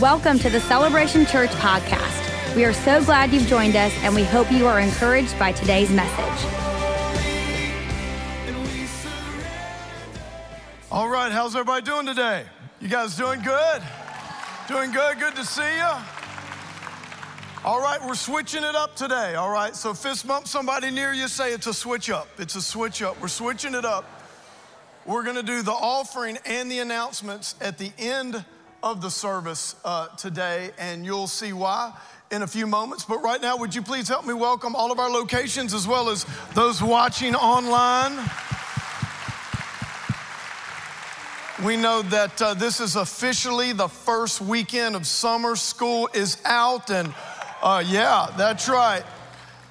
Welcome 0.00 0.38
to 0.40 0.50
the 0.50 0.60
Celebration 0.60 1.26
Church 1.26 1.50
podcast. 1.50 2.54
We 2.54 2.64
are 2.64 2.72
so 2.72 3.04
glad 3.04 3.32
you've 3.32 3.48
joined 3.48 3.74
us, 3.74 3.92
and 4.02 4.14
we 4.14 4.22
hope 4.22 4.52
you 4.52 4.64
are 4.68 4.78
encouraged 4.78 5.36
by 5.40 5.50
today's 5.50 5.90
message. 5.90 6.48
All 10.92 11.08
right, 11.08 11.32
how's 11.32 11.56
everybody 11.56 11.84
doing 11.84 12.06
today? 12.06 12.44
You 12.80 12.86
guys 12.86 13.16
doing 13.16 13.42
good? 13.42 13.82
Doing 14.68 14.92
good? 14.92 15.18
Good 15.18 15.34
to 15.34 15.44
see 15.44 15.76
you. 15.76 15.90
All 17.64 17.80
right, 17.80 17.98
we're 18.06 18.14
switching 18.14 18.62
it 18.62 18.76
up 18.76 18.94
today. 18.94 19.34
All 19.34 19.50
right, 19.50 19.74
so 19.74 19.94
fist 19.94 20.28
bump 20.28 20.46
somebody 20.46 20.92
near 20.92 21.12
you, 21.12 21.26
say 21.26 21.52
it's 21.52 21.66
a 21.66 21.74
switch 21.74 22.08
up. 22.08 22.28
It's 22.38 22.54
a 22.54 22.62
switch 22.62 23.02
up. 23.02 23.20
We're 23.20 23.26
switching 23.26 23.74
it 23.74 23.84
up. 23.84 24.04
We're 25.06 25.24
gonna 25.24 25.42
do 25.42 25.62
the 25.62 25.72
offering 25.72 26.38
and 26.46 26.70
the 26.70 26.78
announcements 26.78 27.56
at 27.60 27.78
the 27.78 27.90
end 27.98 28.44
of 28.82 29.00
the 29.00 29.10
service 29.10 29.74
uh, 29.84 30.08
today, 30.16 30.70
and 30.78 31.04
you'll 31.04 31.26
see 31.26 31.52
why 31.52 31.92
in 32.30 32.42
a 32.42 32.46
few 32.46 32.66
moments. 32.66 33.04
But 33.04 33.22
right 33.22 33.40
now, 33.40 33.56
would 33.56 33.74
you 33.74 33.82
please 33.82 34.08
help 34.08 34.26
me 34.26 34.34
welcome 34.34 34.76
all 34.76 34.92
of 34.92 34.98
our 34.98 35.10
locations 35.10 35.74
as 35.74 35.86
well 35.86 36.10
as 36.10 36.26
those 36.54 36.82
watching 36.82 37.34
online? 37.34 38.18
We 41.64 41.76
know 41.76 42.02
that 42.02 42.40
uh, 42.40 42.54
this 42.54 42.78
is 42.78 42.94
officially 42.94 43.72
the 43.72 43.88
first 43.88 44.40
weekend 44.40 44.94
of 44.94 45.06
summer. 45.06 45.56
School 45.56 46.08
is 46.14 46.40
out, 46.44 46.90
and 46.90 47.12
uh, 47.62 47.82
yeah, 47.84 48.32
that's 48.36 48.68
right. 48.68 49.02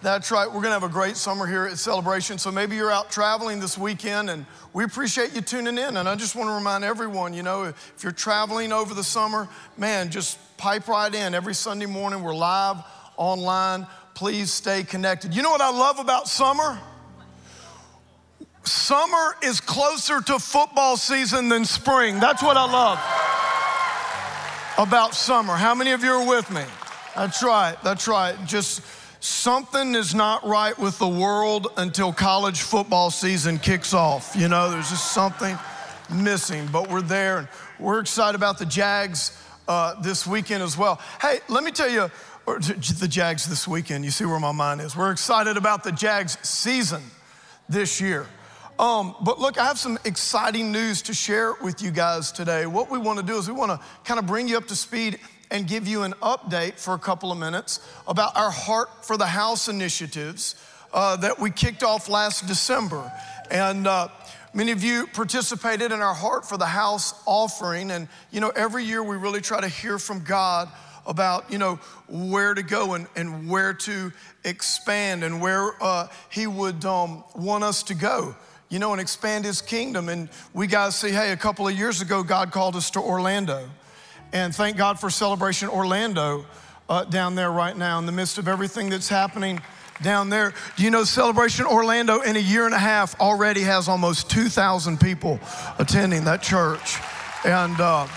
That's 0.03 0.29
right. 0.29 0.45
We're 0.45 0.61
going 0.61 0.65
to 0.65 0.79
have 0.79 0.83
a 0.83 0.89
great 0.89 1.17
summer 1.17 1.47
here 1.47 1.65
at 1.65 1.79
Celebration. 1.79 2.37
So 2.37 2.51
maybe 2.51 2.75
you're 2.75 2.91
out 2.91 3.09
traveling 3.09 3.59
this 3.59 3.79
weekend, 3.79 4.29
and 4.29 4.45
we 4.71 4.83
appreciate 4.83 5.33
you 5.33 5.41
tuning 5.41 5.79
in. 5.79 5.97
And 5.97 6.07
I 6.07 6.13
just 6.13 6.35
want 6.35 6.49
to 6.49 6.53
remind 6.53 6.83
everyone 6.83 7.33
you 7.33 7.41
know, 7.41 7.63
if 7.63 8.03
you're 8.03 8.11
traveling 8.11 8.71
over 8.71 8.93
the 8.93 9.03
summer, 9.03 9.49
man, 9.75 10.11
just 10.11 10.37
pipe 10.57 10.87
right 10.87 11.13
in. 11.13 11.33
Every 11.33 11.55
Sunday 11.55 11.87
morning, 11.87 12.21
we're 12.21 12.35
live 12.35 12.77
online. 13.17 13.87
Please 14.13 14.53
stay 14.53 14.83
connected. 14.83 15.35
You 15.35 15.41
know 15.41 15.51
what 15.51 15.61
I 15.61 15.71
love 15.71 15.97
about 15.97 16.27
summer? 16.27 16.79
Summer 18.63 19.35
is 19.41 19.59
closer 19.61 20.21
to 20.21 20.37
football 20.37 20.95
season 20.95 21.49
than 21.49 21.65
spring. 21.65 22.19
That's 22.19 22.43
what 22.43 22.55
I 22.55 22.71
love 22.71 22.99
about 24.77 25.15
summer. 25.15 25.55
How 25.55 25.73
many 25.73 25.91
of 25.91 26.03
you 26.03 26.11
are 26.11 26.27
with 26.27 26.51
me? 26.51 26.63
That's 27.15 27.41
right. 27.41 27.75
That's 27.83 28.07
right. 28.07 28.35
Just 28.45 28.81
something 29.19 29.95
is 29.95 30.13
not 30.13 30.45
right 30.45 30.77
with 30.77 30.97
the 30.99 31.07
world 31.07 31.67
until 31.77 32.13
college 32.13 32.61
football 32.61 33.09
season 33.09 33.59
kicks 33.59 33.93
off. 33.93 34.33
You 34.35 34.47
know, 34.47 34.69
there's 34.69 34.89
just 34.89 35.13
something 35.13 35.57
missing, 36.13 36.67
but 36.71 36.89
we're 36.89 37.01
there 37.01 37.39
and 37.39 37.47
we're 37.79 37.99
excited 37.99 38.35
about 38.35 38.57
the 38.57 38.65
Jags 38.65 39.41
uh, 39.67 39.99
this 40.01 40.25
weekend 40.25 40.63
as 40.63 40.77
well. 40.77 41.01
Hey, 41.21 41.39
let 41.49 41.63
me 41.63 41.71
tell 41.71 41.89
you, 41.89 42.09
the 42.45 43.07
Jags 43.09 43.45
this 43.47 43.67
weekend, 43.67 44.05
you 44.05 44.11
see 44.11 44.25
where 44.25 44.39
my 44.39 44.53
mind 44.53 44.79
is. 44.79 44.95
We're 44.95 45.11
excited 45.11 45.57
about 45.57 45.83
the 45.83 45.91
Jags 45.91 46.37
season 46.47 47.03
this 47.67 47.99
year. 47.99 48.25
Um, 48.79 49.15
but 49.21 49.39
look, 49.39 49.59
I 49.59 49.65
have 49.65 49.79
some 49.79 49.97
exciting 50.05 50.71
news 50.71 51.01
to 51.03 51.13
share 51.13 51.55
with 51.61 51.81
you 51.81 51.91
guys 51.91 52.31
today. 52.31 52.67
What 52.67 52.91
we 52.91 52.99
want 52.99 53.19
to 53.19 53.25
do 53.25 53.37
is 53.37 53.49
we 53.49 53.55
want 53.55 53.71
to 53.71 53.85
kind 54.03 54.19
of 54.19 54.27
bring 54.27 54.47
you 54.47 54.55
up 54.55 54.67
to 54.67 54.75
speed 54.75 55.19
and 55.51 55.67
give 55.67 55.87
you 55.87 56.03
an 56.03 56.13
update 56.21 56.79
for 56.79 56.93
a 56.93 56.99
couple 56.99 57.31
of 57.31 57.37
minutes 57.37 57.79
about 58.07 58.35
our 58.35 58.51
Heart 58.51 59.05
for 59.05 59.17
the 59.17 59.25
House 59.27 59.67
initiatives 59.67 60.55
uh, 60.93 61.15
that 61.17 61.39
we 61.39 61.51
kicked 61.51 61.83
off 61.83 62.09
last 62.09 62.47
December. 62.47 63.11
And 63.49 63.87
uh, 63.87 64.09
many 64.53 64.71
of 64.71 64.83
you 64.83 65.07
participated 65.07 65.91
in 65.91 66.01
our 66.01 66.13
Heart 66.13 66.45
for 66.45 66.57
the 66.57 66.65
House 66.65 67.13
offering. 67.25 67.91
And, 67.91 68.07
you 68.31 68.41
know, 68.41 68.49
every 68.49 68.83
year 68.83 69.03
we 69.03 69.15
really 69.15 69.41
try 69.41 69.61
to 69.61 69.69
hear 69.69 69.99
from 69.99 70.23
God 70.23 70.69
about, 71.05 71.51
you 71.51 71.57
know, 71.57 71.75
where 72.09 72.53
to 72.53 72.63
go 72.63 72.93
and, 72.93 73.07
and 73.15 73.49
where 73.49 73.73
to 73.73 74.11
expand 74.43 75.23
and 75.23 75.41
where 75.41 75.71
uh, 75.81 76.07
He 76.29 76.47
would 76.47 76.83
um, 76.83 77.23
want 77.35 77.63
us 77.63 77.83
to 77.83 77.93
go 77.93 78.35
you 78.69 78.79
know, 78.79 78.91
and 78.91 78.99
expand 78.99 79.45
his 79.45 79.61
kingdom. 79.61 80.09
And 80.09 80.27
we 80.53 80.67
to 80.67 80.91
see, 80.91 81.11
hey, 81.11 81.31
a 81.31 81.37
couple 81.37 81.67
of 81.67 81.77
years 81.77 82.01
ago, 82.01 82.21
God 82.21 82.51
called 82.51 82.75
us 82.75 82.89
to 82.91 82.99
Orlando. 82.99 83.69
And 84.33 84.53
thank 84.53 84.75
God 84.75 84.99
for 84.99 85.09
Celebration 85.09 85.69
Orlando 85.69 86.45
uh, 86.89 87.05
down 87.05 87.35
there 87.35 87.49
right 87.49 87.75
now 87.75 87.97
in 87.97 88.05
the 88.05 88.11
midst 88.11 88.37
of 88.37 88.47
everything 88.47 88.89
that's 88.89 89.07
happening 89.07 89.61
down 90.01 90.29
there. 90.29 90.53
Do 90.75 90.83
you 90.83 90.91
know 90.91 91.05
Celebration 91.05 91.65
Orlando 91.65 92.19
in 92.21 92.35
a 92.35 92.39
year 92.39 92.65
and 92.65 92.75
a 92.75 92.79
half 92.79 93.19
already 93.21 93.61
has 93.61 93.87
almost 93.87 94.29
2,000 94.29 94.99
people 94.99 95.39
attending 95.79 96.25
that 96.25 96.41
church? 96.41 96.97
And 97.45 97.79
uh, 97.79 98.07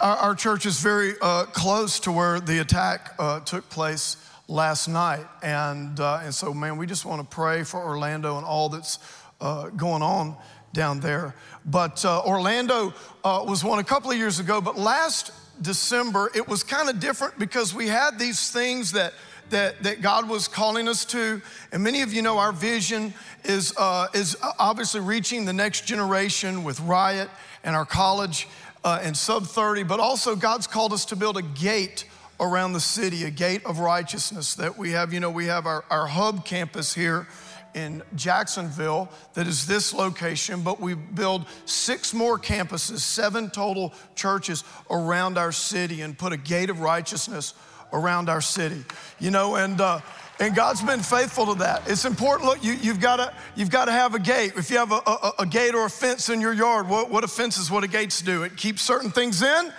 our, 0.00 0.16
our, 0.16 0.34
church 0.34 0.66
is 0.66 0.80
very 0.80 1.14
uh, 1.22 1.44
close 1.44 2.00
to 2.00 2.12
where 2.12 2.40
the 2.40 2.60
attack 2.60 3.14
uh, 3.18 3.40
took 3.40 3.68
place 3.70 4.16
last 4.48 4.88
night. 4.88 5.26
And, 5.40 6.00
uh, 6.00 6.20
and 6.24 6.34
so, 6.34 6.52
man, 6.52 6.76
we 6.76 6.86
just 6.86 7.04
want 7.04 7.20
to 7.22 7.34
pray 7.34 7.62
for 7.62 7.80
Orlando 7.80 8.38
and 8.38 8.44
all 8.44 8.68
that's 8.68 8.98
uh, 9.40 9.68
going 9.68 10.02
on 10.02 10.36
down 10.72 11.00
there. 11.00 11.34
But 11.64 12.04
uh, 12.04 12.22
Orlando 12.24 12.94
uh, 13.24 13.44
was 13.46 13.64
one 13.64 13.78
a 13.78 13.84
couple 13.84 14.10
of 14.10 14.16
years 14.16 14.38
ago, 14.38 14.60
but 14.60 14.78
last 14.78 15.32
December 15.62 16.30
it 16.34 16.46
was 16.48 16.62
kind 16.62 16.88
of 16.88 17.00
different 17.00 17.38
because 17.38 17.74
we 17.74 17.88
had 17.88 18.18
these 18.18 18.50
things 18.50 18.92
that. 18.92 19.14
That, 19.50 19.82
that 19.82 20.00
God 20.00 20.28
was 20.28 20.46
calling 20.46 20.86
us 20.86 21.04
to. 21.06 21.42
And 21.72 21.82
many 21.82 22.02
of 22.02 22.12
you 22.12 22.22
know 22.22 22.38
our 22.38 22.52
vision 22.52 23.12
is, 23.42 23.74
uh, 23.76 24.06
is 24.14 24.36
obviously 24.60 25.00
reaching 25.00 25.44
the 25.44 25.52
next 25.52 25.86
generation 25.86 26.62
with 26.62 26.78
Riot 26.78 27.28
and 27.64 27.74
our 27.74 27.84
college 27.84 28.46
uh, 28.84 29.00
and 29.02 29.16
sub 29.16 29.46
30, 29.46 29.82
but 29.82 29.98
also 29.98 30.36
God's 30.36 30.68
called 30.68 30.92
us 30.92 31.04
to 31.06 31.16
build 31.16 31.36
a 31.36 31.42
gate 31.42 32.04
around 32.38 32.74
the 32.74 32.80
city, 32.80 33.24
a 33.24 33.30
gate 33.30 33.64
of 33.66 33.80
righteousness 33.80 34.54
that 34.54 34.78
we 34.78 34.92
have. 34.92 35.12
You 35.12 35.18
know, 35.18 35.32
we 35.32 35.46
have 35.46 35.66
our, 35.66 35.84
our 35.90 36.06
hub 36.06 36.44
campus 36.44 36.94
here 36.94 37.26
in 37.74 38.02
Jacksonville 38.14 39.08
that 39.34 39.46
is 39.46 39.66
this 39.66 39.92
location, 39.92 40.62
but 40.62 40.80
we 40.80 40.94
build 40.94 41.46
six 41.64 42.12
more 42.12 42.38
campuses, 42.38 42.98
seven 42.98 43.50
total 43.50 43.92
churches 44.14 44.64
around 44.90 45.38
our 45.38 45.52
city 45.52 46.02
and 46.02 46.16
put 46.16 46.32
a 46.32 46.36
gate 46.36 46.70
of 46.70 46.80
righteousness 46.80 47.54
around 47.92 48.28
our 48.28 48.40
city. 48.40 48.84
You 49.18 49.30
know, 49.30 49.56
and 49.56 49.80
uh, 49.80 50.00
and 50.40 50.54
God's 50.54 50.82
been 50.82 51.00
faithful 51.00 51.46
to 51.46 51.54
that. 51.56 51.82
It's 51.86 52.06
important. 52.06 52.48
Look, 52.48 52.64
you, 52.64 52.74
have 52.74 53.00
got 53.00 53.16
to 53.16 53.32
you've 53.56 53.70
got 53.70 53.84
to 53.84 53.92
have 53.92 54.14
a 54.14 54.18
gate. 54.18 54.54
If 54.56 54.70
you 54.70 54.78
have 54.78 54.90
a, 54.90 55.02
a, 55.06 55.32
a 55.40 55.46
gate 55.46 55.74
or 55.74 55.84
a 55.84 55.90
fence 55.90 56.30
in 56.30 56.40
your 56.40 56.54
yard, 56.54 56.88
what, 56.88 57.10
what 57.10 57.24
a 57.24 57.28
fence 57.28 57.58
is 57.58 57.70
what 57.70 57.84
a 57.84 57.88
gates 57.88 58.22
do. 58.22 58.42
It 58.42 58.56
keeps 58.56 58.80
certain 58.80 59.10
things 59.10 59.42
in, 59.42 59.72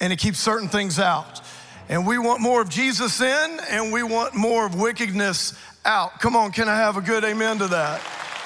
and 0.00 0.12
it 0.12 0.18
keeps 0.18 0.40
certain 0.40 0.68
things 0.68 0.98
out. 0.98 1.40
And 1.88 2.06
we 2.06 2.18
want 2.18 2.40
more 2.40 2.60
of 2.60 2.68
Jesus 2.68 3.20
in, 3.20 3.60
and 3.70 3.92
we 3.92 4.02
want 4.02 4.34
more 4.34 4.66
of 4.66 4.74
wickedness 4.80 5.54
out. 5.84 6.20
Come 6.20 6.36
on, 6.36 6.52
can 6.52 6.68
I 6.68 6.76
have 6.76 6.96
a 6.96 7.00
good 7.00 7.24
amen 7.24 7.58
to 7.58 7.68
that? 7.68 8.02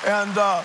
And, 0.07 0.37
uh, 0.39 0.63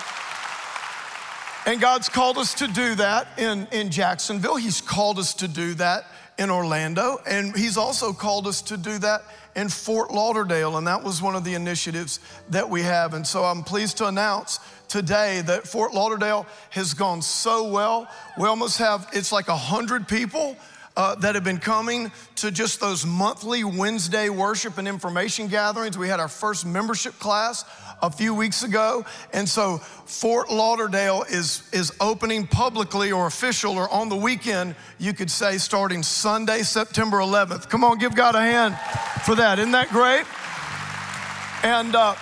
and 1.66 1.80
God's 1.80 2.08
called 2.08 2.38
us 2.38 2.54
to 2.54 2.68
do 2.68 2.94
that 2.96 3.28
in, 3.38 3.66
in 3.72 3.90
Jacksonville. 3.90 4.56
He's 4.56 4.80
called 4.80 5.18
us 5.18 5.34
to 5.34 5.48
do 5.48 5.74
that 5.74 6.06
in 6.38 6.50
Orlando. 6.50 7.18
And 7.26 7.54
He's 7.56 7.76
also 7.76 8.12
called 8.12 8.46
us 8.46 8.62
to 8.62 8.76
do 8.76 8.98
that 8.98 9.22
in 9.56 9.68
Fort 9.68 10.10
Lauderdale. 10.10 10.76
And 10.76 10.86
that 10.86 11.02
was 11.02 11.20
one 11.20 11.34
of 11.34 11.44
the 11.44 11.54
initiatives 11.54 12.20
that 12.50 12.68
we 12.68 12.82
have. 12.82 13.14
And 13.14 13.26
so 13.26 13.44
I'm 13.44 13.62
pleased 13.62 13.98
to 13.98 14.06
announce 14.06 14.60
today 14.88 15.42
that 15.42 15.66
Fort 15.66 15.92
Lauderdale 15.92 16.46
has 16.70 16.94
gone 16.94 17.20
so 17.20 17.68
well. 17.68 18.08
We 18.38 18.46
almost 18.46 18.78
have, 18.78 19.08
it's 19.12 19.32
like 19.32 19.48
100 19.48 20.08
people 20.08 20.56
uh, 21.00 21.14
that 21.14 21.34
have 21.34 21.42
been 21.42 21.56
coming 21.56 22.12
to 22.36 22.50
just 22.50 22.78
those 22.78 23.06
monthly 23.06 23.64
Wednesday 23.64 24.28
worship 24.28 24.76
and 24.76 24.86
information 24.86 25.48
gatherings. 25.48 25.96
We 25.96 26.08
had 26.08 26.20
our 26.20 26.28
first 26.28 26.66
membership 26.66 27.18
class 27.18 27.64
a 28.02 28.10
few 28.10 28.34
weeks 28.34 28.64
ago. 28.64 29.06
And 29.32 29.48
so 29.48 29.78
Fort 29.78 30.50
Lauderdale 30.50 31.24
is, 31.30 31.66
is 31.72 31.90
opening 32.02 32.46
publicly 32.46 33.12
or 33.12 33.26
official 33.26 33.78
or 33.78 33.88
on 33.88 34.10
the 34.10 34.16
weekend, 34.16 34.74
you 34.98 35.14
could 35.14 35.30
say, 35.30 35.56
starting 35.56 36.02
Sunday, 36.02 36.60
September 36.60 37.16
11th. 37.16 37.70
Come 37.70 37.82
on, 37.82 37.96
give 37.96 38.14
God 38.14 38.34
a 38.34 38.42
hand 38.42 38.76
for 39.24 39.34
that. 39.36 39.58
Isn't 39.58 39.72
that 39.72 39.88
great? 39.88 40.26
And 41.64 41.96
uh, 41.96 42.14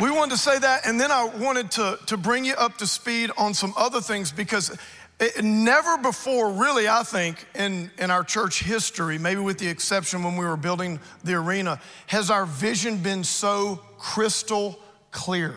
we 0.00 0.10
wanted 0.10 0.32
to 0.32 0.38
say 0.38 0.58
that. 0.58 0.84
And 0.84 1.00
then 1.00 1.12
I 1.12 1.24
wanted 1.24 1.70
to, 1.72 1.98
to 2.06 2.16
bring 2.16 2.44
you 2.44 2.54
up 2.54 2.78
to 2.78 2.88
speed 2.88 3.30
on 3.38 3.54
some 3.54 3.72
other 3.76 4.00
things 4.00 4.32
because 4.32 4.76
it, 5.18 5.42
never 5.42 5.96
before, 5.96 6.50
really, 6.52 6.88
I 6.88 7.02
think, 7.02 7.46
in, 7.54 7.90
in 7.98 8.10
our 8.10 8.22
church 8.22 8.62
history, 8.62 9.18
maybe 9.18 9.40
with 9.40 9.58
the 9.58 9.68
exception 9.68 10.22
when 10.22 10.36
we 10.36 10.44
were 10.44 10.58
building 10.58 11.00
the 11.24 11.34
arena, 11.34 11.80
has 12.06 12.30
our 12.30 12.44
vision 12.44 12.98
been 12.98 13.24
so 13.24 13.80
crystal 13.98 14.78
clear. 15.12 15.54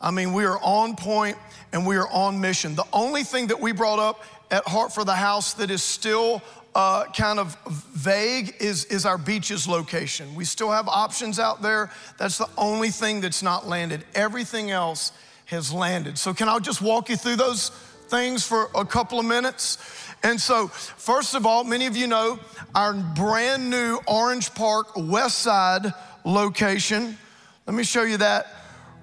I 0.00 0.10
mean, 0.10 0.32
we 0.32 0.44
are 0.44 0.58
on 0.62 0.96
point 0.96 1.36
and 1.72 1.86
we 1.86 1.96
are 1.96 2.08
on 2.08 2.40
mission. 2.40 2.74
The 2.74 2.86
only 2.92 3.24
thing 3.24 3.48
that 3.48 3.60
we 3.60 3.72
brought 3.72 3.98
up 3.98 4.22
at 4.50 4.66
Heart 4.66 4.92
for 4.92 5.04
the 5.04 5.14
House 5.14 5.54
that 5.54 5.70
is 5.70 5.82
still 5.82 6.42
uh, 6.74 7.04
kind 7.06 7.38
of 7.38 7.56
vague 7.66 8.54
is, 8.58 8.86
is 8.86 9.06
our 9.06 9.18
beaches 9.18 9.68
location. 9.68 10.34
We 10.34 10.44
still 10.44 10.70
have 10.70 10.88
options 10.88 11.38
out 11.38 11.62
there. 11.62 11.90
That's 12.18 12.38
the 12.38 12.48
only 12.56 12.90
thing 12.90 13.20
that's 13.20 13.42
not 13.42 13.66
landed. 13.68 14.04
Everything 14.14 14.70
else 14.70 15.12
has 15.46 15.72
landed. 15.72 16.18
So, 16.18 16.32
can 16.34 16.48
I 16.48 16.58
just 16.58 16.80
walk 16.80 17.08
you 17.08 17.16
through 17.16 17.36
those? 17.36 17.70
Things 18.14 18.46
for 18.46 18.70
a 18.76 18.84
couple 18.84 19.18
of 19.18 19.26
minutes. 19.26 19.76
And 20.22 20.40
so, 20.40 20.68
first 20.68 21.34
of 21.34 21.46
all, 21.46 21.64
many 21.64 21.86
of 21.86 21.96
you 21.96 22.06
know 22.06 22.38
our 22.72 22.94
brand 22.94 23.68
new 23.68 23.98
Orange 24.06 24.54
Park 24.54 24.92
West 24.96 25.38
Side 25.38 25.92
location. 26.24 27.18
Let 27.66 27.74
me 27.74 27.82
show 27.82 28.04
you 28.04 28.18
that 28.18 28.46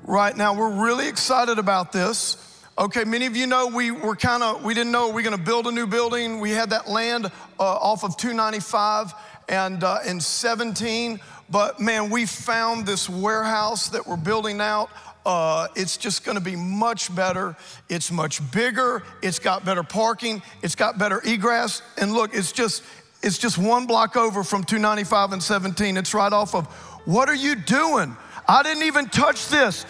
right 0.03 0.35
now. 0.35 0.55
We're 0.55 0.85
really 0.85 1.09
excited 1.09 1.59
about 1.59 1.91
this. 1.91 2.37
Okay, 2.77 3.03
many 3.03 3.25
of 3.25 3.35
you 3.35 3.47
know 3.47 3.67
we 3.67 3.91
were 3.91 4.15
kind 4.15 4.43
of, 4.43 4.63
we 4.63 4.73
didn't 4.73 4.93
know 4.93 5.09
we 5.09 5.21
are 5.21 5.25
going 5.25 5.37
to 5.37 5.43
build 5.43 5.67
a 5.67 5.73
new 5.73 5.87
building. 5.87 6.39
We 6.39 6.51
had 6.51 6.69
that 6.69 6.87
land 6.87 7.25
uh, 7.25 7.29
off 7.59 8.05
of 8.05 8.15
295 8.15 9.13
and 9.49 9.83
uh, 9.83 9.99
in 10.07 10.21
17, 10.21 11.19
but 11.49 11.81
man, 11.81 12.09
we 12.09 12.25
found 12.25 12.85
this 12.85 13.09
warehouse 13.09 13.89
that 13.89 14.07
we're 14.07 14.15
building 14.15 14.61
out. 14.61 14.89
Uh, 15.25 15.68
it's 15.75 15.97
just 15.97 16.23
going 16.23 16.35
to 16.35 16.44
be 16.44 16.56
much 16.56 17.13
better. 17.15 17.56
It's 17.89 18.12
much 18.12 18.39
bigger. 18.51 19.03
It's 19.21 19.39
got 19.39 19.63
better 19.63 19.83
parking. 19.83 20.41
It's 20.63 20.75
got 20.75 20.97
better 20.97 21.21
egress. 21.23 21.81
And 21.97 22.13
look, 22.13 22.33
it's 22.33 22.51
just 22.51 22.83
it's 23.23 23.38
just 23.38 23.57
one 23.57 23.85
block 23.85 24.15
over 24.15 24.44
from 24.44 24.63
295 24.63 25.33
and 25.33 25.44
17. 25.44 25.95
It's 25.97 26.13
right 26.13 26.33
off 26.33 26.56
of. 26.56 26.65
What 27.06 27.29
are 27.29 27.35
you 27.35 27.56
doing? 27.56 28.15
I 28.47 28.63
didn't 28.63 28.83
even 28.83 29.07
touch 29.09 29.47
this. 29.50 29.85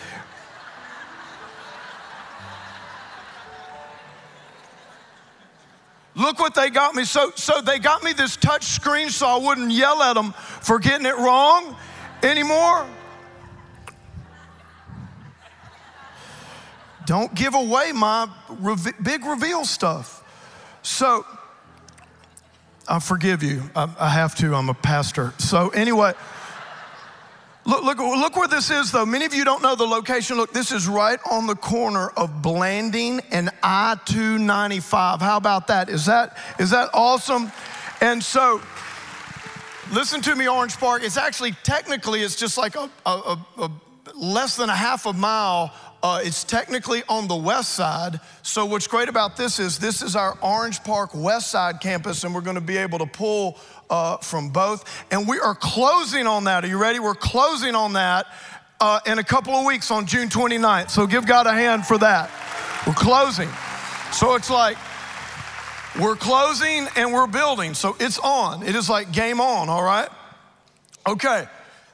Look 6.15 6.39
what 6.39 6.53
they 6.53 6.69
got 6.69 6.93
me. 6.93 7.05
So, 7.05 7.31
so 7.35 7.61
they 7.61 7.79
got 7.79 8.03
me 8.03 8.11
this 8.13 8.35
touch 8.35 8.63
screen 8.63 9.09
so 9.09 9.27
I 9.27 9.37
wouldn't 9.37 9.71
yell 9.71 10.01
at 10.03 10.13
them 10.13 10.33
for 10.33 10.77
getting 10.77 11.05
it 11.05 11.15
wrong 11.17 11.75
anymore. 12.21 12.85
Don't 17.05 17.33
give 17.33 17.55
away 17.55 17.91
my 17.91 18.27
big 19.01 19.25
reveal 19.25 19.65
stuff. 19.65 20.23
So, 20.83 21.25
I 22.87 22.99
forgive 22.99 23.43
you. 23.43 23.63
I, 23.75 23.89
I 23.99 24.09
have 24.09 24.35
to. 24.35 24.55
I'm 24.55 24.69
a 24.69 24.73
pastor. 24.73 25.33
So, 25.37 25.69
anyway. 25.69 26.13
Look, 27.63 27.83
look, 27.83 27.99
look 27.99 28.35
where 28.35 28.47
this 28.47 28.71
is, 28.71 28.91
though. 28.91 29.05
Many 29.05 29.25
of 29.25 29.35
you 29.35 29.45
don't 29.45 29.61
know 29.61 29.75
the 29.75 29.85
location. 29.85 30.37
Look, 30.37 30.51
this 30.51 30.71
is 30.71 30.87
right 30.87 31.19
on 31.29 31.45
the 31.45 31.55
corner 31.55 32.09
of 32.17 32.41
Blanding 32.41 33.21
and 33.31 33.51
I 33.61 33.97
295. 34.05 35.21
How 35.21 35.37
about 35.37 35.67
that? 35.67 35.87
Is 35.87 36.07
that, 36.07 36.37
is 36.57 36.71
that 36.71 36.89
awesome? 36.93 37.51
And 38.01 38.23
so, 38.23 38.61
listen 39.91 40.21
to 40.23 40.35
me, 40.35 40.47
Orange 40.47 40.75
Park. 40.77 41.03
It's 41.03 41.17
actually, 41.17 41.51
technically, 41.63 42.21
it's 42.21 42.35
just 42.35 42.57
like 42.57 42.75
a, 42.75 42.89
a, 43.05 43.09
a, 43.09 43.45
a 43.59 43.71
less 44.15 44.55
than 44.55 44.69
a 44.69 44.75
half 44.75 45.05
a 45.05 45.13
mile 45.13 45.71
uh, 46.03 46.21
it's 46.23 46.43
technically 46.43 47.03
on 47.07 47.27
the 47.27 47.35
west 47.35 47.73
side. 47.73 48.19
So, 48.41 48.65
what's 48.65 48.87
great 48.87 49.09
about 49.09 49.37
this 49.37 49.59
is 49.59 49.77
this 49.77 50.01
is 50.01 50.15
our 50.15 50.37
Orange 50.41 50.83
Park 50.83 51.11
West 51.13 51.51
Side 51.51 51.79
campus, 51.79 52.23
and 52.23 52.33
we're 52.33 52.41
going 52.41 52.55
to 52.55 52.61
be 52.61 52.77
able 52.77 52.99
to 52.99 53.05
pull 53.05 53.57
uh, 53.89 54.17
from 54.17 54.49
both. 54.49 54.83
And 55.11 55.27
we 55.27 55.39
are 55.39 55.55
closing 55.55 56.27
on 56.27 56.45
that. 56.45 56.63
Are 56.63 56.67
you 56.67 56.77
ready? 56.77 56.99
We're 56.99 57.13
closing 57.13 57.75
on 57.75 57.93
that 57.93 58.27
uh, 58.79 58.99
in 59.05 59.19
a 59.19 59.23
couple 59.23 59.53
of 59.53 59.65
weeks 59.65 59.91
on 59.91 60.07
June 60.07 60.29
29th. 60.29 60.89
So, 60.89 61.05
give 61.05 61.25
God 61.25 61.45
a 61.47 61.53
hand 61.53 61.85
for 61.85 61.97
that. 61.99 62.31
We're 62.87 62.93
closing. 62.93 63.49
So, 64.11 64.35
it's 64.35 64.49
like, 64.49 64.77
we're 65.99 66.15
closing 66.15 66.87
and 66.95 67.11
we're 67.11 67.27
building. 67.27 67.73
So 67.73 67.97
it's 67.99 68.17
on. 68.19 68.63
It 68.63 68.75
is 68.75 68.89
like 68.89 69.11
game 69.11 69.41
on, 69.41 69.67
all 69.67 69.83
right? 69.83 70.07
Okay. 71.05 71.47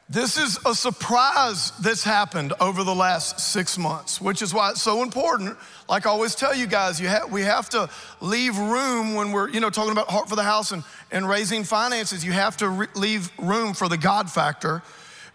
This 0.10 0.38
is 0.38 0.58
a 0.66 0.74
surprise 0.74 1.72
that's 1.82 2.04
happened 2.04 2.54
over 2.62 2.86
the 2.86 2.96
last 2.96 3.42
six 3.42 3.78
months, 3.78 4.22
which 4.22 4.42
is 4.42 4.54
why 4.54 4.70
it's 4.70 4.82
so 4.82 5.04
important. 5.04 5.58
Like 5.90 6.06
I 6.06 6.10
always 6.10 6.34
tell 6.34 6.56
you 6.56 6.66
guys, 6.66 7.02
you 7.02 7.10
we 7.30 7.42
have 7.42 7.70
to 7.72 7.90
leave 8.22 8.58
room 8.58 9.16
when 9.16 9.34
we're, 9.34 9.50
you 9.50 9.60
know, 9.60 9.70
talking 9.70 9.92
about 9.92 10.10
heart 10.10 10.30
for 10.30 10.38
the 10.38 10.44
house 10.44 10.72
and, 10.72 10.86
and 11.12 11.28
raising 11.28 11.66
finances. 11.66 12.24
You 12.24 12.32
have 12.32 12.56
to 12.58 12.70
re- 12.70 12.88
leave 12.96 13.30
room 13.38 13.74
for 13.74 13.90
the 13.90 13.98
God 13.98 14.32
factor 14.32 14.82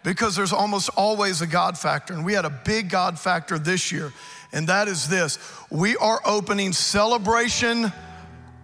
because 0.01 0.35
there's 0.35 0.53
almost 0.53 0.89
always 0.97 1.41
a 1.41 1.47
God 1.47 1.77
factor. 1.77 2.15
And 2.15 2.25
we 2.25 2.33
had 2.33 2.45
a 2.45 2.49
big 2.49 2.89
God 2.89 3.19
factor 3.19 3.59
this 3.59 3.91
year, 3.91 4.11
and 4.53 4.67
that 4.69 4.87
is 4.87 5.07
this 5.07 5.37
we 5.69 5.95
are 5.97 6.19
opening 6.25 6.73
Celebration 6.73 7.93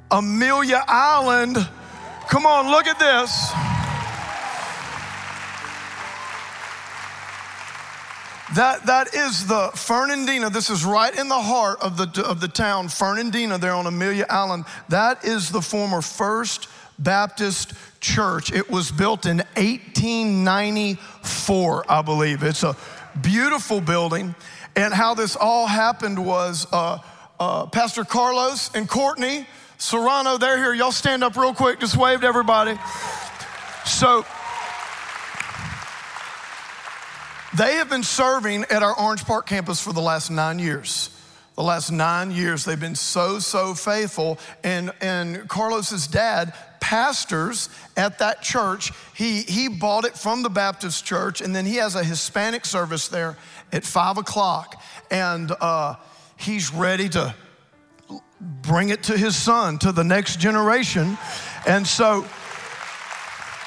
Amelia 0.09 0.83
Island. 0.87 1.55
Come 2.29 2.47
on, 2.47 2.71
look 2.71 2.87
at 2.87 2.97
this. 2.97 3.68
That, 8.55 8.87
that 8.87 9.13
is 9.13 9.45
the 9.47 9.69
Fernandina. 9.75 10.49
This 10.49 10.69
is 10.69 10.83
right 10.83 11.17
in 11.17 11.27
the 11.27 11.39
heart 11.39 11.79
of 11.81 11.97
the, 11.97 12.25
of 12.25 12.41
the 12.41 12.47
town, 12.47 12.89
Fernandina, 12.89 13.59
there 13.59 13.73
on 13.73 13.85
Amelia 13.85 14.25
Island. 14.29 14.65
That 14.89 15.23
is 15.23 15.51
the 15.51 15.61
former 15.61 16.01
First 16.01 16.67
Baptist 16.97 17.73
Church. 17.99 18.51
It 18.51 18.69
was 18.69 18.91
built 18.91 19.25
in 19.25 19.37
1894, 19.55 21.85
I 21.87 22.01
believe. 22.01 22.43
It's 22.43 22.63
a 22.63 22.75
beautiful 23.21 23.81
building. 23.81 24.33
And 24.75 24.93
how 24.93 25.13
this 25.13 25.35
all 25.35 25.67
happened 25.67 26.25
was 26.25 26.65
uh, 26.71 26.99
uh, 27.39 27.67
Pastor 27.67 28.03
Carlos 28.03 28.71
and 28.73 28.89
Courtney 28.89 29.45
Serrano, 29.79 30.37
they're 30.37 30.57
here. 30.57 30.73
Y'all 30.73 30.91
stand 30.91 31.23
up 31.23 31.37
real 31.37 31.53
quick, 31.53 31.79
just 31.79 31.95
wave 31.95 32.19
to 32.19 32.27
everybody. 32.27 32.77
So, 33.85 34.25
They 37.57 37.75
have 37.75 37.89
been 37.89 38.03
serving 38.03 38.65
at 38.65 38.83
our 38.83 38.97
Orange 38.97 39.25
Park 39.25 39.47
campus 39.47 39.81
for 39.81 39.91
the 39.91 40.01
last 40.01 40.29
nine 40.29 40.59
years. 40.59 41.09
The 41.55 41.63
last 41.63 41.91
nine 41.91 42.31
years, 42.31 42.63
they've 42.63 42.79
been 42.79 42.95
so, 42.95 43.39
so 43.39 43.73
faithful. 43.73 44.37
And, 44.63 44.93
and 45.01 45.47
Carlos's 45.49 46.07
dad 46.07 46.53
pastors 46.79 47.69
at 47.97 48.19
that 48.19 48.41
church. 48.41 48.91
He, 49.15 49.41
he 49.41 49.67
bought 49.67 50.05
it 50.05 50.15
from 50.15 50.43
the 50.43 50.49
Baptist 50.49 51.05
church, 51.05 51.41
and 51.41 51.53
then 51.55 51.65
he 51.65 51.75
has 51.75 51.95
a 51.95 52.03
Hispanic 52.03 52.65
service 52.65 53.07
there 53.07 53.35
at 53.73 53.83
five 53.83 54.17
o'clock. 54.17 54.81
And 55.09 55.51
uh, 55.59 55.95
he's 56.37 56.71
ready 56.71 57.09
to 57.09 57.33
bring 58.39 58.89
it 58.89 59.03
to 59.03 59.17
his 59.17 59.35
son, 59.35 59.79
to 59.79 59.91
the 59.91 60.03
next 60.03 60.39
generation. 60.39 61.17
And 61.67 61.85
so, 61.85 62.25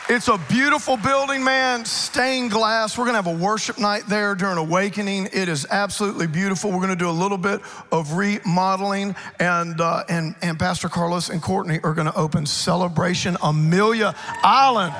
it's 0.08 0.28
a 0.28 0.38
beautiful 0.48 0.96
building, 0.96 1.44
man, 1.44 1.84
stained 1.84 2.50
glass. 2.50 2.98
We're 2.98 3.06
gonna 3.06 3.22
have 3.22 3.28
a 3.28 3.36
worship 3.36 3.78
night 3.78 4.02
there 4.08 4.34
during 4.34 4.58
Awakening. 4.58 5.28
It 5.32 5.48
is 5.48 5.66
absolutely 5.70 6.26
beautiful. 6.26 6.72
We're 6.72 6.80
gonna 6.80 6.96
do 6.96 7.08
a 7.08 7.10
little 7.10 7.38
bit 7.38 7.60
of 7.92 8.12
remodeling, 8.14 9.14
and, 9.38 9.80
uh, 9.80 10.04
and, 10.08 10.34
and 10.42 10.58
Pastor 10.58 10.88
Carlos 10.88 11.30
and 11.30 11.40
Courtney 11.40 11.78
are 11.84 11.94
gonna 11.94 12.12
open 12.16 12.46
Celebration 12.46 13.36
Amelia 13.42 14.14
Island. 14.42 14.92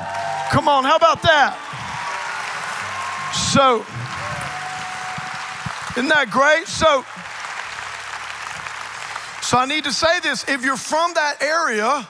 Come 0.51 0.69
on, 0.69 0.85
how 0.85 0.97
about 0.97 1.21
that? 1.23 1.59
So, 3.53 3.85
isn't 5.97 6.09
that 6.09 6.31
great? 6.31 6.69
So, 6.69 7.05
so 9.43 9.59
I 9.59 9.67
need 9.67 9.85
to 9.85 9.93
say 9.93 10.21
this 10.21 10.49
if 10.49 10.65
you're 10.65 10.77
from 10.77 11.13
that 11.15 11.43
area, 11.43 12.09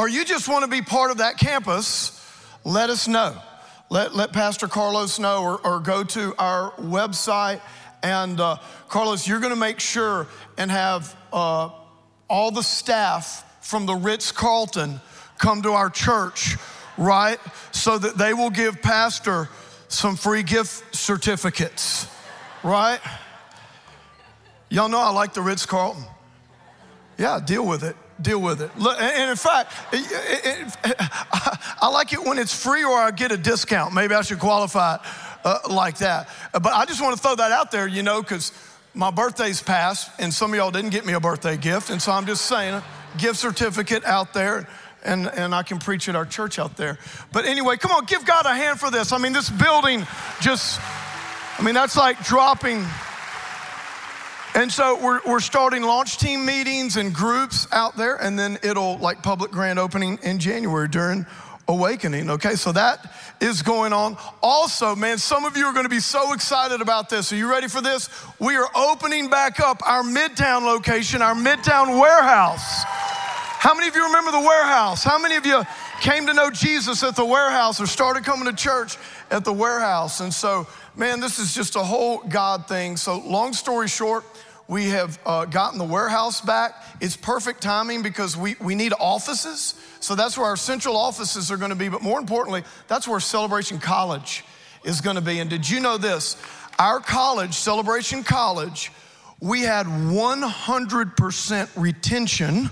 or 0.00 0.08
you 0.08 0.24
just 0.24 0.48
want 0.48 0.64
to 0.64 0.70
be 0.70 0.80
part 0.80 1.10
of 1.10 1.18
that 1.18 1.36
campus, 1.36 2.26
let 2.64 2.88
us 2.88 3.06
know. 3.06 3.36
Let, 3.90 4.14
let 4.16 4.32
Pastor 4.32 4.66
Carlos 4.66 5.18
know 5.18 5.42
or, 5.42 5.60
or 5.62 5.78
go 5.78 6.04
to 6.04 6.34
our 6.38 6.70
website. 6.76 7.60
And 8.02 8.40
uh, 8.40 8.56
Carlos, 8.88 9.28
you're 9.28 9.40
going 9.40 9.52
to 9.52 9.60
make 9.60 9.78
sure 9.78 10.26
and 10.56 10.70
have 10.70 11.14
uh, 11.34 11.68
all 12.30 12.50
the 12.50 12.62
staff 12.62 13.44
from 13.60 13.84
the 13.84 13.92
Ritz 13.92 14.32
Carlton 14.32 15.02
come 15.36 15.60
to 15.60 15.72
our 15.72 15.90
church, 15.90 16.56
right? 16.96 17.38
So 17.70 17.98
that 17.98 18.16
they 18.16 18.32
will 18.32 18.48
give 18.48 18.80
Pastor 18.80 19.50
some 19.88 20.16
free 20.16 20.44
gift 20.44 20.96
certificates, 20.96 22.08
right? 22.62 23.00
Y'all 24.70 24.88
know 24.88 25.00
I 25.00 25.10
like 25.10 25.34
the 25.34 25.42
Ritz 25.42 25.66
Carlton. 25.66 26.04
Yeah, 27.18 27.38
deal 27.44 27.66
with 27.66 27.82
it 27.82 27.96
deal 28.22 28.40
with 28.40 28.60
it. 28.60 28.70
And 28.76 29.30
in 29.30 29.36
fact, 29.36 29.72
I 31.82 31.88
like 31.92 32.12
it 32.12 32.22
when 32.22 32.38
it's 32.38 32.54
free 32.54 32.84
or 32.84 32.98
I 32.98 33.10
get 33.10 33.32
a 33.32 33.36
discount. 33.36 33.94
Maybe 33.94 34.14
I 34.14 34.22
should 34.22 34.38
qualify 34.38 34.96
it 34.96 35.00
uh, 35.44 35.58
like 35.68 35.98
that. 35.98 36.28
But 36.52 36.72
I 36.72 36.84
just 36.84 37.00
want 37.00 37.16
to 37.16 37.22
throw 37.22 37.34
that 37.36 37.52
out 37.52 37.70
there, 37.70 37.86
you 37.86 38.02
know, 38.02 38.22
because 38.22 38.52
my 38.94 39.10
birthday's 39.10 39.62
passed 39.62 40.10
and 40.18 40.32
some 40.34 40.52
of 40.52 40.56
y'all 40.56 40.70
didn't 40.70 40.90
get 40.90 41.06
me 41.06 41.12
a 41.12 41.20
birthday 41.20 41.56
gift. 41.56 41.90
And 41.90 42.00
so 42.02 42.12
I'm 42.12 42.26
just 42.26 42.46
saying, 42.46 42.82
gift 43.18 43.36
certificate 43.36 44.04
out 44.04 44.34
there. 44.34 44.68
And, 45.02 45.28
and 45.28 45.54
I 45.54 45.62
can 45.62 45.78
preach 45.78 46.10
at 46.10 46.14
our 46.14 46.26
church 46.26 46.58
out 46.58 46.76
there. 46.76 46.98
But 47.32 47.46
anyway, 47.46 47.78
come 47.78 47.90
on, 47.90 48.04
give 48.04 48.26
God 48.26 48.44
a 48.44 48.54
hand 48.54 48.78
for 48.78 48.90
this. 48.90 49.12
I 49.12 49.18
mean, 49.18 49.32
this 49.32 49.48
building 49.48 50.06
just, 50.42 50.78
I 51.58 51.62
mean, 51.62 51.72
that's 51.72 51.96
like 51.96 52.22
dropping 52.22 52.84
and 54.54 54.70
so 54.70 54.98
we're, 55.02 55.20
we're 55.26 55.40
starting 55.40 55.82
launch 55.82 56.18
team 56.18 56.44
meetings 56.44 56.96
and 56.96 57.14
groups 57.14 57.68
out 57.72 57.96
there, 57.96 58.16
and 58.16 58.38
then 58.38 58.58
it'll 58.62 58.98
like 58.98 59.22
public 59.22 59.50
grand 59.50 59.78
opening 59.78 60.18
in 60.22 60.38
January 60.38 60.88
during 60.88 61.26
awakening. 61.68 62.28
Okay, 62.30 62.56
so 62.56 62.72
that 62.72 63.12
is 63.40 63.62
going 63.62 63.92
on. 63.92 64.16
Also, 64.42 64.96
man, 64.96 65.18
some 65.18 65.44
of 65.44 65.56
you 65.56 65.66
are 65.66 65.72
going 65.72 65.84
to 65.84 65.90
be 65.90 66.00
so 66.00 66.32
excited 66.32 66.80
about 66.80 67.08
this. 67.08 67.32
Are 67.32 67.36
you 67.36 67.48
ready 67.48 67.68
for 67.68 67.80
this? 67.80 68.10
We 68.38 68.56
are 68.56 68.68
opening 68.74 69.30
back 69.30 69.60
up 69.60 69.80
our 69.86 70.02
Midtown 70.02 70.62
location, 70.62 71.22
our 71.22 71.34
Midtown 71.34 72.00
warehouse. 72.00 72.84
How 73.60 73.74
many 73.74 73.88
of 73.88 73.94
you 73.94 74.06
remember 74.06 74.32
the 74.32 74.40
warehouse? 74.40 75.04
How 75.04 75.18
many 75.18 75.36
of 75.36 75.46
you 75.46 75.62
came 76.00 76.26
to 76.26 76.34
know 76.34 76.50
Jesus 76.50 77.02
at 77.02 77.14
the 77.14 77.24
warehouse 77.24 77.80
or 77.80 77.86
started 77.86 78.24
coming 78.24 78.46
to 78.46 78.54
church 78.54 78.96
at 79.30 79.44
the 79.44 79.52
warehouse? 79.52 80.20
And 80.20 80.32
so, 80.32 80.66
man, 80.96 81.20
this 81.20 81.38
is 81.38 81.54
just 81.54 81.76
a 81.76 81.84
whole 81.84 82.18
God 82.18 82.66
thing. 82.66 82.96
So, 82.96 83.18
long 83.18 83.52
story 83.52 83.86
short, 83.86 84.24
we 84.70 84.90
have 84.90 85.18
uh, 85.26 85.46
gotten 85.46 85.80
the 85.80 85.84
warehouse 85.84 86.40
back. 86.40 86.80
It's 87.00 87.16
perfect 87.16 87.60
timing 87.60 88.02
because 88.02 88.36
we, 88.36 88.54
we 88.60 88.76
need 88.76 88.92
offices. 89.00 89.74
So 89.98 90.14
that's 90.14 90.38
where 90.38 90.46
our 90.46 90.56
central 90.56 90.96
offices 90.96 91.50
are 91.50 91.56
going 91.56 91.70
to 91.70 91.76
be. 91.76 91.88
But 91.88 92.02
more 92.02 92.20
importantly, 92.20 92.62
that's 92.86 93.08
where 93.08 93.18
Celebration 93.18 93.80
College 93.80 94.44
is 94.84 95.00
going 95.00 95.16
to 95.16 95.22
be. 95.22 95.40
And 95.40 95.50
did 95.50 95.68
you 95.68 95.80
know 95.80 95.98
this? 95.98 96.40
Our 96.78 97.00
college, 97.00 97.54
Celebration 97.54 98.22
College, 98.22 98.92
we 99.40 99.62
had 99.62 99.86
100% 99.86 101.68
retention 101.74 102.70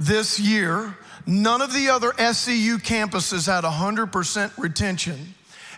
this 0.00 0.40
year. 0.40 0.98
None 1.24 1.62
of 1.62 1.72
the 1.72 1.88
other 1.88 2.10
SCU 2.10 2.78
campuses 2.78 3.46
had 3.46 3.62
100% 3.62 4.58
retention. 4.58 5.35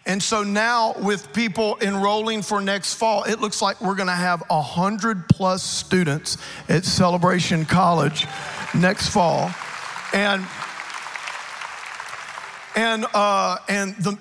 And 0.08 0.22
so 0.22 0.42
now, 0.42 0.94
with 1.00 1.34
people 1.34 1.76
enrolling 1.82 2.40
for 2.40 2.62
next 2.62 2.94
fall, 2.94 3.24
it 3.24 3.40
looks 3.40 3.60
like 3.60 3.78
we're 3.82 3.94
gonna 3.94 4.16
have 4.16 4.42
100 4.48 5.28
plus 5.28 5.62
students 5.62 6.38
at 6.70 6.86
Celebration 6.86 7.66
College 7.66 8.26
next 8.74 9.10
fall. 9.10 9.50
And 10.14 10.46
and, 12.74 13.06
uh, 13.12 13.56
and 13.68 13.96
the, 13.96 14.12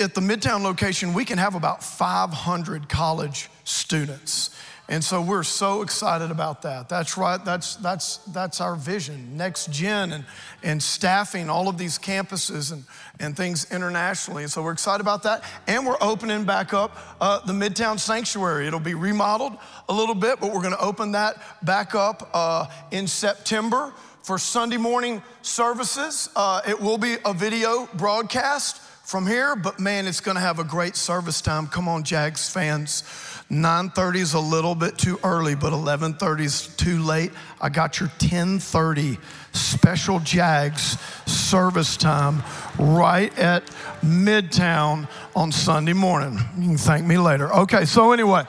at 0.00 0.14
the 0.14 0.20
Midtown 0.20 0.62
location, 0.62 1.14
we 1.14 1.24
can 1.24 1.36
have 1.36 1.56
about 1.56 1.82
500 1.82 2.88
college 2.88 3.50
students. 3.64 4.50
And 4.86 5.02
so 5.02 5.22
we're 5.22 5.44
so 5.44 5.80
excited 5.80 6.30
about 6.30 6.60
that. 6.62 6.90
That's 6.90 7.16
right, 7.16 7.42
that's, 7.42 7.76
that's, 7.76 8.18
that's 8.18 8.60
our 8.60 8.76
vision. 8.76 9.34
Next 9.34 9.70
gen 9.70 10.12
and, 10.12 10.24
and 10.62 10.82
staffing 10.82 11.48
all 11.48 11.68
of 11.68 11.78
these 11.78 11.98
campuses 11.98 12.70
and, 12.70 12.84
and 13.18 13.34
things 13.34 13.72
internationally. 13.72 14.42
And 14.42 14.52
so 14.52 14.62
we're 14.62 14.72
excited 14.72 15.00
about 15.00 15.22
that. 15.22 15.42
And 15.66 15.86
we're 15.86 15.96
opening 16.02 16.44
back 16.44 16.74
up 16.74 16.98
uh, 17.18 17.40
the 17.46 17.54
Midtown 17.54 17.98
Sanctuary. 17.98 18.66
It'll 18.66 18.78
be 18.78 18.94
remodeled 18.94 19.56
a 19.88 19.94
little 19.94 20.14
bit, 20.14 20.38
but 20.38 20.52
we're 20.52 20.62
gonna 20.62 20.76
open 20.78 21.12
that 21.12 21.64
back 21.64 21.94
up 21.94 22.28
uh, 22.34 22.66
in 22.90 23.06
September 23.06 23.90
for 24.22 24.38
Sunday 24.38 24.76
morning 24.76 25.22
services. 25.40 26.28
Uh, 26.36 26.60
it 26.68 26.78
will 26.78 26.98
be 26.98 27.16
a 27.24 27.32
video 27.32 27.88
broadcast 27.94 28.80
from 29.04 29.26
here, 29.26 29.54
but 29.54 29.78
man, 29.78 30.06
it's 30.06 30.20
gonna 30.20 30.40
have 30.40 30.58
a 30.58 30.64
great 30.64 30.96
service 30.96 31.42
time. 31.42 31.66
Come 31.66 31.88
on, 31.88 32.04
Jags 32.04 32.48
fans. 32.48 33.02
9:30 33.50 34.20
is 34.20 34.34
a 34.34 34.40
little 34.40 34.74
bit 34.74 34.96
too 34.96 35.18
early, 35.22 35.54
but 35.54 35.72
11:30 35.72 36.44
is 36.44 36.66
too 36.76 37.02
late. 37.02 37.30
I 37.60 37.68
got 37.68 38.00
your 38.00 38.08
10:30 38.18 39.18
special 39.52 40.18
Jags 40.20 40.96
service 41.26 41.96
time 41.96 42.42
right 42.78 43.36
at 43.38 43.64
Midtown 44.02 45.08
on 45.36 45.52
Sunday 45.52 45.92
morning. 45.92 46.40
You 46.58 46.68
can 46.68 46.78
thank 46.78 47.06
me 47.06 47.18
later. 47.18 47.52
Okay, 47.52 47.84
so 47.84 48.12
anyway, 48.12 48.44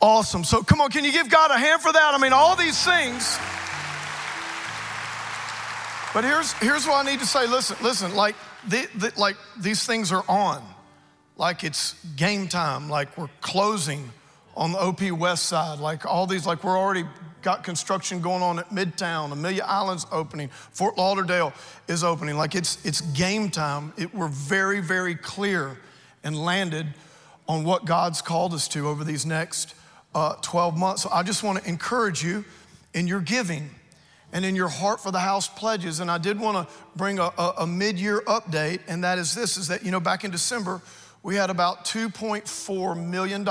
awesome. 0.00 0.42
So 0.42 0.62
come 0.62 0.80
on, 0.80 0.90
can 0.90 1.04
you 1.04 1.12
give 1.12 1.28
God 1.28 1.50
a 1.50 1.58
hand 1.58 1.82
for 1.82 1.92
that? 1.92 2.14
I 2.14 2.18
mean, 2.18 2.32
all 2.32 2.56
these 2.56 2.82
things. 2.82 3.38
But 6.14 6.24
here's 6.24 6.52
here's 6.54 6.86
what 6.86 7.04
I 7.04 7.10
need 7.10 7.20
to 7.20 7.26
say. 7.26 7.46
Listen, 7.46 7.76
listen. 7.82 8.14
Like 8.16 8.36
the, 8.66 8.88
the, 8.94 9.12
like 9.18 9.36
these 9.60 9.84
things 9.84 10.12
are 10.12 10.24
on 10.28 10.62
like 11.36 11.64
it's 11.64 11.94
game 12.16 12.48
time, 12.48 12.88
like 12.88 13.16
we're 13.18 13.30
closing 13.40 14.10
on 14.56 14.72
the 14.72 14.78
OP 14.78 15.02
West 15.12 15.46
side, 15.46 15.78
like 15.78 16.06
all 16.06 16.26
these, 16.26 16.46
like 16.46 16.64
we're 16.64 16.78
already 16.78 17.04
got 17.42 17.62
construction 17.62 18.20
going 18.20 18.42
on 18.42 18.58
at 18.58 18.70
Midtown, 18.70 19.30
Amelia 19.30 19.64
Island's 19.64 20.06
opening, 20.10 20.48
Fort 20.48 20.96
Lauderdale 20.96 21.52
is 21.88 22.02
opening. 22.02 22.36
Like 22.36 22.54
it's, 22.54 22.84
it's 22.84 23.02
game 23.02 23.50
time. 23.50 23.92
It, 23.96 24.14
we're 24.14 24.28
very, 24.28 24.80
very 24.80 25.14
clear 25.14 25.78
and 26.24 26.36
landed 26.36 26.86
on 27.48 27.64
what 27.64 27.84
God's 27.84 28.22
called 28.22 28.52
us 28.54 28.66
to 28.68 28.88
over 28.88 29.04
these 29.04 29.24
next 29.24 29.74
uh, 30.14 30.34
12 30.42 30.76
months. 30.76 31.02
So 31.02 31.10
I 31.12 31.22
just 31.22 31.42
want 31.42 31.62
to 31.62 31.68
encourage 31.68 32.24
you 32.24 32.44
in 32.94 33.06
your 33.06 33.20
giving 33.20 33.70
and 34.32 34.44
in 34.44 34.56
your 34.56 34.68
heart 34.68 35.00
for 35.00 35.12
the 35.12 35.20
house 35.20 35.46
pledges. 35.46 36.00
And 36.00 36.10
I 36.10 36.18
did 36.18 36.40
want 36.40 36.66
to 36.66 36.74
bring 36.96 37.18
a, 37.18 37.30
a, 37.38 37.54
a 37.58 37.66
mid-year 37.66 38.22
update, 38.26 38.80
and 38.88 39.04
that 39.04 39.18
is 39.18 39.34
this, 39.34 39.56
is 39.56 39.68
that, 39.68 39.84
you 39.84 39.90
know, 39.90 40.00
back 40.00 40.24
in 40.24 40.30
December, 40.30 40.80
we 41.26 41.34
had 41.34 41.50
about 41.50 41.84
$2.4 41.86 43.04
million 43.04 43.44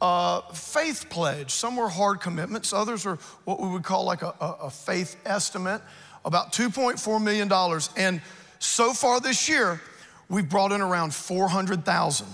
uh, 0.00 0.40
faith 0.52 1.06
pledge. 1.10 1.50
Some 1.50 1.74
were 1.74 1.88
hard 1.88 2.20
commitments, 2.20 2.72
others 2.72 3.04
are 3.04 3.16
what 3.44 3.58
we 3.58 3.66
would 3.66 3.82
call 3.82 4.04
like 4.04 4.22
a, 4.22 4.32
a, 4.40 4.46
a 4.62 4.70
faith 4.70 5.16
estimate, 5.26 5.82
about 6.24 6.52
$2.4 6.52 7.20
million. 7.20 7.52
And 7.96 8.22
so 8.60 8.92
far 8.92 9.18
this 9.18 9.48
year, 9.48 9.80
we've 10.28 10.48
brought 10.48 10.70
in 10.70 10.80
around 10.80 11.12
400,000. 11.12 12.28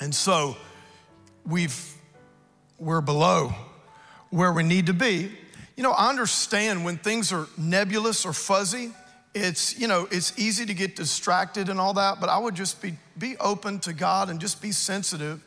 And 0.00 0.14
so 0.14 0.56
we've, 1.44 1.94
we're 2.78 3.02
below 3.02 3.52
where 4.30 4.54
we 4.54 4.62
need 4.62 4.86
to 4.86 4.94
be. 4.94 5.32
You 5.76 5.82
know, 5.82 5.92
I 5.92 6.08
understand 6.08 6.82
when 6.82 6.96
things 6.96 7.30
are 7.30 7.46
nebulous 7.58 8.24
or 8.24 8.32
fuzzy, 8.32 8.92
it's 9.34 9.78
you 9.78 9.86
know 9.86 10.08
it's 10.10 10.36
easy 10.38 10.66
to 10.66 10.74
get 10.74 10.96
distracted 10.96 11.68
and 11.68 11.78
all 11.78 11.94
that 11.94 12.20
but 12.20 12.28
i 12.28 12.36
would 12.36 12.54
just 12.54 12.82
be 12.82 12.94
be 13.18 13.36
open 13.38 13.78
to 13.78 13.92
god 13.92 14.28
and 14.28 14.40
just 14.40 14.60
be 14.60 14.72
sensitive 14.72 15.40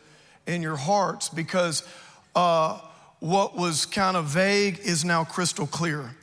in 0.47 0.61
your 0.61 0.77
hearts 0.77 1.29
because 1.29 1.83
uh, 2.35 2.79
what 3.19 3.55
was 3.55 3.85
kind 3.85 4.17
of 4.17 4.25
vague 4.25 4.79
is 4.79 5.03
now 5.03 5.23
crystal 5.23 5.67
clear 5.67 6.15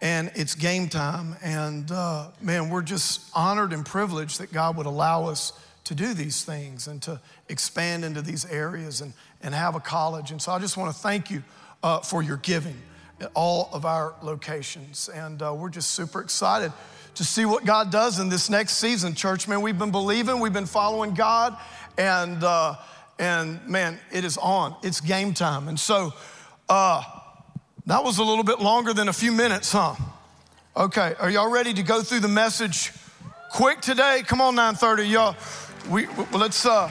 and 0.00 0.32
it's 0.34 0.54
game 0.54 0.88
time 0.88 1.36
and 1.42 1.90
uh, 1.90 2.28
man 2.40 2.70
we're 2.70 2.82
just 2.82 3.20
honored 3.34 3.72
and 3.72 3.84
privileged 3.84 4.40
that 4.40 4.52
god 4.52 4.76
would 4.76 4.86
allow 4.86 5.26
us 5.26 5.52
to 5.84 5.94
do 5.94 6.14
these 6.14 6.44
things 6.44 6.86
and 6.86 7.02
to 7.02 7.20
expand 7.48 8.04
into 8.04 8.22
these 8.22 8.44
areas 8.46 9.00
and, 9.00 9.12
and 9.42 9.54
have 9.54 9.74
a 9.74 9.80
college. 9.80 10.30
And 10.30 10.40
so 10.40 10.52
i 10.52 10.58
just 10.58 10.76
want 10.76 10.94
to 10.94 11.00
thank 11.00 11.30
you 11.30 11.42
uh, 11.82 12.00
for 12.00 12.22
your 12.22 12.36
giving 12.38 12.76
at 13.20 13.30
all 13.34 13.68
of 13.72 13.84
our 13.84 14.14
locations. 14.22 15.08
And 15.08 15.42
uh, 15.42 15.54
we're 15.54 15.70
just 15.70 15.92
super 15.92 16.20
excited 16.20 16.72
to 17.14 17.24
see 17.24 17.44
what 17.44 17.64
God 17.64 17.90
does 17.90 18.18
in 18.18 18.28
this 18.28 18.48
next 18.48 18.78
season, 18.78 19.14
church. 19.14 19.46
Man, 19.46 19.60
we've 19.60 19.78
been 19.78 19.90
believing, 19.90 20.40
we've 20.40 20.52
been 20.52 20.66
following 20.66 21.14
God, 21.14 21.56
and 21.98 22.42
uh, 22.42 22.76
and 23.18 23.66
man, 23.68 23.98
it 24.10 24.24
is 24.24 24.38
on. 24.38 24.74
It's 24.82 25.00
game 25.00 25.34
time. 25.34 25.68
And 25.68 25.78
so 25.78 26.12
uh, 26.68 27.02
that 27.86 28.02
was 28.02 28.18
a 28.18 28.24
little 28.24 28.44
bit 28.44 28.60
longer 28.60 28.94
than 28.94 29.08
a 29.08 29.12
few 29.12 29.32
minutes, 29.32 29.72
huh? 29.72 29.94
Okay, 30.76 31.14
are 31.18 31.28
y'all 31.28 31.50
ready 31.50 31.74
to 31.74 31.82
go 31.82 32.02
through 32.02 32.20
the 32.20 32.28
message 32.28 32.92
quick 33.52 33.82
today? 33.82 34.22
Come 34.26 34.40
on, 34.40 34.56
9:30, 34.56 35.10
y'all. 35.10 35.36
We 35.90 36.06
let's. 36.32 36.64
Uh, 36.64 36.90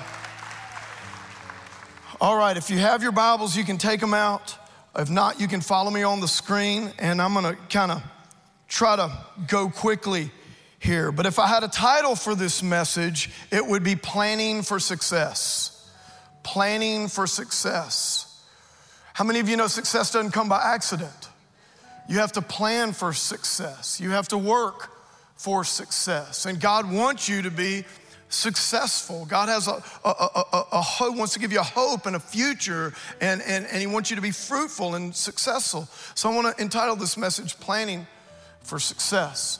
all 2.19 2.37
right, 2.37 2.55
if 2.55 2.69
you 2.69 2.77
have 2.77 3.01
your 3.01 3.11
Bibles, 3.11 3.57
you 3.57 3.63
can 3.63 3.79
take 3.79 3.99
them 3.99 4.13
out. 4.13 4.55
If 4.95 5.09
not, 5.09 5.39
you 5.39 5.47
can 5.47 5.61
follow 5.61 5.89
me 5.89 6.03
on 6.03 6.19
the 6.19 6.27
screen, 6.27 6.91
and 6.99 7.19
I'm 7.19 7.33
gonna 7.33 7.55
kind 7.69 7.91
of 7.91 8.03
try 8.71 8.95
to 8.95 9.11
go 9.47 9.69
quickly 9.69 10.31
here. 10.79 11.11
But 11.11 11.25
if 11.25 11.37
I 11.37 11.47
had 11.47 11.63
a 11.63 11.67
title 11.67 12.15
for 12.15 12.33
this 12.33 12.63
message, 12.63 13.29
it 13.51 13.63
would 13.65 13.83
be 13.83 13.95
Planning 13.95 14.63
for 14.63 14.79
Success. 14.79 15.89
Planning 16.41 17.09
for 17.09 17.27
Success. 17.27 18.41
How 19.13 19.25
many 19.25 19.39
of 19.39 19.49
you 19.49 19.57
know 19.57 19.67
success 19.67 20.11
doesn't 20.11 20.31
come 20.31 20.47
by 20.47 20.61
accident? 20.63 21.29
You 22.07 22.19
have 22.19 22.31
to 22.31 22.41
plan 22.41 22.93
for 22.93 23.13
success, 23.13 23.99
you 23.99 24.11
have 24.11 24.29
to 24.29 24.37
work 24.37 24.89
for 25.35 25.63
success. 25.63 26.45
And 26.45 26.59
God 26.59 26.89
wants 26.89 27.27
you 27.27 27.41
to 27.41 27.51
be 27.51 27.83
successful. 28.29 29.25
God 29.25 29.49
has 29.49 29.67
a, 29.67 29.83
a, 30.05 30.09
a, 30.09 30.65
a, 30.71 30.81
hope, 30.81 31.17
wants 31.17 31.33
to 31.33 31.39
give 31.39 31.51
you 31.51 31.59
a 31.59 31.63
hope 31.63 32.05
and 32.05 32.15
a 32.15 32.19
future, 32.19 32.93
and, 33.19 33.41
and, 33.41 33.65
and 33.65 33.81
He 33.81 33.87
wants 33.87 34.09
you 34.09 34.15
to 34.15 34.21
be 34.21 34.31
fruitful 34.31 34.95
and 34.95 35.13
successful. 35.13 35.89
So 36.15 36.31
I 36.31 36.35
want 36.35 36.55
to 36.55 36.63
entitle 36.63 36.95
this 36.95 37.17
message 37.17 37.59
Planning 37.59 38.07
for 38.63 38.79
success. 38.79 39.59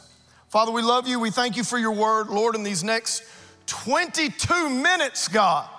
Father, 0.50 0.72
we 0.72 0.82
love 0.82 1.08
you. 1.08 1.20
We 1.20 1.32
thank 1.32 1.56
you 1.58 1.64
for 1.64 1.78
your 1.78 1.94
word. 1.94 2.28
Lord, 2.28 2.56
in 2.56 2.64
these 2.64 2.84
next 2.84 3.24
22 3.68 4.70
minutes, 4.70 5.28
God, 5.28 5.70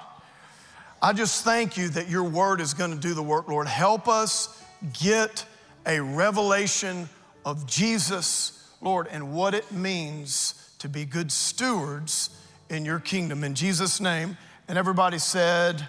I 1.01 1.13
just 1.13 1.45
thank 1.45 1.77
you 1.77 1.89
that 1.91 2.09
your 2.09 2.25
word 2.25 2.61
is 2.61 2.75
going 2.75 2.93
to 2.93 2.97
do 2.97 3.15
the 3.15 3.23
work, 3.23 3.49
Lord. 3.49 3.67
Help 3.67 4.09
us 4.09 4.63
get 4.93 5.45
a 5.87 6.01
revelation 6.01 7.09
of 7.45 7.67
Jesus, 7.67 8.71
Lord, 8.81 9.09
and 9.11 9.35
what 9.35 9.55
it 9.55 9.71
means 9.73 10.75
to 10.79 10.89
be 10.89 11.05
good 11.05 11.31
stewards 11.31 12.31
in 12.71 12.85
your 12.85 12.99
kingdom. 12.99 13.45
In 13.45 13.55
Jesus' 13.55 14.01
name. 14.01 14.37
And 14.69 14.79
everybody 14.79 15.19
said, 15.19 15.87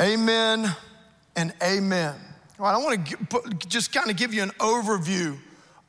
Amen 0.00 0.74
and 1.36 1.52
amen. 1.62 2.14
All 2.58 2.66
right, 2.66 2.74
I 2.74 2.78
want 2.78 3.06
to 3.06 3.66
just 3.68 3.92
kind 3.92 4.10
of 4.10 4.16
give 4.16 4.32
you 4.32 4.42
an 4.42 4.50
overview 4.58 5.36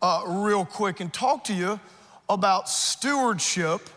uh, 0.03 0.21
real 0.27 0.65
quick 0.65 0.99
and 0.99 1.11
talk 1.13 1.45
to 1.45 1.53
you 1.53 1.79
about 2.29 2.67
stewardship 2.67 3.89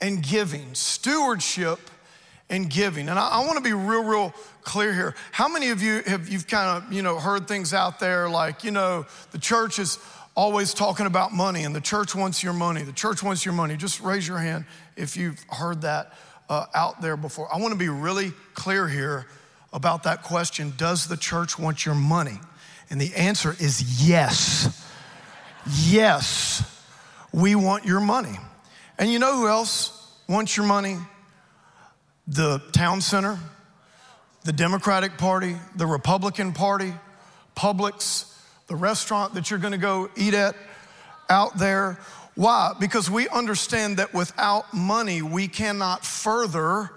and 0.00 0.22
giving. 0.22 0.74
Stewardship 0.74 1.80
and 2.48 2.70
giving. 2.70 3.08
And 3.08 3.18
I, 3.18 3.28
I 3.28 3.38
want 3.44 3.56
to 3.56 3.62
be 3.62 3.72
real, 3.72 4.04
real 4.04 4.34
clear 4.62 4.94
here. 4.94 5.14
How 5.32 5.48
many 5.48 5.70
of 5.70 5.82
you 5.82 6.02
have 6.06 6.28
you've 6.28 6.46
kind 6.46 6.82
of 6.82 6.92
you 6.92 7.02
know 7.02 7.18
heard 7.18 7.48
things 7.48 7.74
out 7.74 7.98
there 7.98 8.30
like 8.30 8.62
you 8.62 8.70
know 8.70 9.06
the 9.32 9.38
church 9.38 9.80
is 9.80 9.98
always 10.36 10.72
talking 10.72 11.06
about 11.06 11.32
money 11.32 11.64
and 11.64 11.74
the 11.74 11.80
church 11.80 12.14
wants 12.14 12.44
your 12.44 12.52
money. 12.52 12.82
The 12.82 12.92
church 12.92 13.20
wants 13.20 13.44
your 13.44 13.54
money. 13.54 13.76
Just 13.76 14.00
raise 14.00 14.26
your 14.26 14.38
hand 14.38 14.64
if 14.96 15.16
you've 15.16 15.42
heard 15.50 15.82
that 15.82 16.12
uh, 16.48 16.66
out 16.74 17.02
there 17.02 17.16
before. 17.16 17.52
I 17.52 17.58
want 17.58 17.72
to 17.72 17.78
be 17.78 17.88
really 17.88 18.32
clear 18.54 18.86
here 18.86 19.26
about 19.72 20.04
that 20.04 20.22
question 20.22 20.74
Does 20.76 21.08
the 21.08 21.16
church 21.16 21.58
want 21.58 21.84
your 21.84 21.96
money? 21.96 22.38
And 22.88 23.00
the 23.00 23.14
answer 23.16 23.56
is 23.58 24.04
yes. 24.06 24.86
Yes, 25.66 26.62
we 27.32 27.54
want 27.54 27.84
your 27.84 28.00
money. 28.00 28.38
And 28.98 29.10
you 29.10 29.18
know 29.18 29.36
who 29.36 29.48
else 29.48 29.96
wants 30.28 30.56
your 30.56 30.66
money? 30.66 30.96
The 32.26 32.62
town 32.72 33.00
center, 33.00 33.38
the 34.44 34.52
Democratic 34.52 35.18
Party, 35.18 35.56
the 35.76 35.86
Republican 35.86 36.52
Party, 36.52 36.92
Publix, 37.56 38.36
the 38.66 38.76
restaurant 38.76 39.34
that 39.34 39.50
you're 39.50 39.58
gonna 39.58 39.78
go 39.78 40.10
eat 40.16 40.34
at 40.34 40.54
out 41.28 41.58
there. 41.58 41.98
Why? 42.34 42.72
Because 42.78 43.10
we 43.10 43.28
understand 43.28 43.96
that 43.96 44.14
without 44.14 44.72
money, 44.72 45.22
we 45.22 45.48
cannot 45.48 46.04
further 46.04 46.90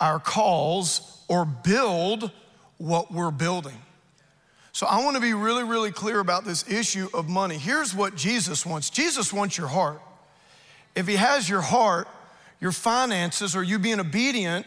our 0.00 0.20
cause 0.20 1.00
or 1.28 1.44
build 1.44 2.30
what 2.78 3.12
we're 3.12 3.30
building. 3.30 3.80
So 4.76 4.84
I 4.84 5.02
want 5.02 5.14
to 5.14 5.22
be 5.22 5.32
really, 5.32 5.64
really 5.64 5.90
clear 5.90 6.20
about 6.20 6.44
this 6.44 6.70
issue 6.70 7.08
of 7.14 7.30
money. 7.30 7.56
Here's 7.56 7.94
what 7.94 8.14
Jesus 8.14 8.66
wants 8.66 8.90
Jesus 8.90 9.32
wants 9.32 9.56
your 9.56 9.68
heart. 9.68 10.02
If 10.94 11.08
He 11.08 11.16
has 11.16 11.48
your 11.48 11.62
heart, 11.62 12.06
your 12.60 12.72
finances, 12.72 13.56
or 13.56 13.62
you 13.62 13.78
being 13.78 14.00
obedient 14.00 14.66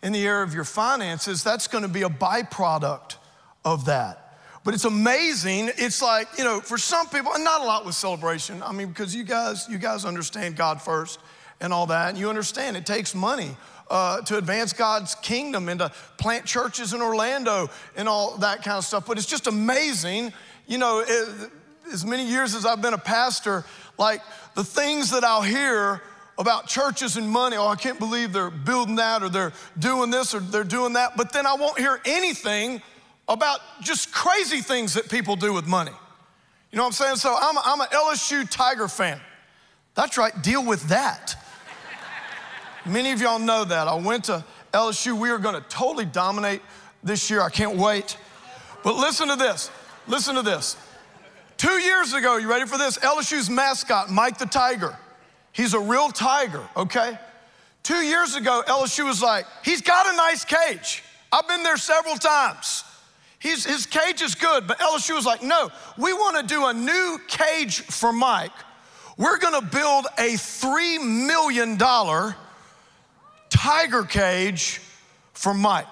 in 0.00 0.12
the 0.12 0.24
area 0.24 0.44
of 0.44 0.54
your 0.54 0.62
finances, 0.62 1.42
that's 1.42 1.66
going 1.66 1.82
to 1.82 1.88
be 1.88 2.02
a 2.02 2.08
byproduct 2.08 3.16
of 3.64 3.86
that. 3.86 4.38
But 4.62 4.74
it's 4.74 4.84
amazing. 4.84 5.72
It's 5.76 6.00
like, 6.00 6.28
you 6.38 6.44
know, 6.44 6.60
for 6.60 6.78
some 6.78 7.08
people, 7.08 7.34
and 7.34 7.42
not 7.42 7.60
a 7.60 7.64
lot 7.64 7.84
with 7.84 7.96
celebration. 7.96 8.62
I 8.62 8.70
mean, 8.70 8.86
because 8.86 9.12
you 9.12 9.24
guys, 9.24 9.66
you 9.68 9.78
guys 9.78 10.04
understand 10.04 10.54
God 10.54 10.80
first 10.80 11.18
and 11.60 11.72
all 11.72 11.86
that, 11.86 12.10
and 12.10 12.16
you 12.16 12.28
understand 12.28 12.76
it 12.76 12.86
takes 12.86 13.12
money 13.12 13.56
uh, 13.90 14.20
to 14.22 14.36
advance 14.36 14.72
God's 14.72 15.14
kingdom 15.16 15.68
and 15.68 15.80
to 15.80 15.90
plant 16.16 16.44
churches 16.44 16.92
in 16.92 17.00
Orlando 17.00 17.70
and 17.96 18.08
all 18.08 18.36
that 18.38 18.62
kind 18.62 18.78
of 18.78 18.84
stuff. 18.84 19.06
But 19.06 19.18
it's 19.18 19.26
just 19.26 19.46
amazing, 19.46 20.32
you 20.66 20.78
know, 20.78 21.04
it, 21.06 21.50
as 21.92 22.04
many 22.04 22.26
years 22.26 22.54
as 22.54 22.66
I've 22.66 22.82
been 22.82 22.94
a 22.94 22.98
pastor, 22.98 23.64
like 23.98 24.20
the 24.54 24.64
things 24.64 25.10
that 25.10 25.24
I'll 25.24 25.42
hear 25.42 26.02
about 26.38 26.68
churches 26.68 27.16
and 27.16 27.28
money. 27.28 27.56
Oh, 27.56 27.66
I 27.66 27.74
can't 27.74 27.98
believe 27.98 28.32
they're 28.32 28.50
building 28.50 28.96
that 28.96 29.22
or 29.22 29.28
they're 29.28 29.52
doing 29.78 30.10
this 30.10 30.34
or 30.34 30.40
they're 30.40 30.64
doing 30.64 30.92
that. 30.92 31.16
But 31.16 31.32
then 31.32 31.46
I 31.46 31.54
won't 31.54 31.78
hear 31.78 32.00
anything 32.04 32.80
about 33.26 33.60
just 33.82 34.12
crazy 34.12 34.60
things 34.60 34.94
that 34.94 35.10
people 35.10 35.36
do 35.36 35.52
with 35.52 35.66
money. 35.66 35.92
You 36.70 36.76
know 36.76 36.84
what 36.84 36.88
I'm 36.88 36.92
saying? 36.92 37.16
So 37.16 37.36
I'm, 37.38 37.56
I'm 37.64 37.80
an 37.80 37.88
LSU 37.88 38.48
Tiger 38.48 38.88
fan. 38.88 39.20
That's 39.94 40.16
right, 40.16 40.32
deal 40.42 40.64
with 40.64 40.88
that. 40.88 41.34
Many 42.88 43.12
of 43.12 43.20
y'all 43.20 43.38
know 43.38 43.64
that. 43.64 43.86
I 43.88 43.94
went 43.94 44.24
to 44.24 44.44
LSU. 44.72 45.18
We 45.18 45.30
are 45.30 45.38
going 45.38 45.54
to 45.54 45.68
totally 45.68 46.04
dominate 46.04 46.62
this 47.04 47.30
year. 47.30 47.40
I 47.40 47.50
can't 47.50 47.76
wait. 47.76 48.16
But 48.82 48.96
listen 48.96 49.28
to 49.28 49.36
this. 49.36 49.70
Listen 50.06 50.34
to 50.36 50.42
this. 50.42 50.76
Two 51.56 51.78
years 51.80 52.12
ago, 52.12 52.36
you 52.36 52.48
ready 52.48 52.66
for 52.66 52.78
this? 52.78 52.98
LSU's 52.98 53.50
mascot, 53.50 54.10
Mike 54.10 54.38
the 54.38 54.46
Tiger. 54.46 54.96
He's 55.52 55.74
a 55.74 55.80
real 55.80 56.10
tiger, 56.10 56.62
okay? 56.76 57.18
Two 57.82 57.96
years 57.96 58.36
ago, 58.36 58.62
LSU 58.66 59.04
was 59.04 59.20
like, 59.20 59.44
he's 59.64 59.82
got 59.82 60.06
a 60.06 60.16
nice 60.16 60.44
cage. 60.44 61.02
I've 61.32 61.48
been 61.48 61.64
there 61.64 61.76
several 61.76 62.14
times. 62.16 62.84
He's, 63.40 63.64
his 63.64 63.86
cage 63.86 64.22
is 64.22 64.34
good, 64.34 64.66
but 64.66 64.78
LSU 64.78 65.14
was 65.14 65.26
like, 65.26 65.42
no, 65.42 65.70
we 65.96 66.12
want 66.12 66.36
to 66.36 66.54
do 66.54 66.66
a 66.66 66.72
new 66.72 67.18
cage 67.26 67.80
for 67.80 68.12
Mike. 68.12 68.52
We're 69.16 69.38
going 69.38 69.60
to 69.60 69.66
build 69.66 70.06
a 70.16 70.34
$3 70.34 71.26
million 71.26 71.76
tiger 73.50 74.04
cage 74.04 74.80
for 75.32 75.54
Mike. 75.54 75.86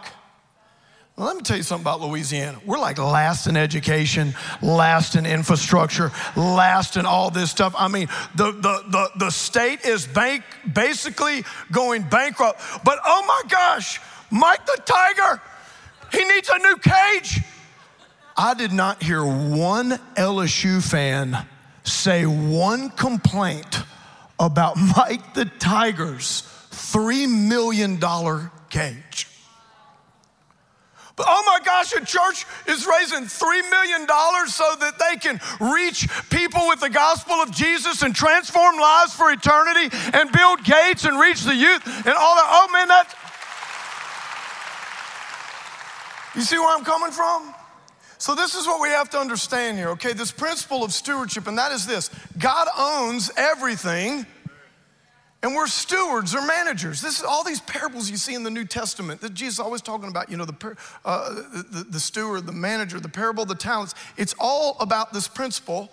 Well, 1.16 1.28
let 1.28 1.36
me 1.36 1.42
tell 1.42 1.56
you 1.56 1.62
something 1.62 1.82
about 1.82 2.02
Louisiana. 2.02 2.58
We're 2.66 2.78
like 2.78 2.98
last 2.98 3.46
in 3.46 3.56
education, 3.56 4.34
last 4.60 5.16
in 5.16 5.24
infrastructure, 5.24 6.12
last 6.36 6.98
in 6.98 7.06
all 7.06 7.30
this 7.30 7.50
stuff. 7.50 7.74
I 7.78 7.88
mean, 7.88 8.08
the, 8.34 8.52
the, 8.52 8.84
the, 8.88 9.10
the 9.16 9.30
state 9.30 9.86
is 9.86 10.06
bank, 10.06 10.44
basically 10.70 11.44
going 11.72 12.02
bankrupt. 12.02 12.60
But 12.84 12.98
oh 13.06 13.24
my 13.26 13.48
gosh, 13.48 13.98
Mike 14.30 14.66
the 14.66 14.78
Tiger, 14.84 15.40
he 16.12 16.22
needs 16.26 16.50
a 16.50 16.58
new 16.58 16.76
cage. 16.76 17.40
I 18.36 18.52
did 18.52 18.72
not 18.72 19.02
hear 19.02 19.24
one 19.24 19.92
LSU 20.16 20.86
fan 20.86 21.46
say 21.84 22.26
one 22.26 22.90
complaint 22.90 23.84
about 24.38 24.76
Mike 24.76 25.32
the 25.32 25.46
Tiger's 25.46 26.45
$3 26.96 27.28
million 27.28 27.98
cage. 28.70 29.28
But 31.14 31.26
oh 31.28 31.42
my 31.44 31.60
gosh, 31.62 31.92
a 31.94 32.04
church 32.04 32.46
is 32.66 32.86
raising 32.86 33.24
$3 33.24 33.70
million 33.70 34.06
so 34.48 34.74
that 34.80 34.94
they 34.98 35.16
can 35.16 35.38
reach 35.60 36.08
people 36.30 36.68
with 36.68 36.80
the 36.80 36.88
gospel 36.88 37.34
of 37.34 37.50
Jesus 37.50 38.00
and 38.00 38.14
transform 38.14 38.76
lives 38.76 39.14
for 39.14 39.30
eternity 39.30 39.94
and 40.14 40.32
build 40.32 40.64
gates 40.64 41.04
and 41.04 41.20
reach 41.20 41.42
the 41.42 41.54
youth 41.54 41.86
and 41.86 42.14
all 42.14 42.34
that. 42.34 42.46
Oh 42.48 42.68
man, 42.72 42.88
that. 42.88 43.14
You 46.34 46.42
see 46.42 46.58
where 46.58 46.74
I'm 46.74 46.84
coming 46.84 47.10
from? 47.10 47.54
So, 48.18 48.34
this 48.34 48.54
is 48.54 48.66
what 48.66 48.80
we 48.80 48.88
have 48.88 49.10
to 49.10 49.18
understand 49.18 49.76
here, 49.76 49.90
okay? 49.90 50.14
This 50.14 50.32
principle 50.32 50.82
of 50.82 50.92
stewardship, 50.94 51.46
and 51.46 51.58
that 51.58 51.72
is 51.72 51.86
this 51.86 52.08
God 52.38 52.68
owns 52.78 53.30
everything 53.36 54.24
and 55.42 55.54
we're 55.54 55.66
stewards 55.66 56.34
or 56.34 56.44
managers. 56.44 57.00
This 57.00 57.18
is 57.18 57.24
all 57.24 57.44
these 57.44 57.60
parables 57.60 58.10
you 58.10 58.16
see 58.16 58.34
in 58.34 58.42
the 58.42 58.50
New 58.50 58.64
Testament 58.64 59.20
that 59.20 59.34
Jesus 59.34 59.54
is 59.54 59.60
always 59.60 59.82
talking 59.82 60.08
about, 60.08 60.30
you 60.30 60.36
know, 60.36 60.44
the, 60.44 60.76
uh, 61.04 61.34
the, 61.70 61.86
the 61.90 62.00
steward, 62.00 62.46
the 62.46 62.52
manager, 62.52 62.98
the 62.98 63.08
parable 63.08 63.44
the 63.44 63.54
talents. 63.54 63.94
It's 64.16 64.34
all 64.38 64.76
about 64.80 65.12
this 65.12 65.28
principle 65.28 65.90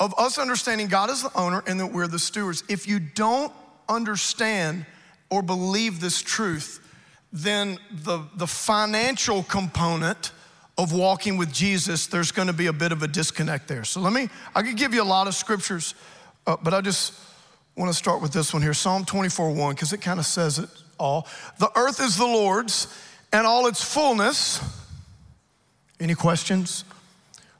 of 0.00 0.14
us 0.18 0.38
understanding 0.38 0.88
God 0.88 1.10
is 1.10 1.22
the 1.22 1.36
owner 1.36 1.62
and 1.66 1.80
that 1.80 1.92
we're 1.92 2.08
the 2.08 2.18
stewards. 2.18 2.62
If 2.68 2.86
you 2.86 2.98
don't 2.98 3.52
understand 3.88 4.86
or 5.30 5.42
believe 5.42 6.00
this 6.00 6.20
truth, 6.20 6.84
then 7.32 7.78
the, 7.90 8.24
the 8.36 8.46
financial 8.46 9.42
component 9.44 10.32
of 10.76 10.92
walking 10.92 11.36
with 11.36 11.52
Jesus, 11.52 12.06
there's 12.06 12.32
gonna 12.32 12.52
be 12.52 12.66
a 12.66 12.72
bit 12.72 12.92
of 12.92 13.02
a 13.02 13.08
disconnect 13.08 13.66
there. 13.66 13.84
So 13.84 14.00
let 14.00 14.12
me, 14.12 14.28
I 14.54 14.62
could 14.62 14.76
give 14.76 14.94
you 14.94 15.02
a 15.02 15.04
lot 15.04 15.26
of 15.26 15.34
scriptures, 15.34 15.94
uh, 16.46 16.56
but 16.62 16.72
I 16.72 16.80
just, 16.80 17.12
I 17.78 17.80
want 17.80 17.92
to 17.92 17.96
start 17.96 18.20
with 18.20 18.32
this 18.32 18.52
one 18.52 18.60
here 18.60 18.74
Psalm 18.74 19.04
24 19.04 19.52
1, 19.52 19.74
because 19.76 19.92
it 19.92 19.98
kind 20.00 20.18
of 20.18 20.26
says 20.26 20.58
it 20.58 20.68
all. 20.98 21.28
The 21.60 21.70
earth 21.76 22.00
is 22.00 22.16
the 22.16 22.26
Lord's 22.26 22.92
and 23.32 23.46
all 23.46 23.68
its 23.68 23.80
fullness. 23.84 24.60
Any 26.00 26.16
questions? 26.16 26.82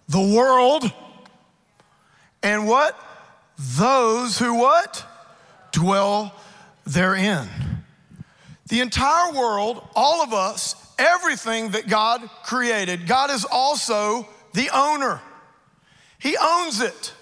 The 0.08 0.18
world 0.18 0.92
and 2.42 2.66
what? 2.66 2.98
Those 3.76 4.40
who 4.40 4.54
what? 4.54 5.06
Dwell 5.70 6.34
therein. 6.84 7.48
The 8.70 8.80
entire 8.80 9.32
world, 9.32 9.86
all 9.94 10.20
of 10.20 10.34
us, 10.34 10.74
everything 10.98 11.70
that 11.70 11.86
God 11.86 12.28
created, 12.42 13.06
God 13.06 13.30
is 13.30 13.44
also 13.44 14.26
the 14.52 14.68
owner. 14.74 15.20
He 16.18 16.36
owns 16.36 16.80
it. 16.80 17.12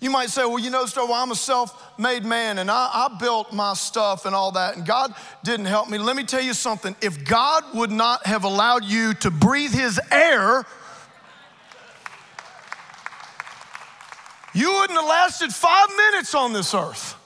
You 0.00 0.10
might 0.10 0.30
say, 0.30 0.44
well, 0.44 0.60
you 0.60 0.70
know, 0.70 0.86
Stowe, 0.86 1.12
I'm 1.12 1.32
a 1.32 1.34
self 1.34 1.98
made 1.98 2.24
man 2.24 2.58
and 2.58 2.70
I, 2.70 2.90
I, 2.92 3.16
built 3.18 3.52
my 3.52 3.74
stuff 3.74 4.26
and 4.26 4.34
all 4.34 4.52
that, 4.52 4.76
and 4.76 4.86
God 4.86 5.12
didn't 5.42 5.66
help 5.66 5.90
me. 5.90 5.98
Let 5.98 6.14
me 6.14 6.22
tell 6.22 6.40
you 6.40 6.54
something. 6.54 6.94
If 7.02 7.24
God 7.24 7.64
would 7.74 7.90
not 7.90 8.24
have 8.24 8.44
allowed 8.44 8.84
you 8.84 9.14
to 9.14 9.30
breathe 9.30 9.72
His 9.72 10.00
air, 10.12 10.64
you 14.54 14.72
wouldn't 14.72 14.98
have 15.00 15.08
lasted 15.08 15.52
five 15.52 15.88
minutes 15.96 16.32
on 16.34 16.52
this 16.52 16.74
earth. 16.74 17.16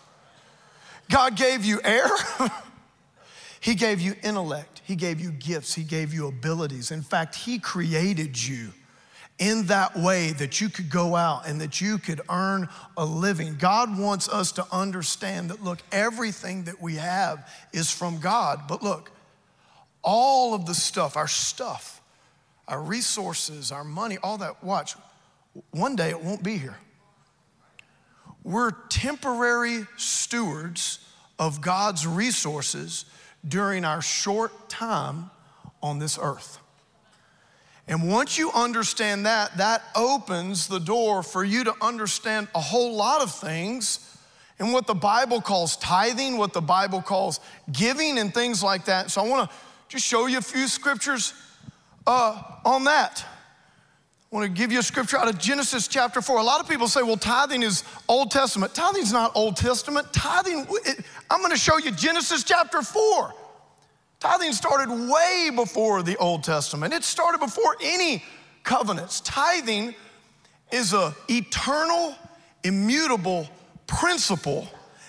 God 1.11 1.37
gave 1.37 1.67
you 1.67 1.79
air, 1.85 2.09
He 3.61 3.75
gave 3.75 4.01
you 4.01 4.15
intellect, 4.23 4.81
He 4.83 4.97
gave 4.97 5.21
you 5.21 5.31
gifts, 5.31 5.75
He 5.75 5.85
gave 5.85 6.15
you 6.15 6.27
abilities. 6.27 6.91
In 6.91 7.03
fact, 7.03 7.35
He 7.35 7.59
created 7.59 8.43
you 8.43 8.73
in 9.39 9.67
that 9.67 9.97
way 9.97 10.31
that 10.33 10.61
you 10.61 10.69
could 10.69 10.89
go 10.91 11.17
out 11.17 11.49
and 11.49 11.61
that 11.61 11.81
you 11.81 11.99
could 11.99 12.21
earn 12.31 12.69
a 12.97 13.05
living. 13.05 13.57
God 13.59 13.99
wants 13.99 14.29
us 14.29 14.53
to 14.53 14.67
understand 14.71 15.51
that, 15.51 15.63
look, 15.65 15.81
everything 15.91 16.65
that 16.65 16.81
we 16.81 16.97
have 16.97 17.49
is 17.73 17.91
from 17.91 18.21
God. 18.21 18.69
But 18.69 18.83
look, 18.83 19.11
all 20.03 20.55
of 20.55 20.67
the 20.67 20.75
stuff, 20.75 21.17
our 21.17 21.29
stuff, 21.29 22.01
our 22.69 22.81
resources, 22.81 23.73
our 23.73 23.85
money, 23.85 24.19
all 24.23 24.39
that, 24.39 24.63
watch, 24.63 24.95
one 25.71 25.97
day 25.97 26.11
it 26.11 26.23
won't 26.23 26.43
be 26.43 26.57
here. 26.57 26.77
we're 28.45 28.73
temporary 28.89 29.87
stewards 29.97 30.99
of 31.39 31.61
God's 31.61 32.07
resources 32.07 33.05
during 33.47 33.85
our 33.85 34.03
short 34.03 34.69
time 34.69 35.31
on 35.83 35.99
this 35.99 36.19
earth. 36.21 36.59
And 37.89 38.09
once 38.09 38.39
you 38.39 38.51
understand 38.53 39.27
that, 39.27 39.57
that 39.57 39.83
opens 39.97 40.69
the 40.69 40.79
door 40.79 41.23
for 41.23 41.43
you 41.43 41.65
to 41.65 41.75
understand 41.83 42.49
a 42.55 42.61
whole 42.61 42.95
lot 42.95 43.23
of 43.23 43.35
things 43.35 44.09
and 44.59 44.73
what 44.73 44.87
the 44.87 44.95
Bible 44.95 45.41
calls 45.41 45.77
tithing, 45.77 46.39
what 46.39 46.53
the 46.53 46.61
Bible 46.61 47.03
calls 47.03 47.41
giving, 47.73 48.19
and 48.19 48.33
things 48.33 48.63
like 48.63 48.85
that. 48.85 49.11
So 49.11 49.21
I 49.21 49.29
want 49.29 49.51
to 49.51 49.57
just 49.89 50.07
show 50.07 50.27
you 50.27 50.39
a 50.39 50.43
few 50.43 50.69
scriptures 50.69 51.35
uh, 52.07 52.41
on 52.65 52.85
that. 52.85 53.25
I 54.33 54.37
want 54.37 54.47
to 54.47 54.57
give 54.57 54.73
you 54.73 54.79
a 54.79 54.83
scripture 54.83 55.19
out 55.19 55.29
of 55.29 55.39
Genesis 55.39 55.89
chapter 55.89 56.23
4. 56.23 56.39
A 56.39 56.43
lot 56.43 56.61
of 56.61 56.69
people 56.69 56.89
say, 56.89 57.03
well, 57.03 57.17
tithing 57.19 57.63
is 57.63 57.85
Old 58.09 58.31
Testament. 58.31 58.73
Tithing's 58.75 59.13
not 59.13 59.33
Old 59.35 59.57
Testament. 59.57 60.11
Tithing, 60.13 60.67
it, 60.87 61.05
I'm 61.31 61.41
going 61.41 61.53
to 61.53 61.59
show 61.59 61.77
you 61.79 61.91
Genesis 61.91 62.43
chapter 62.45 62.81
4. 62.81 63.35
Tithing 64.23 64.53
started 64.53 65.11
way 65.11 65.51
before 65.53 66.05
the 66.05 66.17
Old 66.17 66.45
Testament. 66.45 66.95
It 66.95 67.03
started 67.03 67.39
before 67.39 67.77
any 67.83 68.23
covenants. 68.63 69.21
Tithing 69.23 69.97
is 70.71 70.93
an 70.93 71.13
eternal, 71.29 72.15
immutable 72.63 73.49
principle 73.89 74.69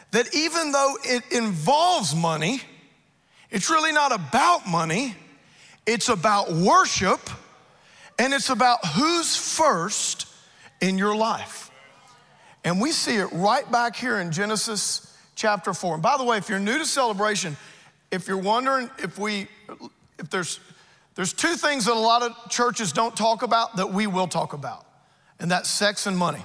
that 0.09 0.33
even 0.33 0.71
though 0.71 0.95
it 1.03 1.31
involves 1.31 2.15
money, 2.15 2.59
it's 3.51 3.69
really 3.69 3.91
not 3.91 4.11
about 4.11 4.67
money, 4.67 5.15
it's 5.85 6.09
about 6.09 6.51
worship 6.51 7.19
and 8.17 8.33
it's 8.33 8.49
about 8.49 8.83
who's 8.83 9.35
first 9.35 10.25
in 10.81 10.97
your 10.97 11.15
life. 11.15 11.69
And 12.63 12.81
we 12.81 12.91
see 12.91 13.17
it 13.17 13.27
right 13.31 13.71
back 13.71 13.95
here 13.95 14.17
in 14.17 14.31
Genesis 14.31 15.15
chapter 15.35 15.71
4. 15.75 15.93
And 15.93 16.01
by 16.01 16.17
the 16.17 16.23
way, 16.23 16.37
if 16.37 16.49
you're 16.49 16.57
new 16.57 16.79
to 16.79 16.85
celebration, 16.87 17.55
if 18.13 18.27
you're 18.27 18.37
wondering 18.37 18.91
if 18.99 19.17
we, 19.17 19.47
if 20.19 20.29
there's, 20.29 20.59
there's 21.15 21.33
two 21.33 21.55
things 21.55 21.85
that 21.85 21.93
a 21.93 21.99
lot 21.99 22.21
of 22.21 22.49
churches 22.49 22.91
don't 22.91 23.17
talk 23.17 23.41
about 23.41 23.75
that 23.77 23.91
we 23.91 24.05
will 24.05 24.27
talk 24.27 24.53
about, 24.53 24.85
and 25.39 25.49
that's 25.49 25.69
sex 25.69 26.05
and 26.05 26.15
money. 26.15 26.43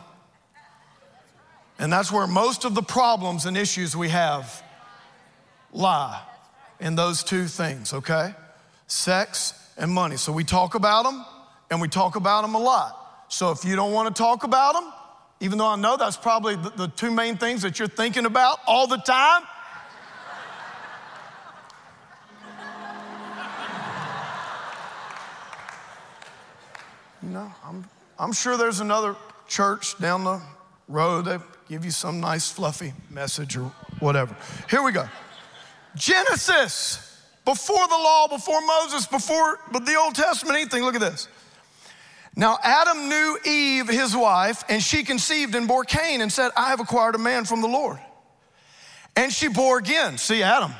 And 1.78 1.92
that's 1.92 2.10
where 2.10 2.26
most 2.26 2.64
of 2.64 2.74
the 2.74 2.82
problems 2.82 3.44
and 3.44 3.56
issues 3.56 3.94
we 3.94 4.08
have 4.08 4.62
lie 5.72 6.22
in 6.80 6.96
those 6.96 7.22
two 7.22 7.46
things, 7.46 7.92
okay? 7.92 8.34
Sex 8.86 9.52
and 9.76 9.92
money. 9.92 10.16
So 10.16 10.32
we 10.32 10.44
talk 10.44 10.74
about 10.74 11.04
them, 11.04 11.24
and 11.70 11.82
we 11.82 11.88
talk 11.88 12.16
about 12.16 12.42
them 12.42 12.54
a 12.54 12.58
lot. 12.58 13.26
So 13.28 13.50
if 13.50 13.62
you 13.64 13.76
don't 13.76 13.92
want 13.92 14.14
to 14.14 14.18
talk 14.18 14.42
about 14.42 14.72
them, 14.72 14.90
even 15.40 15.58
though 15.58 15.66
I 15.66 15.76
know 15.76 15.98
that's 15.98 16.16
probably 16.16 16.56
the, 16.56 16.70
the 16.70 16.88
two 16.88 17.10
main 17.10 17.36
things 17.36 17.60
that 17.62 17.78
you're 17.78 17.88
thinking 17.88 18.24
about 18.24 18.58
all 18.66 18.86
the 18.86 18.96
time, 18.96 19.42
you 27.22 27.30
know, 27.30 27.52
I'm, 27.64 27.84
I'm 28.18 28.32
sure 28.32 28.56
there's 28.56 28.80
another 28.80 29.16
church 29.46 29.98
down 29.98 30.24
the 30.24 30.40
road 30.88 31.26
that 31.26 31.40
give 31.68 31.84
you 31.84 31.90
some 31.90 32.20
nice 32.20 32.50
fluffy 32.50 32.92
message 33.10 33.56
or 33.56 33.72
whatever. 34.00 34.36
Here 34.70 34.82
we 34.82 34.92
go. 34.92 35.08
Genesis, 35.94 37.22
before 37.44 37.86
the 37.88 37.94
law, 37.94 38.28
before 38.28 38.60
Moses, 38.60 39.06
before 39.06 39.58
the 39.72 39.96
Old 39.96 40.14
Testament, 40.14 40.56
anything. 40.56 40.82
Look 40.82 40.94
at 40.94 41.00
this. 41.00 41.28
Now, 42.36 42.58
Adam 42.62 43.08
knew 43.08 43.38
Eve, 43.44 43.88
his 43.88 44.16
wife, 44.16 44.62
and 44.68 44.80
she 44.80 45.02
conceived 45.02 45.54
and 45.56 45.66
bore 45.66 45.84
Cain 45.84 46.20
and 46.20 46.32
said, 46.32 46.50
I 46.56 46.68
have 46.68 46.78
acquired 46.78 47.16
a 47.16 47.18
man 47.18 47.44
from 47.44 47.62
the 47.62 47.68
Lord. 47.68 47.98
And 49.16 49.32
she 49.32 49.48
bore 49.48 49.78
again. 49.78 50.18
See, 50.18 50.44
Adam, 50.44 50.72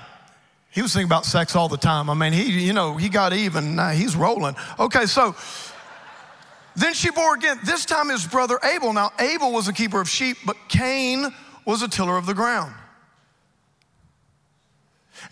he 0.70 0.82
was 0.82 0.92
thinking 0.92 1.08
about 1.08 1.24
sex 1.24 1.56
all 1.56 1.68
the 1.68 1.76
time. 1.76 2.08
I 2.08 2.14
mean, 2.14 2.32
he, 2.32 2.64
you 2.64 2.72
know, 2.72 2.96
he 2.96 3.08
got 3.08 3.32
Eve 3.32 3.56
and 3.56 3.74
now 3.74 3.90
he's 3.90 4.14
rolling. 4.14 4.54
Okay, 4.78 5.06
so 5.06 5.34
then 6.78 6.94
she 6.94 7.10
bore 7.10 7.34
again, 7.34 7.58
this 7.64 7.84
time 7.84 8.08
his 8.08 8.26
brother 8.26 8.58
Abel. 8.62 8.92
Now, 8.92 9.10
Abel 9.18 9.52
was 9.52 9.68
a 9.68 9.72
keeper 9.72 10.00
of 10.00 10.08
sheep, 10.08 10.36
but 10.46 10.56
Cain 10.68 11.26
was 11.64 11.82
a 11.82 11.88
tiller 11.88 12.16
of 12.16 12.26
the 12.26 12.34
ground. 12.34 12.74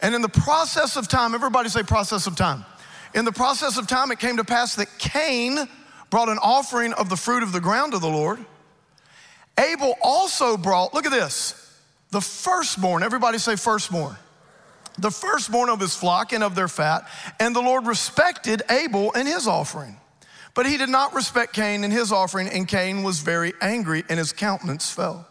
And 0.03 0.15
in 0.15 0.23
the 0.23 0.29
process 0.29 0.97
of 0.97 1.09
time, 1.09 1.35
everybody 1.35 1.69
say 1.69 1.83
process 1.83 2.27
of 2.27 2.37
time. 2.37 2.65
In 3.15 3.25
the 3.25 3.33
process 3.33 3.79
of 3.79 3.87
time, 3.87 4.11
it 4.11 4.19
came 4.19 4.37
to 4.37 4.45
pass 4.45 4.75
that 4.77 4.89
Cain 4.99 5.69
brought 6.11 6.29
an 6.29 6.39
offering 6.39 6.93
of 6.95 7.09
the 7.09 7.17
fruit 7.17 7.43
of 7.43 7.53
the 7.53 7.61
ground 7.61 7.93
to 7.93 7.99
the 7.99 8.09
Lord. 8.09 8.45
Abel 9.59 9.95
also 10.03 10.57
brought, 10.57 10.93
look 10.93 11.07
at 11.07 11.13
this, 11.13 11.81
the 12.11 12.21
firstborn. 12.21 13.03
Everybody 13.03 13.39
say 13.39 13.57
firstborn. 13.57 14.17
The 14.99 15.11
firstborn 15.11 15.69
of 15.69 15.81
his 15.81 15.95
flock 15.95 16.33
and 16.33 16.43
of 16.43 16.55
their 16.55 16.69
fat. 16.69 17.09
And 17.39 17.55
the 17.55 17.61
Lord 17.61 17.87
respected 17.87 18.63
Abel 18.71 19.13
and 19.15 19.29
his 19.29 19.47
offering. 19.47 19.97
But 20.57 20.67
he 20.67 20.77
did 20.77 20.89
not 20.89 21.15
respect 21.15 21.53
Cain 21.53 21.85
and 21.85 21.93
his 21.93 22.11
offering, 22.11 22.49
and 22.49 22.67
Cain 22.67 23.05
was 23.05 23.21
very 23.21 23.53
angry, 23.61 24.03
and 24.09 24.19
his 24.19 24.33
countenance 24.33 24.91
fell. 24.91 25.29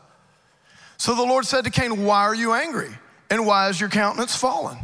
So 0.95 1.15
the 1.15 1.23
Lord 1.23 1.45
said 1.45 1.65
to 1.65 1.69
Cain, 1.69 2.05
Why 2.05 2.21
are 2.21 2.35
you 2.35 2.53
angry? 2.53 2.91
And 3.29 3.45
why 3.45 3.67
is 3.67 3.81
your 3.81 3.89
countenance 3.89 4.35
fallen? 4.35 4.77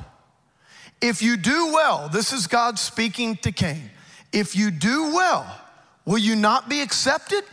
If 0.99 1.21
you 1.21 1.37
do 1.37 1.67
well, 1.67 2.09
this 2.09 2.33
is 2.33 2.47
God 2.47 2.77
speaking 2.77 3.37
to 3.37 3.53
Cain. 3.53 3.89
If 4.33 4.55
you 4.55 4.71
do 4.71 5.13
well, 5.13 5.61
Will 6.05 6.17
you 6.17 6.35
not 6.35 6.69
be 6.69 6.81
accepted? 6.81 7.43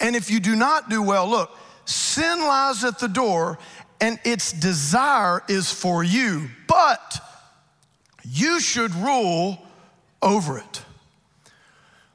And 0.00 0.14
if 0.14 0.30
you 0.30 0.40
do 0.40 0.54
not 0.54 0.88
do 0.88 1.02
well, 1.02 1.28
look, 1.28 1.56
sin 1.84 2.40
lies 2.40 2.84
at 2.84 2.98
the 2.98 3.08
door 3.08 3.58
and 4.00 4.18
its 4.24 4.52
desire 4.52 5.42
is 5.48 5.72
for 5.72 6.04
you, 6.04 6.48
but 6.68 7.20
you 8.22 8.60
should 8.60 8.94
rule 8.94 9.58
over 10.22 10.58
it. 10.58 10.82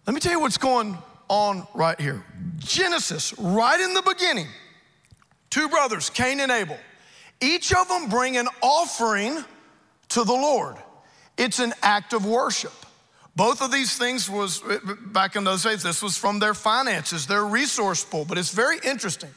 Let 0.05 0.13
me 0.13 0.19
tell 0.19 0.33
you 0.33 0.39
what's 0.39 0.57
going 0.57 0.97
on 1.29 1.65
right 1.73 1.99
here. 1.99 2.23
Genesis, 2.57 3.33
right 3.37 3.79
in 3.79 3.93
the 3.93 4.01
beginning, 4.01 4.47
two 5.49 5.69
brothers, 5.69 6.09
Cain 6.09 6.39
and 6.41 6.51
Abel, 6.51 6.77
each 7.41 7.73
of 7.73 7.87
them 7.87 8.09
bring 8.09 8.37
an 8.37 8.47
offering 8.61 9.43
to 10.09 10.23
the 10.23 10.33
Lord. 10.33 10.75
It's 11.37 11.59
an 11.59 11.73
act 11.81 12.13
of 12.13 12.25
worship. 12.25 12.73
Both 13.35 13.61
of 13.61 13.71
these 13.71 13.97
things 13.97 14.29
was 14.29 14.61
back 15.07 15.35
in 15.35 15.43
those 15.43 15.63
days, 15.63 15.81
this 15.81 16.03
was 16.03 16.17
from 16.17 16.39
their 16.39 16.53
finances, 16.53 17.25
their 17.25 17.45
resource 17.45 18.03
pool. 18.03 18.25
But 18.25 18.37
it's 18.37 18.51
very 18.51 18.77
interesting. 18.83 19.31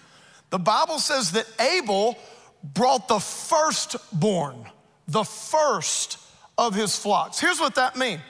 The 0.50 0.58
Bible 0.58 0.98
says 0.98 1.32
that 1.32 1.46
Abel 1.60 2.18
brought 2.62 3.08
the 3.08 3.18
firstborn, 3.20 4.66
the 5.08 5.24
first 5.24 6.18
of 6.58 6.74
his 6.74 6.98
flocks. 6.98 7.38
Here's 7.38 7.60
what 7.60 7.76
that 7.76 7.96
means. 7.96 8.20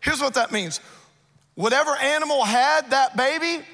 Here's 0.00 0.20
what 0.20 0.34
that 0.34 0.52
means. 0.52 0.80
Whatever 1.56 1.96
animal 1.96 2.44
had 2.44 2.90
that 2.90 3.16
baby, 3.16 3.64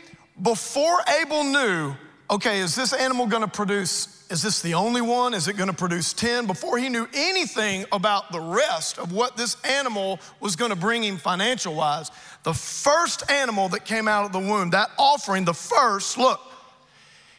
before 0.41 1.01
Abel 1.21 1.45
knew, 1.45 1.95
okay, 2.31 2.61
is 2.61 2.75
this 2.75 2.93
animal 2.93 3.27
gonna 3.27 3.49
produce 3.49 4.23
is 4.33 4.41
this 4.41 4.63
the 4.63 4.73
only 4.73 5.03
one? 5.03 5.35
Is 5.35 5.47
it 5.47 5.59
gonna 5.59 5.75
produce 5.75 6.15
10? 6.15 6.47
Before 6.47 6.79
he 6.79 6.89
knew 6.89 7.07
anything 7.13 7.85
about 7.93 8.33
the 8.33 8.41
rest 8.41 8.97
of 8.99 9.13
what 9.13 9.37
this 9.37 9.63
animal 9.63 10.21
was 10.41 10.57
gonna 10.57 10.75
bring 10.75 11.05
him 11.05 11.19
financial 11.19 11.75
wise, 11.75 12.11
the 12.43 12.55
first 12.55 13.31
animal 13.31 13.69
that 13.69 13.85
came 13.85 14.09
out 14.09 14.25
of 14.25 14.33
the 14.33 14.39
womb, 14.39 14.71
that 14.71 14.89
offering, 14.99 15.45
the 15.45 15.53
first, 15.53 16.17
look, 16.17 16.41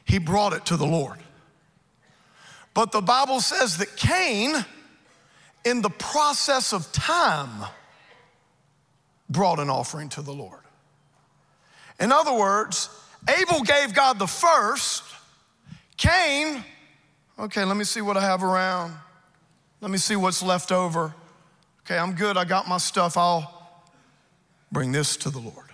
he 0.06 0.20
brought 0.20 0.54
it 0.54 0.68
to 0.68 0.78
the 0.78 0.86
Lord. 0.86 1.18
But 2.76 2.92
the 2.92 3.02
Bible 3.02 3.40
says 3.40 3.78
that 3.78 3.98
Cain, 3.98 4.64
in 5.66 5.82
the 5.82 5.90
process 5.90 6.74
of 6.74 6.92
time, 6.92 7.66
brought 9.34 9.60
an 9.60 9.70
offering 9.70 10.08
to 10.10 10.22
the 10.22 10.32
Lord. 10.32 10.62
In 12.00 12.14
other 12.14 12.34
words, 12.34 12.90
Abel 13.28 13.62
gave 13.64 13.94
God 13.94 14.18
the 14.20 14.28
first, 14.28 15.04
Cain 15.98 16.64
Okay, 17.40 17.66
let 17.66 17.76
me 17.76 17.84
see 17.84 18.02
what 18.02 18.16
I 18.16 18.22
have 18.22 18.44
around. 18.44 18.94
Let 19.82 19.92
me 19.92 19.98
see 19.98 20.16
what's 20.16 20.44
left 20.44 20.72
over. 20.72 21.14
Okay, 21.86 21.98
I'm 21.98 22.14
good. 22.14 22.38
I 22.38 22.46
got 22.46 22.68
my 22.68 22.78
stuff. 22.78 23.18
I'll 23.18 23.84
bring 24.72 24.92
this 24.92 25.18
to 25.18 25.30
the 25.30 25.40
Lord. 25.40 25.70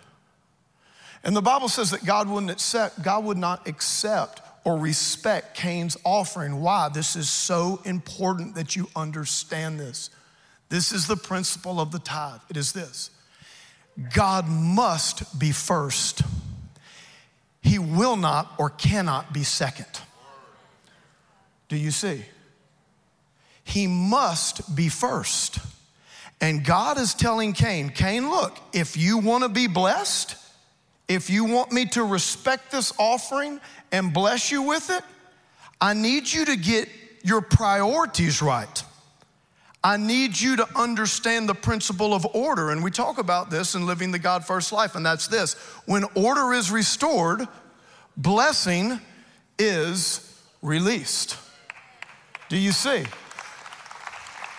And 1.24 1.36
the 1.36 1.41
Bible 1.41 1.67
says 1.67 1.91
that 1.91 2.06
God 2.06 2.30
wouldn't 2.30 2.52
accept, 2.52 3.04
God 3.04 3.26
would 3.26 3.38
not 3.38 3.67
accept 3.67 4.41
or 4.63 4.78
respect 4.78 5.56
Cain's 5.56 5.98
offering. 6.06 6.62
Why? 6.62 6.89
This 6.89 7.17
is 7.17 7.30
so 7.30 7.82
important 7.84 8.56
that 8.56 8.76
you 8.76 8.88
understand 8.95 9.80
this. 9.80 10.10
This 10.69 10.93
is 10.93 11.08
the 11.08 11.17
principle 11.17 11.82
of 11.82 11.91
the 11.91 12.00
tithe. 12.00 12.39
It 12.50 12.56
is 12.56 12.72
this 12.72 13.12
God 14.14 14.48
must 14.48 15.40
be 15.40 15.52
first, 15.52 16.22
He 17.62 17.80
will 17.80 18.16
not 18.16 18.54
or 18.58 18.70
cannot 18.70 19.34
be 19.34 19.44
second. 19.44 19.88
Do 21.68 21.76
you 21.76 21.92
see? 21.92 22.24
He 23.64 23.86
must 23.88 24.76
be 24.76 24.90
first. 24.90 25.60
And 26.42 26.66
God 26.66 26.98
is 26.98 27.14
telling 27.14 27.54
Cain, 27.54 27.90
Cain, 27.90 28.30
look, 28.30 28.58
if 28.74 28.96
you 28.96 29.18
want 29.18 29.44
to 29.44 29.50
be 29.50 29.68
blessed, 29.68 30.36
if 31.08 31.30
you 31.30 31.44
want 31.46 31.72
me 31.72 31.86
to 31.88 32.04
respect 32.04 32.72
this 32.72 32.94
offering 32.98 33.60
and 33.92 34.14
bless 34.14 34.52
you 34.52 34.62
with 34.62 34.90
it, 34.90 35.04
I 35.82 35.94
need 35.94 36.32
you 36.32 36.46
to 36.46 36.56
get 36.56 36.88
your 37.24 37.42
priorities 37.42 38.42
right. 38.42 38.84
I 39.84 39.98
need 39.98 40.39
you 40.39 40.58
to 40.58 40.68
understand 40.78 41.48
the 41.48 41.56
principle 41.56 42.13
of 42.13 42.26
order. 42.34 42.72
And 42.72 42.84
we 42.84 42.92
talk 42.92 43.18
about 43.18 43.50
this 43.50 43.76
in 43.76 43.86
living 43.86 44.12
the 44.12 44.20
God 44.20 44.46
first 44.46 44.72
life, 44.74 44.96
and 44.96 45.06
that's 45.06 45.28
this 45.28 45.54
when 45.86 46.04
order 46.15 46.54
is 46.54 46.70
restored, 46.70 47.48
blessing 48.18 49.00
is 49.58 50.42
released. 50.62 51.38
Do 52.50 52.58
you 52.58 52.72
see? 52.72 53.06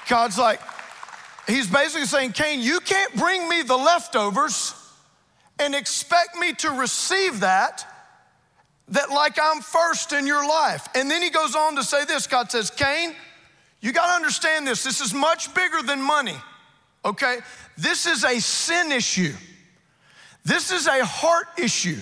God's 0.09 0.38
like, 0.38 0.61
He's 1.46 1.66
basically 1.66 2.06
saying, 2.06 2.33
Cain, 2.33 2.61
you 2.61 2.80
can't 2.80 3.14
bring 3.16 3.48
me 3.48 3.62
the 3.62 3.76
leftovers 3.76 4.74
and 5.59 5.74
expect 5.74 6.37
me 6.37 6.52
to 6.54 6.70
receive 6.70 7.40
that 7.40 7.87
that 8.88 9.11
like 9.11 9.38
I'm 9.40 9.61
first 9.61 10.12
in 10.12 10.26
your 10.26 10.46
life. 10.46 10.88
And 10.94 11.11
then 11.11 11.22
he 11.22 11.30
goes 11.30 11.54
on 11.54 11.76
to 11.76 11.85
say 11.85 12.04
this 12.04 12.26
God 12.26 12.50
says, 12.50 12.70
Cain, 12.70 13.14
you 13.80 13.92
got 13.92 14.08
to 14.08 14.12
understand 14.14 14.66
this. 14.66 14.82
This 14.82 15.00
is 15.00 15.14
much 15.14 15.54
bigger 15.54 15.82
than 15.82 16.02
money, 16.02 16.36
okay? 17.04 17.38
This 17.76 18.06
is 18.06 18.24
a 18.24 18.40
sin 18.40 18.92
issue, 18.92 19.32
this 20.44 20.70
is 20.70 20.86
a 20.86 21.04
heart 21.04 21.48
issue. 21.58 21.98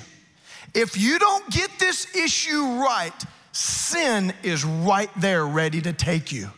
If 0.74 0.98
you 0.98 1.18
don't 1.18 1.48
get 1.50 1.70
this 1.78 2.14
issue 2.14 2.62
right, 2.82 3.12
sin 3.52 4.34
is 4.42 4.64
right 4.64 5.10
there 5.16 5.46
ready 5.46 5.80
to 5.80 5.92
take 5.92 6.30
you. 6.30 6.50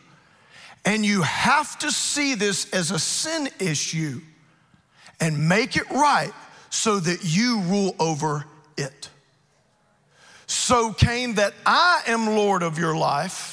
And 0.83 1.05
you 1.05 1.21
have 1.21 1.79
to 1.79 1.91
see 1.91 2.35
this 2.35 2.71
as 2.73 2.91
a 2.91 2.99
sin 2.99 3.49
issue 3.59 4.19
and 5.19 5.47
make 5.47 5.77
it 5.77 5.89
right 5.91 6.33
so 6.69 6.99
that 6.99 7.19
you 7.23 7.61
rule 7.61 7.95
over 7.99 8.45
it. 8.77 9.09
So 10.47 10.91
Cain, 10.91 11.35
that 11.35 11.53
I 11.65 12.01
am 12.07 12.27
Lord 12.27 12.63
of 12.63 12.77
your 12.77 12.95
life, 12.95 13.50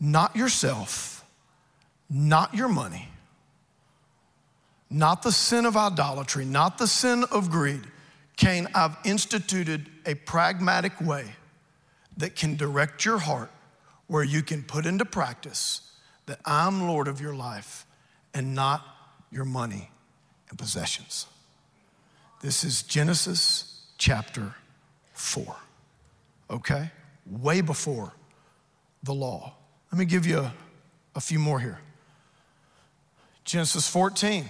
not 0.00 0.36
yourself, 0.36 1.24
not 2.08 2.54
your 2.54 2.68
money, 2.68 3.08
not 4.90 5.22
the 5.22 5.32
sin 5.32 5.66
of 5.66 5.76
idolatry, 5.76 6.44
not 6.44 6.78
the 6.78 6.86
sin 6.86 7.24
of 7.30 7.50
greed. 7.50 7.82
Cain, 8.36 8.68
I've 8.74 8.96
instituted 9.04 9.88
a 10.06 10.14
pragmatic 10.14 11.00
way 11.00 11.32
that 12.16 12.36
can 12.36 12.56
direct 12.56 13.04
your 13.04 13.18
heart 13.18 13.50
where 14.06 14.24
you 14.24 14.42
can 14.42 14.62
put 14.62 14.86
into 14.86 15.04
practice 15.04 15.92
that 16.26 16.40
I'm 16.44 16.86
Lord 16.86 17.08
of 17.08 17.20
your 17.20 17.34
life 17.34 17.86
and 18.34 18.54
not 18.54 18.84
your 19.30 19.44
money 19.44 19.90
and 20.48 20.58
possessions. 20.58 21.26
This 22.40 22.64
is 22.64 22.82
Genesis 22.82 23.82
chapter 23.98 24.54
4. 25.12 25.56
Okay? 26.50 26.90
Way 27.26 27.60
before 27.60 28.12
the 29.02 29.12
law. 29.12 29.54
Let 29.92 29.98
me 29.98 30.04
give 30.04 30.26
you 30.26 30.38
a, 30.38 30.54
a 31.14 31.20
few 31.20 31.38
more 31.38 31.60
here. 31.60 31.78
Genesis 33.44 33.88
14. 33.88 34.48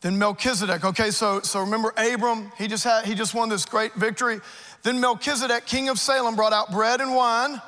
Then 0.00 0.18
Melchizedek, 0.18 0.84
okay, 0.84 1.10
so, 1.10 1.40
so 1.42 1.60
remember 1.60 1.92
Abram, 1.96 2.50
he 2.56 2.68
just 2.68 2.84
had 2.84 3.04
he 3.04 3.14
just 3.14 3.34
won 3.34 3.50
this 3.50 3.66
great 3.66 3.92
victory. 3.94 4.40
Then 4.82 4.98
Melchizedek, 4.98 5.66
king 5.66 5.90
of 5.90 5.98
Salem, 5.98 6.36
brought 6.36 6.54
out 6.54 6.72
bread 6.72 7.00
and 7.00 7.14
wine, 7.14 7.60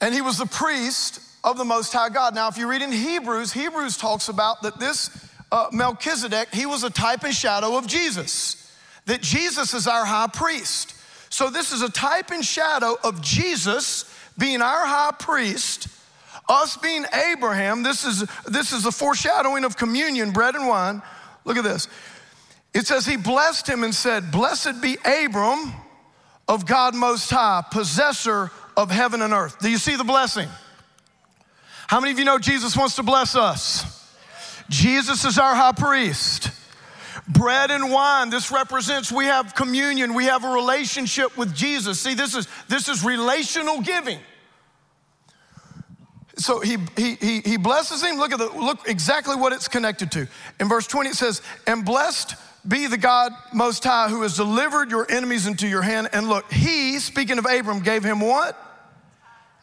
and 0.00 0.12
he 0.12 0.20
was 0.20 0.36
the 0.38 0.46
priest 0.46 1.20
of 1.44 1.58
the 1.58 1.64
Most 1.64 1.92
High 1.92 2.08
God. 2.08 2.34
Now, 2.34 2.48
if 2.48 2.58
you 2.58 2.68
read 2.68 2.82
in 2.82 2.90
Hebrews, 2.90 3.52
Hebrews 3.52 3.96
talks 3.96 4.28
about 4.28 4.62
that 4.62 4.80
this 4.80 5.30
uh, 5.52 5.68
Melchizedek, 5.72 6.52
he 6.52 6.66
was 6.66 6.82
a 6.82 6.90
type 6.90 7.22
and 7.22 7.32
shadow 7.32 7.78
of 7.78 7.86
Jesus 7.86 8.64
that 9.06 9.22
Jesus 9.22 9.72
is 9.72 9.86
our 9.86 10.04
high 10.04 10.26
priest. 10.26 10.94
So, 11.30 11.50
this 11.50 11.72
is 11.72 11.82
a 11.82 11.90
type 11.90 12.30
and 12.32 12.44
shadow 12.44 12.96
of 13.04 13.22
Jesus 13.22 14.12
being 14.38 14.62
our 14.62 14.86
high 14.86 15.12
priest, 15.18 15.88
us 16.48 16.76
being 16.76 17.04
Abraham. 17.30 17.82
This 17.82 18.04
is, 18.04 18.24
this 18.46 18.72
is 18.72 18.86
a 18.86 18.92
foreshadowing 18.92 19.64
of 19.64 19.76
communion, 19.76 20.32
bread 20.32 20.54
and 20.54 20.68
wine. 20.68 21.02
Look 21.44 21.56
at 21.56 21.64
this. 21.64 21.88
It 22.74 22.86
says, 22.86 23.06
He 23.06 23.16
blessed 23.16 23.68
him 23.68 23.84
and 23.84 23.94
said, 23.94 24.30
Blessed 24.30 24.80
be 24.80 24.96
Abram 25.04 25.72
of 26.48 26.66
God 26.66 26.94
Most 26.94 27.30
High, 27.30 27.64
possessor 27.70 28.50
of 28.76 28.90
heaven 28.90 29.22
and 29.22 29.32
earth. 29.32 29.58
Do 29.60 29.70
you 29.70 29.78
see 29.78 29.96
the 29.96 30.04
blessing? 30.04 30.48
How 31.86 32.00
many 32.00 32.12
of 32.12 32.18
you 32.18 32.24
know 32.24 32.38
Jesus 32.38 32.76
wants 32.76 32.96
to 32.96 33.02
bless 33.02 33.36
us? 33.36 33.92
Jesus 34.68 35.24
is 35.24 35.38
our 35.38 35.54
high 35.54 35.72
priest 35.72 36.50
bread 37.28 37.70
and 37.70 37.90
wine 37.90 38.30
this 38.30 38.52
represents 38.52 39.10
we 39.10 39.24
have 39.24 39.54
communion 39.54 40.14
we 40.14 40.26
have 40.26 40.44
a 40.44 40.48
relationship 40.48 41.36
with 41.36 41.54
jesus. 41.54 42.00
See 42.00 42.14
this 42.14 42.34
is 42.34 42.46
this 42.68 42.88
is 42.88 43.04
relational 43.04 43.80
giving. 43.80 44.18
So 46.38 46.60
he, 46.60 46.76
he, 46.98 47.40
he, 47.40 47.56
blesses 47.56 48.02
him. 48.02 48.18
Look 48.18 48.30
at 48.30 48.38
the 48.38 48.48
look 48.48 48.86
exactly 48.86 49.36
what 49.36 49.54
it's 49.54 49.68
connected 49.68 50.12
to. 50.12 50.28
In 50.60 50.68
verse 50.68 50.86
20 50.86 51.10
it 51.10 51.14
says 51.14 51.40
and 51.66 51.84
blessed 51.84 52.34
be 52.68 52.86
the 52.86 52.98
god 52.98 53.32
most 53.54 53.82
high 53.82 54.08
who 54.08 54.22
has 54.22 54.36
delivered 54.36 54.90
your 54.90 55.10
enemies 55.10 55.46
into 55.46 55.66
your 55.66 55.82
hand. 55.82 56.10
And 56.12 56.28
look 56.28 56.52
he 56.52 56.98
speaking 56.98 57.38
of 57.38 57.46
abram 57.46 57.80
gave 57.80 58.04
him 58.04 58.20
what? 58.20 58.56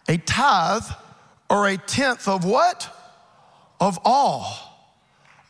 A 0.09 0.17
tithe 0.17 0.83
or 1.49 1.67
a 1.67 1.77
tenth 1.77 2.27
of 2.27 2.43
what? 2.43 2.89
Of 3.79 3.99
all 4.03 4.73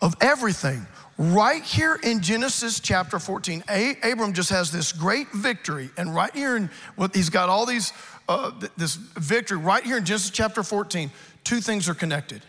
of 0.01 0.15
everything 0.19 0.85
right 1.17 1.63
here 1.63 1.99
in 2.01 2.21
Genesis 2.21 2.79
chapter 2.79 3.19
14, 3.19 3.63
Abram 4.03 4.33
just 4.33 4.49
has 4.49 4.71
this 4.71 4.91
great 4.91 5.31
victory. 5.31 5.89
And 5.97 6.13
right 6.13 6.33
here, 6.33 6.55
in, 6.55 6.69
well, 6.97 7.09
he's 7.13 7.29
got 7.29 7.49
all 7.49 7.65
these, 7.65 7.93
uh, 8.27 8.51
this 8.77 8.95
victory 8.95 9.57
right 9.57 9.83
here 9.83 9.97
in 9.97 10.05
Genesis 10.05 10.31
chapter 10.31 10.63
14. 10.63 11.11
Two 11.43 11.61
things 11.61 11.89
are 11.89 11.93
connected 11.93 12.41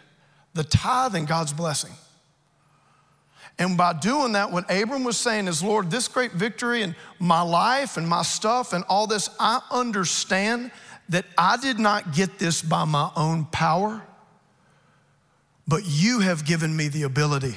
the 0.55 0.65
tithe 0.65 1.17
and 1.17 1.27
God's 1.27 1.53
blessing. 1.53 1.91
And 3.59 3.77
by 3.77 3.93
doing 3.93 4.33
that, 4.33 4.51
what 4.51 4.65
Abram 4.71 5.05
was 5.05 5.17
saying 5.17 5.49
is, 5.49 5.63
Lord, 5.63 5.91
this 5.91 6.09
great 6.09 6.33
victory 6.33 6.83
and 6.83 6.95
my 7.19 7.43
life 7.43 7.97
and 7.97 8.09
my 8.09 8.23
stuff 8.23 8.73
and 8.73 8.85
all 8.89 9.07
this, 9.07 9.29
I 9.39 9.61
understand 9.71 10.71
that 11.09 11.25
I 11.37 11.57
did 11.57 11.79
not 11.79 12.15
get 12.15 12.39
this 12.39 12.63
by 12.63 12.85
my 12.85 13.11
own 13.17 13.45
power, 13.47 14.03
but 15.69 15.83
you 15.85 16.21
have 16.21 16.45
given 16.45 16.77
me 16.77 16.89
the 16.89 17.03
ability 17.03 17.55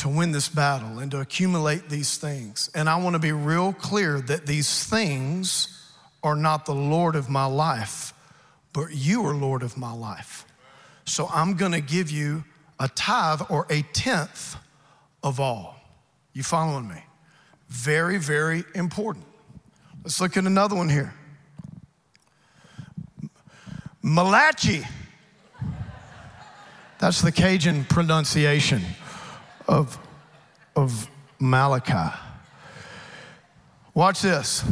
to 0.00 0.08
win 0.08 0.32
this 0.32 0.48
battle 0.48 0.98
and 0.98 1.10
to 1.10 1.20
accumulate 1.20 1.90
these 1.90 2.16
things. 2.16 2.70
And 2.74 2.88
I 2.88 2.96
want 2.96 3.14
to 3.14 3.18
be 3.18 3.32
real 3.32 3.74
clear 3.74 4.18
that 4.22 4.46
these 4.46 4.84
things 4.84 5.92
are 6.22 6.34
not 6.34 6.64
the 6.64 6.74
Lord 6.74 7.16
of 7.16 7.28
my 7.28 7.44
life, 7.44 8.14
but 8.72 8.94
you 8.94 9.26
are 9.26 9.34
Lord 9.34 9.62
of 9.62 9.76
my 9.76 9.92
life. 9.92 10.46
So 11.04 11.28
I'm 11.30 11.54
going 11.54 11.72
to 11.72 11.82
give 11.82 12.10
you 12.10 12.44
a 12.78 12.88
tithe 12.88 13.42
or 13.50 13.66
a 13.68 13.82
tenth 13.92 14.56
of 15.22 15.38
all. 15.38 15.76
You 16.32 16.42
following 16.44 16.88
me? 16.88 17.04
Very, 17.68 18.16
very 18.16 18.64
important. 18.74 19.26
Let's 20.02 20.18
look 20.18 20.38
at 20.38 20.44
another 20.44 20.76
one 20.76 20.88
here. 20.88 21.12
Malachi. 24.00 24.82
That's 26.98 27.20
the 27.20 27.32
Cajun 27.32 27.84
pronunciation 27.84 28.82
of, 29.70 29.98
of 30.74 31.08
Malachi. 31.38 32.16
Watch 33.94 34.20
this. 34.20 34.64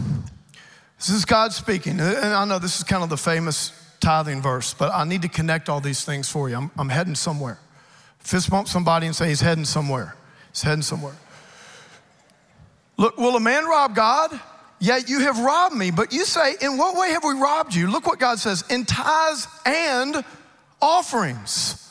This 0.99 1.11
is 1.11 1.25
God 1.25 1.53
speaking. 1.53 2.01
And 2.01 2.35
I 2.35 2.45
know 2.45 2.59
this 2.59 2.79
is 2.79 2.85
kind 2.85 3.05
of 3.05 3.09
the 3.09 3.17
famous 3.17 3.73
tithing 4.01 4.43
verse, 4.43 4.75
but 4.75 4.93
I 4.93 5.05
need 5.05 5.23
to 5.23 5.29
connect 5.29 5.69
all 5.69 5.81
these 5.81 6.05
things 6.05 6.29
for 6.29 6.49
you. 6.49 6.57
I'm, 6.57 6.71
I'm 6.77 6.89
heading 6.89 7.15
somewhere. 7.15 7.59
Fist 8.19 8.51
bump 8.51 8.67
somebody 8.67 9.07
and 9.07 9.15
say, 9.15 9.29
He's 9.29 9.41
heading 9.41 9.65
somewhere. 9.65 10.17
He's 10.53 10.63
heading 10.63 10.83
somewhere. 10.83 11.15
Look, 12.97 13.17
will 13.17 13.37
a 13.37 13.41
man 13.41 13.65
rob 13.67 13.95
God? 13.95 14.39
Yet 14.81 15.09
you 15.09 15.21
have 15.21 15.39
robbed 15.39 15.77
me. 15.77 15.93
But 15.93 16.13
you 16.13 16.25
say, 16.25 16.57
In 16.61 16.77
what 16.77 16.97
way 16.97 17.11
have 17.11 17.23
we 17.23 17.35
robbed 17.35 17.75
you? 17.75 17.89
Look 17.89 18.07
what 18.07 18.19
God 18.19 18.41
says 18.41 18.65
in 18.69 18.85
tithes 18.85 19.47
and 19.65 20.25
offerings. 20.83 21.88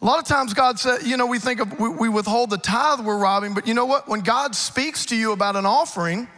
A 0.00 0.04
lot 0.04 0.20
of 0.20 0.26
times 0.26 0.54
God 0.54 0.78
said, 0.78 1.02
you 1.02 1.16
know, 1.16 1.26
we 1.26 1.40
think 1.40 1.60
of, 1.60 1.80
we, 1.80 1.88
we 1.88 2.08
withhold 2.08 2.50
the 2.50 2.58
tithe 2.58 3.00
we're 3.00 3.18
robbing, 3.18 3.52
but 3.52 3.66
you 3.66 3.74
know 3.74 3.86
what? 3.86 4.08
When 4.08 4.20
God 4.20 4.54
speaks 4.54 5.06
to 5.06 5.16
you 5.16 5.32
about 5.32 5.56
an 5.56 5.66
offering 5.66 6.28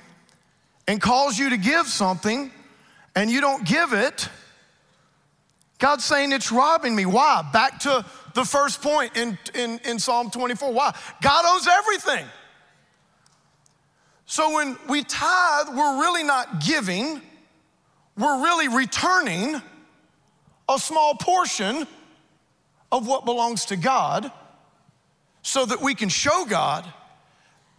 and 0.87 1.01
calls 1.01 1.39
you 1.39 1.51
to 1.51 1.59
give 1.59 1.87
something 1.87 2.51
and 3.15 3.31
you 3.31 3.43
don't 3.43 3.67
give 3.67 3.93
it, 3.93 4.29
God's 5.79 6.05
saying 6.05 6.33
it's 6.33 6.51
robbing 6.51 6.97
me. 6.97 7.05
Why? 7.05 7.49
Back 7.53 7.81
to 7.81 8.05
the 8.35 8.45
first 8.45 8.81
point 8.81 9.17
in, 9.17 9.39
in, 9.55 9.79
in 9.85 9.99
Psalm 9.99 10.31
24. 10.31 10.73
Why? 10.73 10.95
God 11.21 11.45
owes 11.47 11.69
everything. 11.69 12.27
So 14.25 14.55
when 14.55 14.79
we 14.89 15.03
tithe, 15.03 15.69
we're 15.69 16.01
really 16.01 16.23
not 16.23 16.65
giving, 16.65 17.21
we're 18.17 18.43
really 18.43 18.69
returning 18.69 19.61
a 20.69 20.79
small 20.79 21.15
portion 21.17 21.87
of 22.93 23.07
what 23.07 23.25
belongs 23.25 23.67
to 23.67 23.77
God 23.77 24.31
so 25.43 25.65
that 25.65 25.81
we 25.81 25.95
can 25.95 26.09
show 26.09 26.45
God 26.45 26.85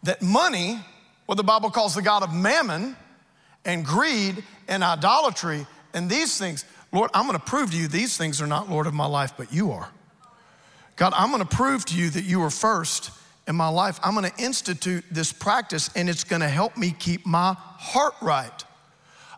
that 0.04 0.22
money, 0.22 0.80
what 1.26 1.36
the 1.36 1.44
Bible 1.44 1.70
calls 1.70 1.96
the 1.96 2.02
God 2.02 2.24
of 2.24 2.34
mammon, 2.34 2.96
and 3.66 3.86
greed 3.86 4.44
and 4.68 4.84
idolatry 4.84 5.68
and 5.94 6.10
these 6.10 6.38
things, 6.38 6.66
Lord, 6.92 7.12
I'm 7.14 7.26
gonna 7.26 7.40
prove 7.40 7.72
to 7.72 7.78
you 7.78 7.88
these 7.88 8.18
things 8.18 8.42
are 8.42 8.48
not 8.48 8.70
Lord 8.70 8.88
of 8.88 8.94
my 8.94 9.06
life, 9.06 9.34
but 9.38 9.54
you 9.54 9.72
are. 9.72 9.90
God, 10.96 11.14
I'm 11.16 11.32
gonna 11.32 11.46
prove 11.46 11.86
to 11.86 11.96
you 11.96 12.10
that 12.12 12.24
you 12.24 12.42
are 12.44 12.50
first 12.50 13.12
in 13.48 13.56
my 13.56 13.68
life. 13.68 14.00
I'm 14.04 14.14
gonna 14.14 14.32
institute 14.38 15.04
this 15.12 15.32
practice 15.32 15.90
and 15.96 16.10
it's 16.10 16.24
gonna 16.24 16.50
help 16.50 16.78
me 16.78 16.96
keep 16.98 17.26
my 17.26 17.56
heart 17.58 18.14
right. 18.22 18.64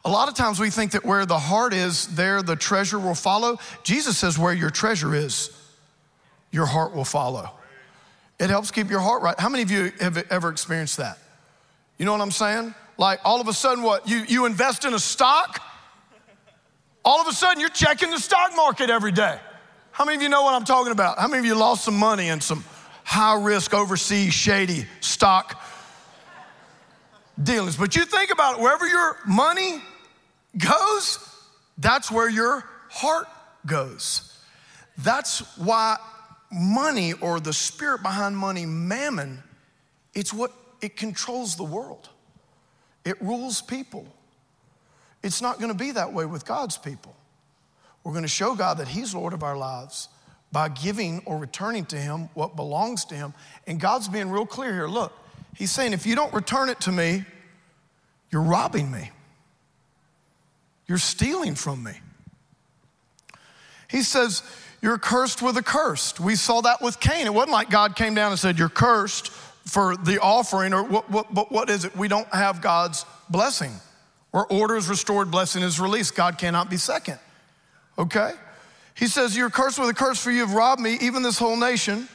A 0.05 0.09
lot 0.09 0.27
of 0.27 0.35
times 0.35 0.59
we 0.59 0.69
think 0.69 0.91
that 0.91 1.05
where 1.05 1.25
the 1.25 1.39
heart 1.39 1.73
is, 1.73 2.07
there 2.15 2.41
the 2.41 2.57
treasure 2.57 2.99
will 2.99 3.15
follow. 3.15 3.57
Jesus 3.83 4.17
says, 4.17 4.37
where 4.37 4.53
your 4.53 4.69
treasure 4.69 5.15
is, 5.15 5.49
your 6.53 6.67
heart 6.67 6.95
will 6.95 7.03
follow. 7.03 7.49
It 8.39 8.49
helps 8.49 8.71
keep 8.71 8.89
your 8.89 8.99
heart 8.99 9.21
right. 9.23 9.37
How 9.37 9.49
many 9.49 9.63
of 9.63 9.71
you 9.71 9.91
have 9.99 10.17
ever 10.29 10.49
experienced 10.49 10.97
that? 10.97 11.17
You 11.97 12.05
know 12.05 12.11
what 12.11 12.21
I'm 12.21 12.31
saying? 12.31 12.73
Like 12.97 13.19
all 13.25 13.41
of 13.41 13.47
a 13.47 13.53
sudden, 13.53 13.83
what? 13.83 14.07
You, 14.07 14.23
you 14.27 14.45
invest 14.45 14.85
in 14.85 14.93
a 14.93 14.99
stock, 14.99 15.61
all 17.03 17.19
of 17.19 17.27
a 17.27 17.33
sudden 17.33 17.59
you're 17.59 17.69
checking 17.69 18.11
the 18.11 18.19
stock 18.19 18.51
market 18.55 18.89
every 18.89 19.11
day. 19.11 19.37
How 19.91 20.05
many 20.05 20.15
of 20.15 20.21
you 20.21 20.29
know 20.29 20.43
what 20.43 20.53
I'm 20.53 20.63
talking 20.63 20.91
about? 20.91 21.17
How 21.17 21.27
many 21.27 21.39
of 21.39 21.45
you 21.45 21.55
lost 21.55 21.83
some 21.83 21.97
money 21.97 22.29
in 22.29 22.39
some 22.39 22.63
high 23.03 23.41
risk 23.41 23.73
overseas 23.73 24.33
shady 24.33 24.85
stock 25.01 25.61
dealings? 27.41 27.77
But 27.77 27.95
you 27.95 28.05
think 28.05 28.31
about 28.31 28.57
it, 28.57 28.61
wherever 28.61 28.87
your 28.87 29.17
money 29.25 29.81
goes, 30.57 31.19
that's 31.79 32.11
where 32.11 32.29
your 32.29 32.63
heart 32.89 33.27
goes. 33.65 34.37
That's 34.97 35.39
why 35.57 35.97
money 36.53 37.13
or 37.13 37.39
the 37.39 37.53
spirit 37.53 38.01
behind 38.01 38.37
money, 38.37 38.65
mammon, 38.65 39.41
it's 40.13 40.33
what 40.33 40.51
it 40.81 40.95
controls 40.95 41.55
the 41.55 41.63
world. 41.63 42.09
It 43.05 43.21
rules 43.21 43.61
people. 43.61 44.05
It's 45.23 45.41
not 45.41 45.57
going 45.57 45.71
to 45.71 45.77
be 45.77 45.91
that 45.91 46.13
way 46.13 46.25
with 46.25 46.45
God's 46.45 46.77
people. 46.77 47.15
We're 48.03 48.11
going 48.11 48.23
to 48.23 48.29
show 48.29 48.55
God 48.55 48.77
that 48.77 48.87
He's 48.87 49.15
Lord 49.15 49.33
of 49.33 49.43
our 49.43 49.57
lives 49.57 50.09
by 50.51 50.69
giving 50.69 51.21
or 51.25 51.37
returning 51.37 51.85
to 51.87 51.97
Him 51.97 52.29
what 52.33 52.55
belongs 52.55 53.05
to 53.05 53.15
Him. 53.15 53.33
And 53.65 53.79
God's 53.79 54.07
being 54.07 54.29
real 54.29 54.45
clear 54.45 54.73
here. 54.73 54.87
Look, 54.87 55.13
He's 55.55 55.71
saying, 55.71 55.93
if 55.93 56.05
you 56.05 56.15
don't 56.15 56.33
return 56.33 56.69
it 56.69 56.79
to 56.81 56.91
me, 56.91 57.23
you're 58.29 58.41
robbing 58.41 58.91
me. 58.91 59.11
You're 60.87 60.97
stealing 60.97 61.55
from 61.55 61.83
me. 61.83 61.93
He 63.93 64.01
says, 64.01 64.41
You're 64.81 64.97
cursed 64.97 65.41
with 65.43 65.55
a 65.55 65.61
curse. 65.61 66.19
We 66.19 66.35
saw 66.35 66.61
that 66.61 66.81
with 66.81 66.99
Cain. 66.99 67.27
It 67.27 67.33
wasn't 67.33 67.51
like 67.51 67.69
God 67.69 67.95
came 67.95 68.15
down 68.15 68.31
and 68.31 68.39
said, 68.39 68.57
You're 68.57 68.67
cursed 68.67 69.29
for 69.29 69.95
the 69.95 70.19
offering, 70.19 70.73
or 70.73 70.83
what, 70.83 71.09
what, 71.09 71.33
but 71.33 71.51
what 71.51 71.69
is 71.69 71.85
it? 71.85 71.95
We 71.95 72.07
don't 72.07 72.27
have 72.33 72.59
God's 72.59 73.05
blessing. 73.29 73.71
Where 74.31 74.45
order 74.47 74.75
is 74.75 74.89
restored, 74.89 75.29
blessing 75.29 75.61
is 75.61 75.79
released. 75.79 76.15
God 76.15 76.39
cannot 76.39 76.71
be 76.71 76.77
second. 76.77 77.19
Okay? 77.99 78.31
He 78.95 79.05
says, 79.05 79.37
You're 79.37 79.51
cursed 79.51 79.77
with 79.77 79.89
a 79.89 79.93
curse, 79.93 80.21
for 80.21 80.31
you 80.31 80.39
have 80.39 80.55
robbed 80.55 80.81
me, 80.81 80.97
even 81.01 81.21
this 81.21 81.37
whole 81.37 81.55
nation. 81.55 82.09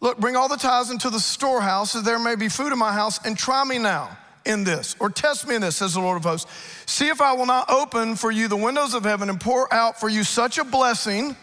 Look, 0.00 0.18
bring 0.18 0.34
all 0.34 0.48
the 0.48 0.56
tithes 0.56 0.90
into 0.90 1.10
the 1.10 1.20
storehouse, 1.20 1.92
that 1.92 2.06
there 2.06 2.18
may 2.18 2.36
be 2.36 2.48
food 2.48 2.72
in 2.72 2.78
my 2.78 2.92
house, 2.92 3.24
and 3.24 3.36
try 3.36 3.62
me 3.64 3.78
now 3.78 4.16
in 4.46 4.64
this, 4.64 4.96
or 5.00 5.10
test 5.10 5.46
me 5.46 5.54
in 5.54 5.62
this, 5.62 5.76
says 5.76 5.94
the 5.94 6.00
Lord 6.00 6.16
of 6.16 6.24
hosts. 6.24 6.50
See 6.86 7.08
if 7.08 7.20
I 7.20 7.32
will 7.32 7.46
not 7.46 7.70
open 7.70 8.16
for 8.16 8.30
you 8.30 8.48
the 8.48 8.56
windows 8.56 8.94
of 8.94 9.04
heaven 9.04 9.28
and 9.28 9.40
pour 9.40 9.72
out 9.72 9.98
for 9.98 10.08
you 10.08 10.24
such 10.24 10.58
a 10.58 10.64
blessing 10.64 11.36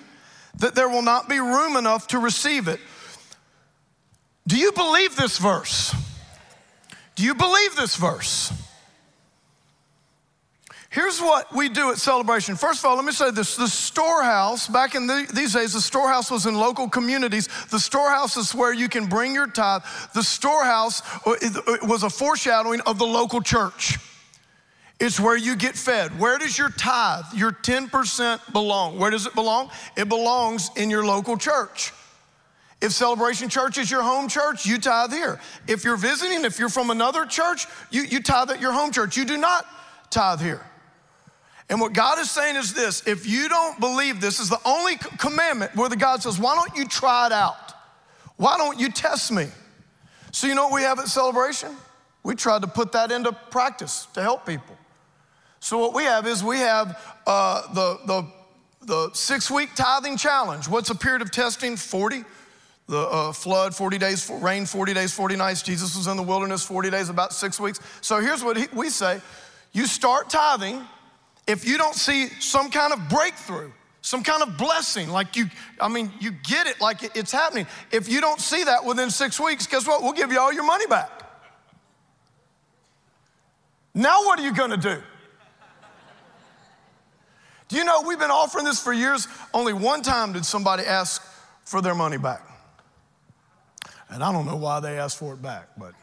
that 0.57 0.75
there 0.75 0.89
will 0.89 1.01
not 1.01 1.27
be 1.27 1.39
room 1.39 1.75
enough 1.75 2.07
to 2.07 2.19
receive 2.19 2.67
it. 2.67 2.79
Do 4.47 4.57
you 4.57 4.71
believe 4.71 5.15
this 5.15 5.37
verse? 5.37 5.95
Do 7.15 7.23
you 7.23 7.35
believe 7.35 7.75
this 7.75 7.95
verse? 7.95 8.51
Here's 10.93 11.19
what 11.19 11.51
we 11.51 11.69
do 11.69 11.89
at 11.89 11.97
Celebration. 11.97 12.55
First 12.55 12.81
of 12.81 12.85
all, 12.85 12.95
let 12.95 13.03
me 13.03 13.13
say 13.13 13.31
this 13.31 13.55
the 13.55 13.67
storehouse, 13.67 14.67
back 14.67 14.93
in 14.93 15.07
the, 15.07 15.27
these 15.33 15.53
days, 15.53 15.73
the 15.73 15.81
storehouse 15.81 16.29
was 16.29 16.45
in 16.45 16.53
local 16.53 16.87
communities. 16.87 17.49
The 17.71 17.79
storehouse 17.79 18.37
is 18.37 18.53
where 18.53 18.71
you 18.71 18.87
can 18.87 19.07
bring 19.07 19.33
your 19.33 19.47
tithe. 19.47 19.81
The 20.13 20.21
storehouse 20.21 21.01
uh, 21.25 21.33
was 21.81 22.03
a 22.03 22.11
foreshadowing 22.11 22.81
of 22.81 22.99
the 22.99 23.07
local 23.07 23.41
church. 23.41 23.97
It's 24.99 25.19
where 25.19 25.35
you 25.35 25.55
get 25.55 25.75
fed. 25.75 26.19
Where 26.19 26.37
does 26.37 26.59
your 26.59 26.69
tithe, 26.69 27.25
your 27.33 27.53
10% 27.53 28.53
belong? 28.53 28.99
Where 28.99 29.09
does 29.09 29.25
it 29.25 29.33
belong? 29.33 29.71
It 29.97 30.07
belongs 30.07 30.69
in 30.75 30.91
your 30.91 31.03
local 31.03 31.37
church. 31.37 31.91
If 32.83 32.91
Celebration 32.91 33.49
Church 33.49 33.79
is 33.79 33.89
your 33.89 34.03
home 34.03 34.27
church, 34.27 34.67
you 34.67 34.77
tithe 34.77 35.11
here. 35.11 35.39
If 35.67 35.85
you're 35.85 35.97
visiting, 35.97 36.45
if 36.45 36.59
you're 36.59 36.69
from 36.69 36.91
another 36.91 37.25
church, 37.25 37.65
you, 37.89 38.03
you 38.03 38.21
tithe 38.21 38.51
at 38.51 38.61
your 38.61 38.73
home 38.73 38.91
church. 38.91 39.17
You 39.17 39.25
do 39.25 39.37
not 39.37 39.65
tithe 40.11 40.39
here. 40.39 40.61
And 41.73 41.81
what 41.81 41.93
God 41.93 42.19
is 42.19 42.29
saying 42.29 42.55
is 42.55 42.71
this 42.71 43.01
if 43.07 43.25
you 43.25 43.49
don't 43.49 43.79
believe 43.79 44.21
this 44.21 44.39
is 44.39 44.47
the 44.47 44.59
only 44.63 44.95
commandment 45.17 45.75
where 45.75 45.89
the 45.89 45.95
God 45.95 46.21
says, 46.21 46.37
why 46.37 46.53
don't 46.53 46.77
you 46.77 46.85
try 46.85 47.25
it 47.25 47.31
out? 47.31 47.73
Why 48.37 48.57
don't 48.57 48.79
you 48.79 48.91
test 48.91 49.31
me? 49.31 49.47
So, 50.31 50.45
you 50.45 50.53
know 50.53 50.65
what 50.65 50.73
we 50.75 50.83
have 50.83 50.99
at 50.99 51.07
Celebration? 51.07 51.75
We 52.21 52.35
tried 52.35 52.61
to 52.61 52.67
put 52.67 52.91
that 52.91 53.11
into 53.11 53.31
practice 53.31 54.05
to 54.13 54.21
help 54.21 54.45
people. 54.45 54.77
So, 55.61 55.79
what 55.79 55.95
we 55.95 56.03
have 56.03 56.27
is 56.27 56.43
we 56.43 56.57
have 56.57 57.17
uh, 57.25 57.73
the, 57.73 57.99
the, 58.05 58.27
the 58.85 59.09
six 59.15 59.49
week 59.49 59.71
tithing 59.73 60.17
challenge. 60.17 60.67
What's 60.67 60.91
a 60.91 60.95
period 60.95 61.23
of 61.23 61.31
testing? 61.31 61.75
40. 61.75 62.23
The 62.85 62.99
uh, 62.99 63.31
flood, 63.31 63.73
40 63.73 63.97
days, 63.97 64.29
rain, 64.29 64.67
40 64.67 64.93
days, 64.93 65.11
40 65.11 65.37
nights. 65.37 65.63
Jesus 65.63 65.97
was 65.97 66.05
in 66.05 66.17
the 66.17 66.23
wilderness 66.23 66.63
40 66.63 66.91
days, 66.91 67.09
about 67.09 67.33
six 67.33 67.59
weeks. 67.59 67.79
So 68.01 68.19
here's 68.19 68.43
what 68.43 68.57
he, 68.57 68.67
we 68.73 68.91
say 68.91 69.21
you 69.71 69.87
start 69.87 70.29
tithing 70.29 70.85
if 71.47 71.65
you 71.65 71.77
don't 71.77 71.95
see 71.95 72.27
some 72.39 72.69
kind 72.71 72.93
of 72.93 73.09
breakthrough, 73.09 73.71
some 74.01 74.23
kind 74.23 74.43
of 74.43 74.57
blessing, 74.57 75.09
like 75.09 75.35
you, 75.35 75.45
I 75.79 75.87
mean, 75.87 76.11
you 76.19 76.31
get 76.31 76.67
it 76.67 76.79
like 76.81 77.15
it's 77.15 77.31
happening. 77.31 77.67
If 77.91 78.09
you 78.09 78.21
don't 78.21 78.39
see 78.39 78.63
that 78.63 78.83
within 78.85 79.09
six 79.09 79.39
weeks, 79.39 79.67
guess 79.67 79.87
what? 79.87 80.01
We'll 80.01 80.13
give 80.13 80.31
you 80.31 80.39
all 80.39 80.53
your 80.53 80.65
money 80.65 80.87
back. 80.87 81.09
Now, 83.93 84.23
what 84.25 84.39
are 84.39 84.43
you 84.43 84.53
gonna 84.53 84.77
do? 84.77 85.01
Do 87.69 87.77
you 87.77 87.85
know 87.85 88.01
we've 88.01 88.19
been 88.19 88.31
offering 88.31 88.65
this 88.65 88.79
for 88.79 88.93
years? 88.93 89.27
Only 89.53 89.73
one 89.73 90.01
time 90.01 90.33
did 90.33 90.45
somebody 90.45 90.83
ask 90.83 91.21
for 91.63 91.81
their 91.81 91.95
money 91.95 92.17
back. 92.17 92.41
And 94.09 94.23
I 94.23 94.31
don't 94.31 94.45
know 94.45 94.55
why 94.55 94.79
they 94.79 94.99
asked 94.99 95.17
for 95.17 95.33
it 95.33 95.41
back, 95.41 95.69
but 95.77 95.93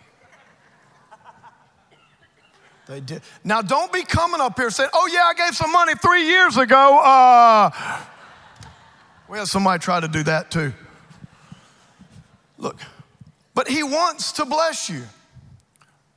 they 2.91 3.01
did. 3.01 3.23
Now, 3.45 3.63
don't 3.63 3.93
be 3.93 4.03
coming 4.03 4.41
up 4.41 4.59
here 4.59 4.69
saying, 4.69 4.91
oh, 4.93 5.09
yeah, 5.13 5.23
I 5.23 5.35
gave 5.35 5.57
some 5.57 5.71
money 5.71 5.95
three 5.95 6.27
years 6.27 6.57
ago. 6.57 6.99
Uh, 6.99 7.71
we 9.29 9.39
had 9.39 9.47
somebody 9.47 9.81
try 9.81 10.01
to 10.01 10.09
do 10.09 10.25
that 10.25 10.51
too. 10.51 10.73
Look, 12.59 12.77
but 13.55 13.69
he 13.69 13.85
wants 13.85 14.33
to 14.33 14.45
bless 14.45 14.91
you. 14.91 15.05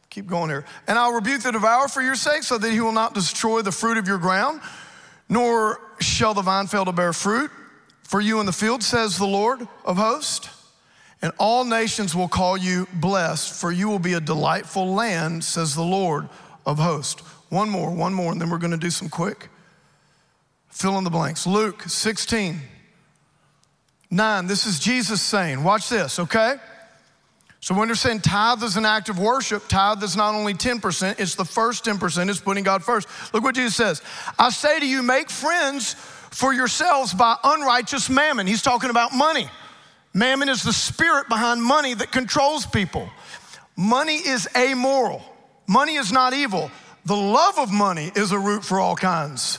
Keep 0.09 0.25
going 0.25 0.49
here. 0.49 0.65
And 0.87 0.97
I'll 0.97 1.13
rebuke 1.13 1.41
the 1.41 1.51
devourer 1.51 1.87
for 1.87 2.01
your 2.01 2.15
sake, 2.15 2.41
so 2.41 2.57
that 2.57 2.71
he 2.71 2.81
will 2.81 2.91
not 2.91 3.13
destroy 3.13 3.61
the 3.61 3.71
fruit 3.71 3.97
of 3.97 4.07
your 4.07 4.17
ground, 4.17 4.59
nor 5.29 5.79
shall 5.99 6.33
the 6.33 6.41
vine 6.41 6.65
fail 6.65 6.85
to 6.85 6.91
bear 6.91 7.13
fruit 7.13 7.51
for 8.01 8.19
you 8.19 8.39
in 8.39 8.47
the 8.47 8.51
field, 8.51 8.81
says 8.81 9.17
the 9.19 9.27
Lord 9.27 9.67
of 9.85 9.97
hosts. 9.97 10.49
And 11.21 11.31
all 11.37 11.63
nations 11.65 12.15
will 12.15 12.27
call 12.27 12.57
you 12.57 12.87
blessed, 12.93 13.53
for 13.53 13.71
you 13.71 13.87
will 13.87 13.99
be 13.99 14.13
a 14.13 14.19
delightful 14.19 14.93
land, 14.93 15.43
says 15.43 15.75
the 15.75 15.83
Lord 15.83 16.27
of 16.65 16.79
hosts. 16.79 17.21
One 17.49 17.69
more, 17.69 17.91
one 17.91 18.13
more, 18.13 18.31
and 18.31 18.41
then 18.41 18.49
we're 18.49 18.57
going 18.57 18.71
to 18.71 18.77
do 18.77 18.89
some 18.89 19.09
quick. 19.09 19.49
Fill 20.69 20.97
in 20.97 21.03
the 21.03 21.09
blanks. 21.09 21.45
Luke 21.45 21.83
16, 21.83 22.59
9. 24.09 24.47
This 24.47 24.65
is 24.65 24.79
Jesus 24.79 25.21
saying, 25.21 25.63
watch 25.63 25.89
this, 25.89 26.19
okay? 26.19 26.55
So 27.59 27.73
when 27.73 27.87
you're 27.87 27.95
saying 27.95 28.21
tithe 28.21 28.61
is 28.63 28.75
an 28.75 28.85
act 28.85 29.07
of 29.07 29.19
worship, 29.19 29.67
tithe 29.69 30.03
is 30.03 30.17
not 30.17 30.35
only 30.35 30.53
10%, 30.53 31.19
it's 31.19 31.35
the 31.35 31.45
first 31.45 31.85
10%, 31.85 32.29
it's 32.29 32.41
putting 32.41 32.63
God 32.63 32.83
first. 32.83 33.07
Look 33.33 33.43
what 33.43 33.55
Jesus 33.55 33.75
says. 33.75 34.01
I 34.37 34.49
say 34.49 34.79
to 34.79 34.85
you, 34.85 35.01
make 35.01 35.29
friends 35.29 35.93
for 35.93 36.53
yourselves 36.53 37.13
by 37.13 37.37
unrighteous 37.43 38.09
mammon. 38.09 38.47
He's 38.47 38.61
talking 38.61 38.89
about 38.89 39.13
money. 39.13 39.47
Mammon 40.13 40.49
is 40.49 40.63
the 40.63 40.73
spirit 40.73 41.29
behind 41.29 41.63
money 41.63 41.93
that 41.93 42.11
controls 42.11 42.65
people. 42.65 43.09
Money 43.77 44.15
is 44.15 44.47
amoral. 44.57 45.23
Money 45.73 45.95
is 45.95 46.11
not 46.11 46.35
evil. 46.35 46.69
The 47.05 47.15
love 47.15 47.57
of 47.57 47.71
money 47.71 48.11
is 48.15 48.31
a 48.31 48.37
root 48.37 48.63
for 48.63 48.79
all 48.79 48.95
kinds 48.95 49.57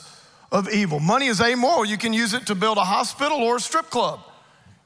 of 0.49 0.69
evil. 0.69 1.01
Money 1.01 1.27
is 1.27 1.41
amoral. 1.41 1.83
You 1.83 1.97
can 1.97 2.13
use 2.13 2.33
it 2.33 2.45
to 2.45 2.55
build 2.55 2.77
a 2.77 2.85
hospital 2.85 3.39
or 3.39 3.57
a 3.57 3.59
strip 3.59 3.89
club. 3.89 4.21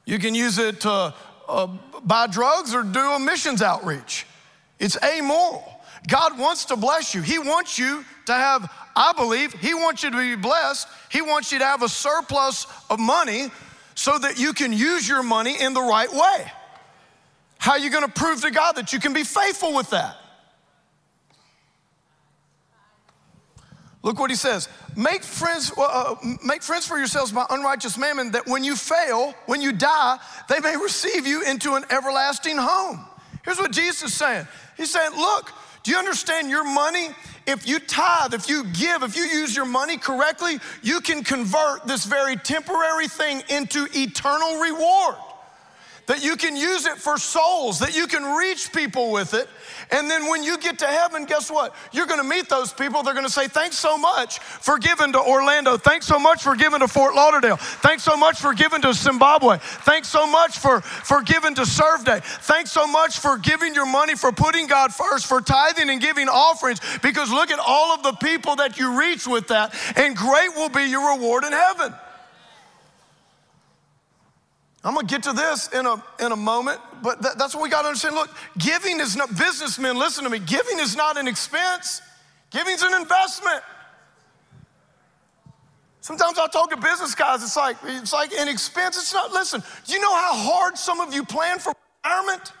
You 0.04 0.18
can 0.18 0.34
use 0.34 0.58
it 0.58 0.80
to 0.80 1.14
uh, 1.48 1.66
buy 2.02 2.26
drugs 2.26 2.74
or 2.74 2.82
do 2.82 2.98
a 2.98 3.20
missions 3.20 3.62
outreach. 3.62 4.26
It's 4.80 5.00
amoral. 5.04 5.80
God 6.08 6.36
wants 6.36 6.64
to 6.64 6.76
bless 6.76 7.14
you. 7.14 7.22
He 7.22 7.38
wants 7.38 7.78
you 7.78 8.04
to 8.26 8.32
have, 8.32 8.68
I 8.96 9.12
believe, 9.12 9.52
He 9.52 9.72
wants 9.72 10.02
you 10.02 10.10
to 10.10 10.16
be 10.16 10.34
blessed. 10.34 10.88
He 11.12 11.22
wants 11.22 11.52
you 11.52 11.60
to 11.60 11.64
have 11.64 11.84
a 11.84 11.88
surplus 11.88 12.66
of 12.90 12.98
money 12.98 13.52
so 13.94 14.18
that 14.18 14.40
you 14.40 14.52
can 14.52 14.72
use 14.72 15.06
your 15.06 15.22
money 15.22 15.54
in 15.62 15.74
the 15.74 15.82
right 15.82 16.12
way. 16.12 16.52
How 17.58 17.72
are 17.72 17.78
you 17.78 17.90
going 17.90 18.04
to 18.04 18.12
prove 18.12 18.40
to 18.40 18.50
God 18.50 18.72
that 18.72 18.92
you 18.92 18.98
can 18.98 19.12
be 19.12 19.22
faithful 19.22 19.76
with 19.76 19.90
that? 19.90 20.16
Look 24.02 24.18
what 24.18 24.30
he 24.30 24.36
says. 24.36 24.68
Make 24.96 25.22
friends, 25.22 25.72
uh, 25.76 26.14
make 26.42 26.62
friends 26.62 26.86
for 26.86 26.96
yourselves 26.96 27.32
by 27.32 27.44
unrighteous 27.50 27.98
mammon, 27.98 28.30
that 28.30 28.46
when 28.46 28.64
you 28.64 28.74
fail, 28.74 29.34
when 29.46 29.60
you 29.60 29.72
die, 29.72 30.18
they 30.48 30.58
may 30.60 30.76
receive 30.76 31.26
you 31.26 31.42
into 31.42 31.74
an 31.74 31.84
everlasting 31.90 32.56
home. 32.56 33.04
Here's 33.44 33.58
what 33.58 33.72
Jesus 33.72 34.02
is 34.04 34.14
saying. 34.14 34.46
He's 34.76 34.90
saying, 34.90 35.12
look, 35.16 35.52
do 35.82 35.90
you 35.90 35.98
understand 35.98 36.48
your 36.48 36.64
money? 36.64 37.08
If 37.46 37.66
you 37.66 37.78
tithe, 37.78 38.32
if 38.32 38.48
you 38.48 38.64
give, 38.64 39.02
if 39.02 39.16
you 39.16 39.24
use 39.24 39.54
your 39.54 39.66
money 39.66 39.96
correctly, 39.96 40.58
you 40.82 41.00
can 41.00 41.22
convert 41.22 41.86
this 41.86 42.04
very 42.04 42.36
temporary 42.36 43.08
thing 43.08 43.42
into 43.48 43.86
eternal 43.94 44.60
reward 44.60 45.16
that 46.10 46.24
you 46.24 46.34
can 46.34 46.56
use 46.56 46.86
it 46.86 46.98
for 46.98 47.16
souls, 47.18 47.78
that 47.78 47.94
you 47.94 48.08
can 48.08 48.24
reach 48.36 48.72
people 48.72 49.12
with 49.12 49.32
it. 49.32 49.48
And 49.92 50.10
then 50.10 50.28
when 50.28 50.42
you 50.42 50.58
get 50.58 50.76
to 50.80 50.86
heaven, 50.88 51.24
guess 51.24 51.48
what? 51.48 51.72
You're 51.92 52.06
gonna 52.06 52.24
meet 52.24 52.48
those 52.48 52.72
people. 52.72 53.04
They're 53.04 53.14
gonna 53.14 53.28
say, 53.28 53.46
Thanks 53.46 53.78
so 53.78 53.96
much 53.96 54.40
for 54.40 54.76
giving 54.76 55.12
to 55.12 55.20
Orlando. 55.20 55.76
Thanks 55.76 56.08
so 56.08 56.18
much 56.18 56.42
for 56.42 56.56
giving 56.56 56.80
to 56.80 56.88
Fort 56.88 57.14
Lauderdale. 57.14 57.58
Thanks 57.58 58.02
so 58.02 58.16
much 58.16 58.40
for 58.40 58.54
giving 58.54 58.82
to 58.82 58.92
Zimbabwe. 58.92 59.58
Thanks 59.60 60.08
so 60.08 60.26
much 60.26 60.58
for, 60.58 60.80
for 60.80 61.22
giving 61.22 61.54
to 61.54 61.64
Serve 61.64 62.04
Day. 62.04 62.18
Thanks 62.24 62.72
so 62.72 62.88
much 62.88 63.20
for 63.20 63.38
giving 63.38 63.72
your 63.72 63.86
money, 63.86 64.16
for 64.16 64.32
putting 64.32 64.66
God 64.66 64.92
first, 64.92 65.26
for 65.26 65.40
tithing 65.40 65.90
and 65.90 66.00
giving 66.00 66.28
offerings. 66.28 66.80
Because 67.02 67.30
look 67.30 67.52
at 67.52 67.60
all 67.60 67.94
of 67.94 68.02
the 68.02 68.14
people 68.14 68.56
that 68.56 68.80
you 68.80 68.98
reach 68.98 69.28
with 69.28 69.46
that, 69.46 69.72
and 69.94 70.16
great 70.16 70.56
will 70.56 70.70
be 70.70 70.86
your 70.86 71.16
reward 71.16 71.44
in 71.44 71.52
heaven. 71.52 71.94
I'm 74.82 74.94
gonna 74.94 75.06
get 75.06 75.22
to 75.24 75.32
this 75.32 75.68
in 75.68 75.84
a, 75.84 76.02
in 76.20 76.32
a 76.32 76.36
moment, 76.36 76.80
but 77.02 77.20
that, 77.22 77.36
that's 77.38 77.54
what 77.54 77.62
we 77.62 77.68
gotta 77.68 77.88
understand. 77.88 78.14
Look, 78.14 78.30
giving 78.56 78.98
is 78.98 79.14
not, 79.14 79.36
businessmen, 79.36 79.98
listen 79.98 80.24
to 80.24 80.30
me, 80.30 80.38
giving 80.38 80.78
is 80.78 80.96
not 80.96 81.18
an 81.18 81.28
expense, 81.28 82.00
giving's 82.50 82.82
an 82.82 82.94
investment. 82.94 83.62
Sometimes 86.00 86.38
I 86.38 86.46
talk 86.48 86.70
to 86.70 86.78
business 86.78 87.14
guys, 87.14 87.42
it's 87.42 87.58
like, 87.58 87.76
it's 87.84 88.12
like 88.12 88.32
an 88.32 88.48
expense. 88.48 88.96
It's 88.96 89.12
not, 89.12 89.32
listen, 89.32 89.62
you 89.84 90.00
know 90.00 90.14
how 90.14 90.32
hard 90.32 90.78
some 90.78 90.98
of 91.00 91.12
you 91.12 91.24
plan 91.24 91.58
for 91.58 91.74
retirement? 92.02 92.52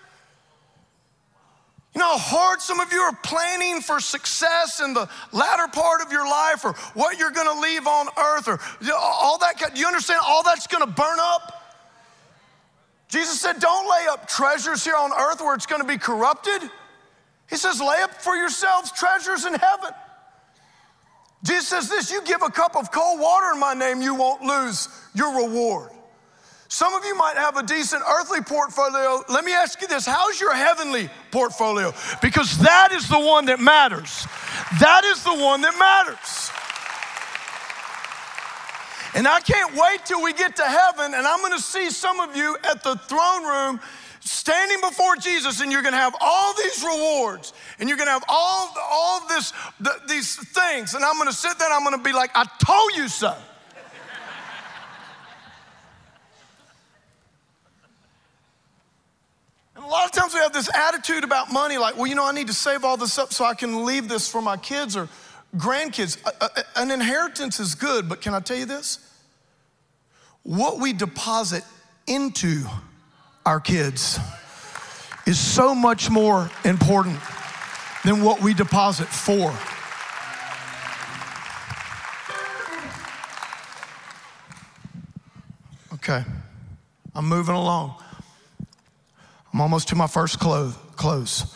You 1.94 2.00
know 2.00 2.18
how 2.18 2.18
hard 2.18 2.60
some 2.60 2.80
of 2.80 2.92
you 2.92 3.00
are 3.00 3.16
planning 3.24 3.80
for 3.80 3.98
success 3.98 4.80
in 4.80 4.92
the 4.92 5.08
latter 5.32 5.68
part 5.68 6.02
of 6.02 6.12
your 6.12 6.24
life 6.24 6.66
or 6.66 6.74
what 6.92 7.18
you're 7.18 7.30
gonna 7.30 7.58
leave 7.60 7.86
on 7.86 8.08
earth 8.18 8.46
or 8.46 8.60
all 8.94 9.38
that. 9.38 9.54
Do 9.74 9.80
you 9.80 9.86
understand 9.86 10.20
all 10.24 10.42
that's 10.42 10.66
gonna 10.66 10.86
burn 10.86 11.18
up? 11.18 11.59
Jesus 13.10 13.40
said, 13.40 13.58
Don't 13.60 13.88
lay 13.88 14.06
up 14.10 14.28
treasures 14.28 14.84
here 14.84 14.96
on 14.96 15.12
earth 15.12 15.40
where 15.40 15.54
it's 15.54 15.66
going 15.66 15.82
to 15.82 15.88
be 15.88 15.98
corrupted. 15.98 16.62
He 17.48 17.56
says, 17.56 17.80
Lay 17.80 18.02
up 18.02 18.14
for 18.14 18.34
yourselves 18.36 18.92
treasures 18.92 19.44
in 19.44 19.54
heaven. 19.54 19.90
Jesus 21.42 21.68
says 21.68 21.88
this 21.88 22.10
you 22.12 22.22
give 22.22 22.42
a 22.42 22.50
cup 22.50 22.76
of 22.76 22.92
cold 22.92 23.18
water 23.18 23.52
in 23.54 23.60
my 23.60 23.74
name, 23.74 24.02
you 24.02 24.14
won't 24.14 24.42
lose 24.42 24.88
your 25.14 25.46
reward. 25.46 25.90
Some 26.68 26.94
of 26.94 27.04
you 27.04 27.16
might 27.16 27.36
have 27.36 27.56
a 27.56 27.64
decent 27.64 28.02
earthly 28.08 28.42
portfolio. 28.42 29.24
Let 29.28 29.44
me 29.44 29.52
ask 29.52 29.80
you 29.80 29.88
this 29.88 30.06
how's 30.06 30.40
your 30.40 30.54
heavenly 30.54 31.08
portfolio? 31.32 31.92
Because 32.22 32.58
that 32.58 32.92
is 32.92 33.08
the 33.08 33.18
one 33.18 33.46
that 33.46 33.58
matters. 33.58 34.26
That 34.78 35.04
is 35.04 35.24
the 35.24 35.34
one 35.34 35.62
that 35.62 35.76
matters. 35.78 36.50
And 39.14 39.26
I 39.26 39.40
can't 39.40 39.74
wait 39.74 40.04
till 40.04 40.22
we 40.22 40.32
get 40.32 40.56
to 40.56 40.64
heaven 40.64 41.14
and 41.14 41.26
I'm 41.26 41.42
gonna 41.42 41.58
see 41.58 41.90
some 41.90 42.20
of 42.20 42.36
you 42.36 42.56
at 42.64 42.82
the 42.84 42.94
throne 42.96 43.44
room 43.44 43.80
standing 44.20 44.80
before 44.80 45.16
Jesus 45.16 45.60
and 45.60 45.72
you're 45.72 45.82
gonna 45.82 45.96
have 45.96 46.14
all 46.20 46.54
these 46.54 46.82
rewards 46.82 47.52
and 47.78 47.88
you're 47.88 47.98
gonna 47.98 48.12
have 48.12 48.24
all, 48.28 48.72
all 48.78 49.26
this, 49.28 49.52
the, 49.80 50.00
these 50.08 50.36
things. 50.36 50.94
And 50.94 51.04
I'm 51.04 51.18
gonna 51.18 51.32
sit 51.32 51.58
there 51.58 51.66
and 51.66 51.74
I'm 51.74 51.82
gonna 51.82 52.02
be 52.02 52.12
like, 52.12 52.30
I 52.34 52.46
told 52.64 52.96
you 52.96 53.08
so. 53.08 53.34
And 59.74 59.84
a 59.84 59.88
lot 59.88 60.04
of 60.04 60.12
times 60.12 60.34
we 60.34 60.40
have 60.40 60.52
this 60.52 60.68
attitude 60.74 61.24
about 61.24 61.50
money 61.50 61.78
like, 61.78 61.96
well, 61.96 62.06
you 62.06 62.14
know, 62.14 62.26
I 62.26 62.32
need 62.32 62.48
to 62.48 62.52
save 62.52 62.84
all 62.84 62.96
this 62.96 63.18
up 63.18 63.32
so 63.32 63.44
I 63.44 63.54
can 63.54 63.84
leave 63.86 64.08
this 64.08 64.28
for 64.30 64.42
my 64.42 64.56
kids 64.56 64.96
or 64.96 65.08
grandkids, 65.56 66.16
an 66.76 66.90
inheritance 66.90 67.60
is 67.60 67.74
good, 67.74 68.08
but 68.08 68.20
can 68.20 68.34
I 68.34 68.40
tell 68.40 68.56
you 68.56 68.66
this? 68.66 68.98
What 70.42 70.78
we 70.78 70.92
deposit 70.92 71.64
into 72.06 72.64
our 73.44 73.60
kids 73.60 74.18
is 75.26 75.38
so 75.38 75.74
much 75.74 76.10
more 76.10 76.50
important 76.64 77.18
than 78.04 78.22
what 78.22 78.40
we 78.40 78.54
deposit 78.54 79.06
for. 79.06 79.54
Okay, 85.94 86.24
I'm 87.14 87.26
moving 87.26 87.54
along. 87.54 87.94
I'm 89.52 89.60
almost 89.60 89.88
to 89.88 89.96
my 89.96 90.06
first 90.06 90.38
close. 90.38 91.54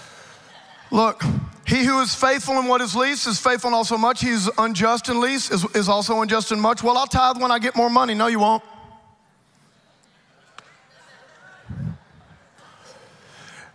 Look, 0.95 1.25
he 1.67 1.85
who 1.85 2.01
is 2.03 2.15
faithful 2.15 2.57
in 2.61 2.69
what 2.69 2.81
is 2.81 2.95
least 2.95 3.27
is 3.27 3.41
faithful 3.41 3.67
in 3.67 3.75
also 3.75 3.99
much. 3.99 4.21
He 4.21 4.29
is 4.29 4.49
unjust 4.57 5.09
in 5.09 5.21
least 5.21 5.51
is, 5.51 5.65
is 5.75 5.89
also 5.89 6.23
unjust 6.23 6.53
in 6.53 6.61
much. 6.61 6.85
Well, 6.85 6.97
I'll 6.97 7.09
tithe 7.09 7.43
when 7.43 7.51
I 7.51 7.59
get 7.59 7.75
more 7.75 7.91
money. 7.91 8.15
No, 8.15 8.29
you 8.29 8.39
won't. 8.39 8.63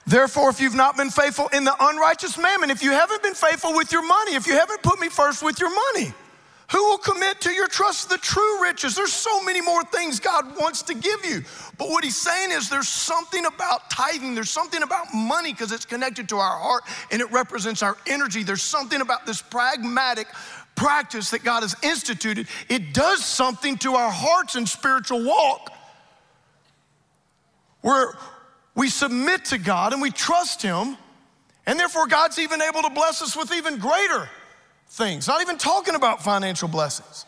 Therefore, 0.07 0.49
if 0.49 0.61
you've 0.61 0.75
not 0.75 0.95
been 0.95 1.09
faithful 1.09 1.49
in 1.49 1.65
the 1.65 1.75
unrighteous 1.77 2.37
mammon, 2.37 2.69
if 2.69 2.81
you 2.81 2.91
haven't 2.91 3.21
been 3.21 3.33
faithful 3.33 3.75
with 3.75 3.91
your 3.91 4.01
money, 4.01 4.35
if 4.35 4.47
you 4.47 4.53
haven't 4.53 4.81
put 4.81 4.97
me 5.01 5.09
first 5.09 5.43
with 5.43 5.59
your 5.59 5.75
money, 5.75 6.13
who 6.71 6.83
will 6.83 6.99
commit 6.99 7.41
to 7.41 7.51
your 7.51 7.67
trust 7.67 8.09
the 8.09 8.17
true 8.17 8.61
riches? 8.61 8.95
There's 8.95 9.11
so 9.11 9.43
many 9.43 9.59
more 9.59 9.83
things 9.85 10.19
God 10.19 10.55
wants 10.55 10.83
to 10.83 10.93
give 10.93 11.25
you. 11.25 11.43
But 11.79 11.89
what 11.89 12.03
he's 12.03 12.15
saying 12.15 12.51
is 12.51 12.69
there's 12.69 12.87
something 12.87 13.45
about 13.45 13.89
tithing, 13.89 14.35
there's 14.35 14.51
something 14.51 14.83
about 14.83 15.07
money 15.13 15.51
because 15.51 15.71
it's 15.71 15.85
connected 15.85 16.29
to 16.29 16.37
our 16.37 16.59
heart 16.59 16.83
and 17.09 17.21
it 17.21 17.31
represents 17.31 17.81
our 17.81 17.97
energy. 18.05 18.43
There's 18.43 18.61
something 18.61 19.01
about 19.01 19.25
this 19.25 19.41
pragmatic 19.41 20.27
practice 20.75 21.31
that 21.31 21.43
God 21.43 21.63
has 21.63 21.75
instituted. 21.81 22.47
It 22.69 22.93
does 22.93 23.25
something 23.25 23.77
to 23.79 23.95
our 23.95 24.11
hearts 24.11 24.55
and 24.55 24.69
spiritual 24.69 25.25
walk 25.25 25.73
where 27.81 28.13
we 28.75 28.89
submit 28.89 29.45
to 29.45 29.57
God 29.57 29.93
and 29.93 30.01
we 30.01 30.11
trust 30.11 30.61
Him, 30.61 30.97
and 31.65 31.79
therefore 31.79 32.05
God's 32.05 32.37
even 32.37 32.61
able 32.61 32.83
to 32.83 32.89
bless 32.91 33.23
us 33.23 33.35
with 33.35 33.51
even 33.53 33.79
greater 33.79 34.29
things, 34.89 35.27
not 35.27 35.41
even 35.41 35.57
talking 35.57 35.95
about 35.95 36.23
financial 36.23 36.67
blessings. 36.67 37.25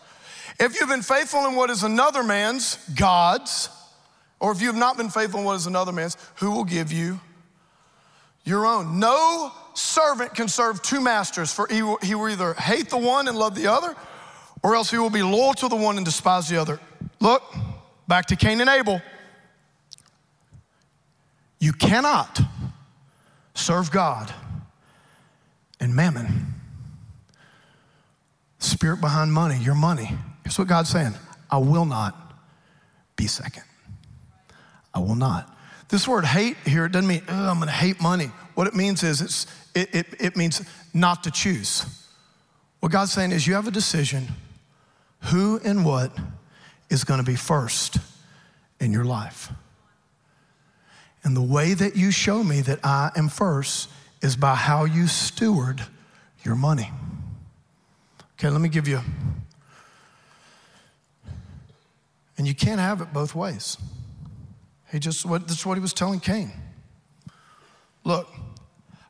If 0.59 0.79
you've 0.79 0.89
been 0.89 1.01
faithful 1.01 1.45
in 1.47 1.55
what 1.55 1.69
is 1.69 1.83
another 1.83 2.23
man's, 2.23 2.77
God's, 2.95 3.69
or 4.39 4.51
if 4.51 4.61
you 4.61 4.67
have 4.67 4.75
not 4.75 4.97
been 4.97 5.09
faithful 5.09 5.39
in 5.39 5.45
what 5.45 5.55
is 5.55 5.67
another 5.67 5.91
man's, 5.91 6.17
who 6.35 6.51
will 6.51 6.65
give 6.65 6.91
you 6.91 7.19
your 8.43 8.65
own? 8.65 8.99
No 8.99 9.51
servant 9.73 10.33
can 10.33 10.47
serve 10.47 10.81
two 10.81 10.99
masters, 10.99 11.53
for 11.53 11.67
he 11.67 11.81
will, 11.81 11.97
he 11.97 12.15
will 12.15 12.29
either 12.29 12.53
hate 12.55 12.89
the 12.89 12.97
one 12.97 13.27
and 13.27 13.37
love 13.37 13.55
the 13.55 13.67
other, 13.67 13.95
or 14.63 14.75
else 14.75 14.91
he 14.91 14.97
will 14.97 15.09
be 15.09 15.23
loyal 15.23 15.53
to 15.53 15.67
the 15.67 15.75
one 15.75 15.97
and 15.97 16.05
despise 16.05 16.49
the 16.49 16.57
other. 16.57 16.79
Look, 17.19 17.43
back 18.07 18.25
to 18.27 18.35
Cain 18.35 18.59
and 18.61 18.69
Abel. 18.69 19.01
You 21.59 21.73
cannot 21.73 22.41
serve 23.53 23.91
God 23.91 24.33
and 25.79 25.95
mammon 25.95 26.60
spirit 28.61 29.01
behind 29.01 29.33
money, 29.33 29.57
your 29.57 29.75
money. 29.75 30.17
Here's 30.43 30.57
what 30.57 30.67
God's 30.67 30.89
saying 30.89 31.13
I 31.49 31.57
will 31.57 31.85
not 31.85 32.15
be 33.15 33.27
second. 33.27 33.63
I 34.93 34.99
will 34.99 35.15
not. 35.15 35.57
This 35.89 36.07
word 36.07 36.23
hate 36.23 36.55
here, 36.65 36.85
it 36.85 36.93
doesn't 36.93 37.07
mean, 37.07 37.23
I'm 37.27 37.59
gonna 37.59 37.71
hate 37.71 38.01
money. 38.01 38.31
What 38.55 38.67
it 38.67 38.75
means 38.75 39.03
is 39.03 39.21
it's, 39.21 39.45
it, 39.75 39.93
it, 39.93 40.05
it 40.19 40.37
means 40.37 40.61
not 40.93 41.23
to 41.23 41.31
choose. 41.31 41.85
What 42.79 42.91
God's 42.91 43.11
saying 43.11 43.31
is 43.31 43.45
you 43.45 43.55
have 43.55 43.67
a 43.67 43.71
decision 43.71 44.27
who 45.25 45.59
and 45.63 45.85
what 45.85 46.17
is 46.89 47.03
gonna 47.03 47.23
be 47.23 47.35
first 47.35 47.97
in 48.79 48.93
your 48.93 49.05
life. 49.05 49.51
And 51.23 51.35
the 51.35 51.41
way 51.41 51.73
that 51.73 51.95
you 51.95 52.11
show 52.11 52.43
me 52.43 52.61
that 52.61 52.79
I 52.83 53.11
am 53.15 53.29
first 53.29 53.89
is 54.21 54.35
by 54.35 54.55
how 54.55 54.85
you 54.85 55.07
steward 55.07 55.81
your 56.43 56.55
money. 56.55 56.89
Okay, 58.41 58.49
let 58.49 58.59
me 58.59 58.69
give 58.69 58.87
you. 58.87 58.99
And 62.39 62.47
you 62.47 62.55
can't 62.55 62.79
have 62.79 62.99
it 62.99 63.13
both 63.13 63.35
ways. 63.35 63.77
He 64.91 64.97
just, 64.97 65.27
what, 65.27 65.47
that's 65.47 65.63
what 65.63 65.75
he 65.75 65.79
was 65.79 65.93
telling 65.93 66.19
Cain. 66.19 66.51
Look, 68.03 68.27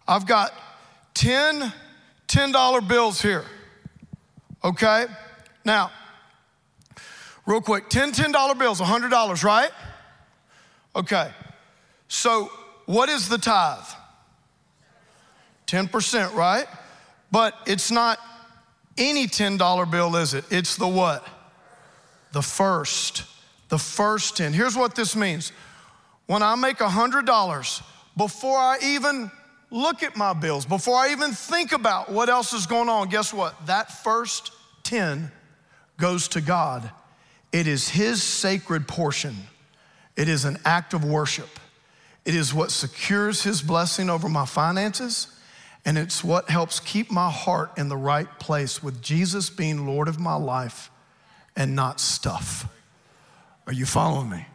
I've 0.06 0.28
got 0.28 0.52
10 1.14 1.72
$10 2.28 2.88
bills 2.90 3.22
here. 3.22 3.46
Okay? 4.66 5.06
Now, 5.64 5.92
real 7.46 7.62
quick 7.62 7.88
10 7.88 8.12
$10 8.12 8.60
bills, 8.60 8.82
$100, 8.82 9.44
right? 9.46 9.72
Okay. 10.94 11.32
So 12.10 12.52
what 12.86 13.08
is 13.08 13.30
the 13.30 13.38
tithe? 13.38 13.80
10%, 15.68 16.34
right? 16.34 16.66
But 17.32 17.54
it's 17.66 17.92
not 17.92 18.20
any 19.02 19.26
$10 19.26 19.90
bill, 19.90 20.16
is 20.16 20.34
it? 20.34 20.46
It's 20.52 20.76
the 20.76 20.88
what? 20.88 21.28
The 22.34 22.42
first. 22.42 23.24
The 23.70 23.80
first 23.80 24.38
10. 24.38 24.54
Here's 24.54 24.78
what 24.78 24.96
this 24.96 25.16
means. 25.16 25.52
When 26.28 26.44
I 26.44 26.56
make 26.56 26.78
$100, 26.78 27.82
before 28.16 28.58
I 28.58 28.78
even 28.84 29.32
look 29.72 30.04
at 30.04 30.16
my 30.16 30.34
bills, 30.34 30.66
before 30.66 30.96
I 30.96 31.12
even 31.12 31.32
think 31.32 31.72
about 31.72 32.12
what 32.12 32.30
else 32.30 32.54
is 32.54 32.68
going 32.68 32.90
on, 32.90 33.10
guess 33.10 33.34
what? 33.34 33.66
That 33.68 33.92
first 33.92 34.52
10 34.84 35.32
goes 35.98 36.28
to 36.30 36.42
God. 36.42 36.90
It 37.52 37.68
is 37.68 37.90
His 37.90 38.22
sacred 38.22 38.88
portion, 38.88 39.36
it 40.16 40.30
is 40.30 40.46
an 40.46 40.58
act 40.64 40.94
of 40.94 41.04
worship. 41.04 41.50
It 42.24 42.36
is 42.36 42.54
what 42.54 42.70
secures 42.70 43.42
His 43.42 43.64
blessing 43.64 44.08
over 44.08 44.30
my 44.30 44.46
finances, 44.46 45.36
and 45.86 45.98
it's 45.98 46.24
what 46.24 46.50
helps 46.50 46.80
keep 46.80 47.12
my 47.12 47.30
heart 47.30 47.72
in 47.78 47.90
the 47.90 47.98
right 47.98 48.28
place 48.40 48.84
with 48.84 49.02
Jesus 49.02 49.50
being 49.50 49.86
Lord 49.86 50.08
of 50.08 50.20
my 50.20 50.36
life 50.36 50.92
and 51.56 51.76
not 51.76 52.00
stuff. 52.00 52.68
Are 53.68 53.74
you 53.74 53.86
following 53.86 54.30
me? 54.30 54.46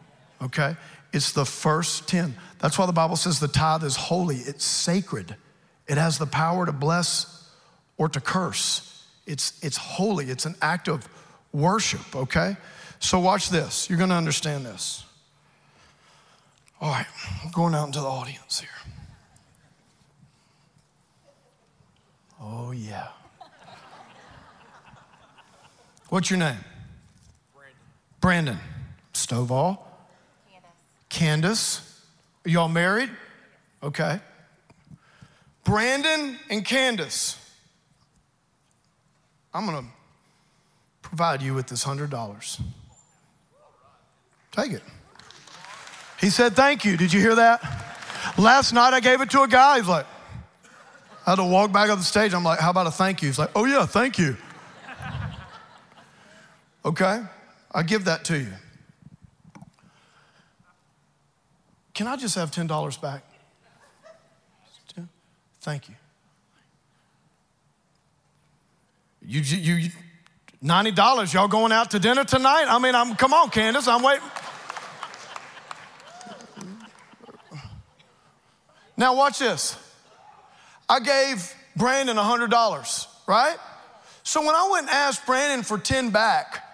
Okay? 0.42 0.76
It's 1.12 1.32
the 1.32 1.44
first 1.44 2.08
10. 2.08 2.36
That's 2.58 2.78
why 2.78 2.86
the 2.86 2.92
Bible 2.92 3.16
says 3.16 3.40
the 3.40 3.48
tithe 3.48 3.84
is 3.84 3.96
holy, 3.96 4.36
it's 4.36 4.64
sacred. 4.64 5.36
It 5.86 5.98
has 5.98 6.18
the 6.18 6.26
power 6.26 6.66
to 6.66 6.72
bless 6.72 7.48
or 7.96 8.08
to 8.08 8.20
curse. 8.20 9.04
It's, 9.26 9.58
it's 9.62 9.76
holy, 9.76 10.26
it's 10.26 10.46
an 10.46 10.54
act 10.60 10.88
of 10.88 11.08
worship, 11.52 12.14
okay? 12.14 12.56
So, 12.98 13.18
watch 13.18 13.50
this. 13.50 13.88
You're 13.88 13.98
gonna 13.98 14.16
understand 14.16 14.64
this. 14.64 15.04
All 16.80 16.90
right, 16.90 17.06
I'm 17.42 17.50
going 17.50 17.74
out 17.74 17.86
into 17.86 18.00
the 18.00 18.06
audience 18.06 18.60
here. 18.60 18.68
Oh, 22.40 22.70
yeah. 22.70 23.08
What's 26.08 26.30
your 26.30 26.38
name? 26.38 26.56
Brandon. 27.54 27.78
Brandon. 28.20 28.58
Stovall. 29.12 29.78
Candace. 30.48 30.70
Candace. 31.08 32.02
Are 32.44 32.50
y'all 32.50 32.68
married? 32.68 33.10
Okay. 33.82 34.20
Brandon 35.64 36.38
and 36.48 36.64
Candace. 36.64 37.42
I'm 39.52 39.66
gonna 39.66 39.86
provide 41.02 41.42
you 41.42 41.54
with 41.54 41.66
this 41.66 41.84
$100. 41.84 42.60
Take 44.52 44.72
it. 44.72 44.82
He 46.20 46.30
said, 46.30 46.54
Thank 46.54 46.84
you. 46.84 46.96
Did 46.96 47.12
you 47.12 47.20
hear 47.20 47.34
that? 47.34 47.62
Last 48.38 48.72
night 48.72 48.92
I 48.92 49.00
gave 49.00 49.20
it 49.20 49.30
to 49.30 49.42
a 49.42 49.48
guy. 49.48 49.78
He's 49.78 49.88
like, 49.88 50.06
I 51.26 51.30
had 51.30 51.36
to 51.36 51.44
walk 51.44 51.72
back 51.72 51.90
on 51.90 51.98
the 51.98 52.04
stage. 52.04 52.32
I'm 52.32 52.44
like, 52.44 52.60
How 52.60 52.70
about 52.70 52.86
a 52.86 52.90
thank 52.90 53.20
you? 53.20 53.28
He's 53.28 53.38
like, 53.38 53.50
Oh, 53.54 53.64
yeah, 53.64 53.84
thank 53.84 54.18
you. 54.18 54.36
Okay, 56.84 57.20
I 57.74 57.82
give 57.82 58.04
that 58.04 58.24
to 58.26 58.38
you. 58.38 58.52
Can 61.94 62.06
I 62.06 62.16
just 62.16 62.36
have 62.36 62.52
$10 62.52 63.00
back? 63.00 63.24
Thank 65.60 65.88
you. 65.88 65.96
You, 69.26 69.40
you, 69.40 69.90
$90, 70.62 71.34
y'all 71.34 71.48
going 71.48 71.72
out 71.72 71.90
to 71.90 71.98
dinner 71.98 72.22
tonight? 72.22 72.66
I 72.68 72.78
mean, 72.78 72.94
I'm, 72.94 73.16
come 73.16 73.34
on, 73.34 73.50
Candace, 73.50 73.88
I'm 73.88 74.00
waiting. 74.00 74.22
Now, 78.96 79.16
watch 79.16 79.40
this. 79.40 79.76
I 80.88 81.00
gave 81.00 81.52
Brandon 81.76 82.16
$100, 82.16 83.06
right? 83.26 83.56
So 84.22 84.40
when 84.40 84.54
I 84.54 84.68
went 84.70 84.86
and 84.88 84.94
asked 84.94 85.26
Brandon 85.26 85.62
for 85.62 85.78
10 85.78 86.10
back, 86.10 86.64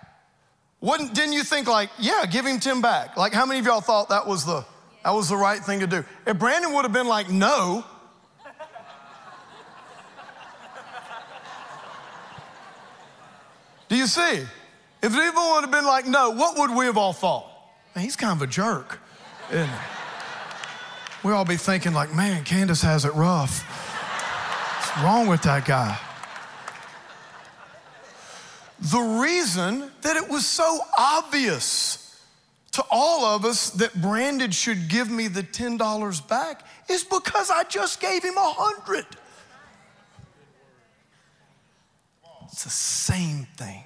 wouldn't, 0.80 1.14
didn't 1.14 1.32
you 1.32 1.44
think 1.44 1.68
like, 1.68 1.90
yeah, 1.98 2.24
give 2.26 2.46
him 2.46 2.58
10 2.58 2.80
back? 2.80 3.16
Like 3.16 3.32
how 3.32 3.46
many 3.46 3.60
of 3.60 3.66
y'all 3.66 3.80
thought 3.80 4.08
that 4.08 4.26
was 4.26 4.44
the, 4.44 4.64
that 5.04 5.12
was 5.12 5.28
the 5.28 5.36
right 5.36 5.60
thing 5.60 5.80
to 5.80 5.86
do? 5.86 6.04
If 6.26 6.38
Brandon 6.38 6.72
would 6.74 6.84
have 6.84 6.92
been 6.92 7.06
like, 7.06 7.30
no, 7.30 7.84
do 13.88 13.96
you 13.96 14.06
see? 14.06 14.44
If 15.02 15.12
people 15.12 15.50
would 15.52 15.62
have 15.62 15.70
been 15.70 15.86
like, 15.86 16.06
no, 16.06 16.30
what 16.30 16.58
would 16.58 16.70
we 16.76 16.86
have 16.86 16.96
all 16.96 17.12
thought? 17.12 17.46
Man, 17.94 18.04
he's 18.04 18.16
kind 18.16 18.32
of 18.32 18.42
a 18.42 18.46
jerk, 18.50 18.98
he? 19.50 19.64
we 21.22 21.32
all 21.32 21.44
be 21.44 21.56
thinking 21.56 21.92
like, 21.92 22.14
man, 22.14 22.44
Candace 22.44 22.82
has 22.82 23.04
it 23.04 23.14
rough. 23.14 23.90
Wrong 25.00 25.26
with 25.26 25.42
that 25.42 25.64
guy? 25.64 25.98
The 28.78 28.98
reason 28.98 29.90
that 30.02 30.16
it 30.16 30.28
was 30.28 30.46
so 30.46 30.80
obvious 30.98 32.20
to 32.72 32.84
all 32.90 33.24
of 33.24 33.44
us 33.44 33.70
that 33.70 34.00
Brandon 34.00 34.50
should 34.50 34.88
give 34.88 35.10
me 35.10 35.28
the 35.28 35.42
$10 35.42 36.28
back 36.28 36.66
is 36.88 37.04
because 37.04 37.50
I 37.50 37.64
just 37.64 38.00
gave 38.00 38.22
him 38.22 38.36
a 38.36 38.54
hundred. 38.54 39.06
It's 42.44 42.64
the 42.64 42.70
same 42.70 43.46
thing 43.56 43.84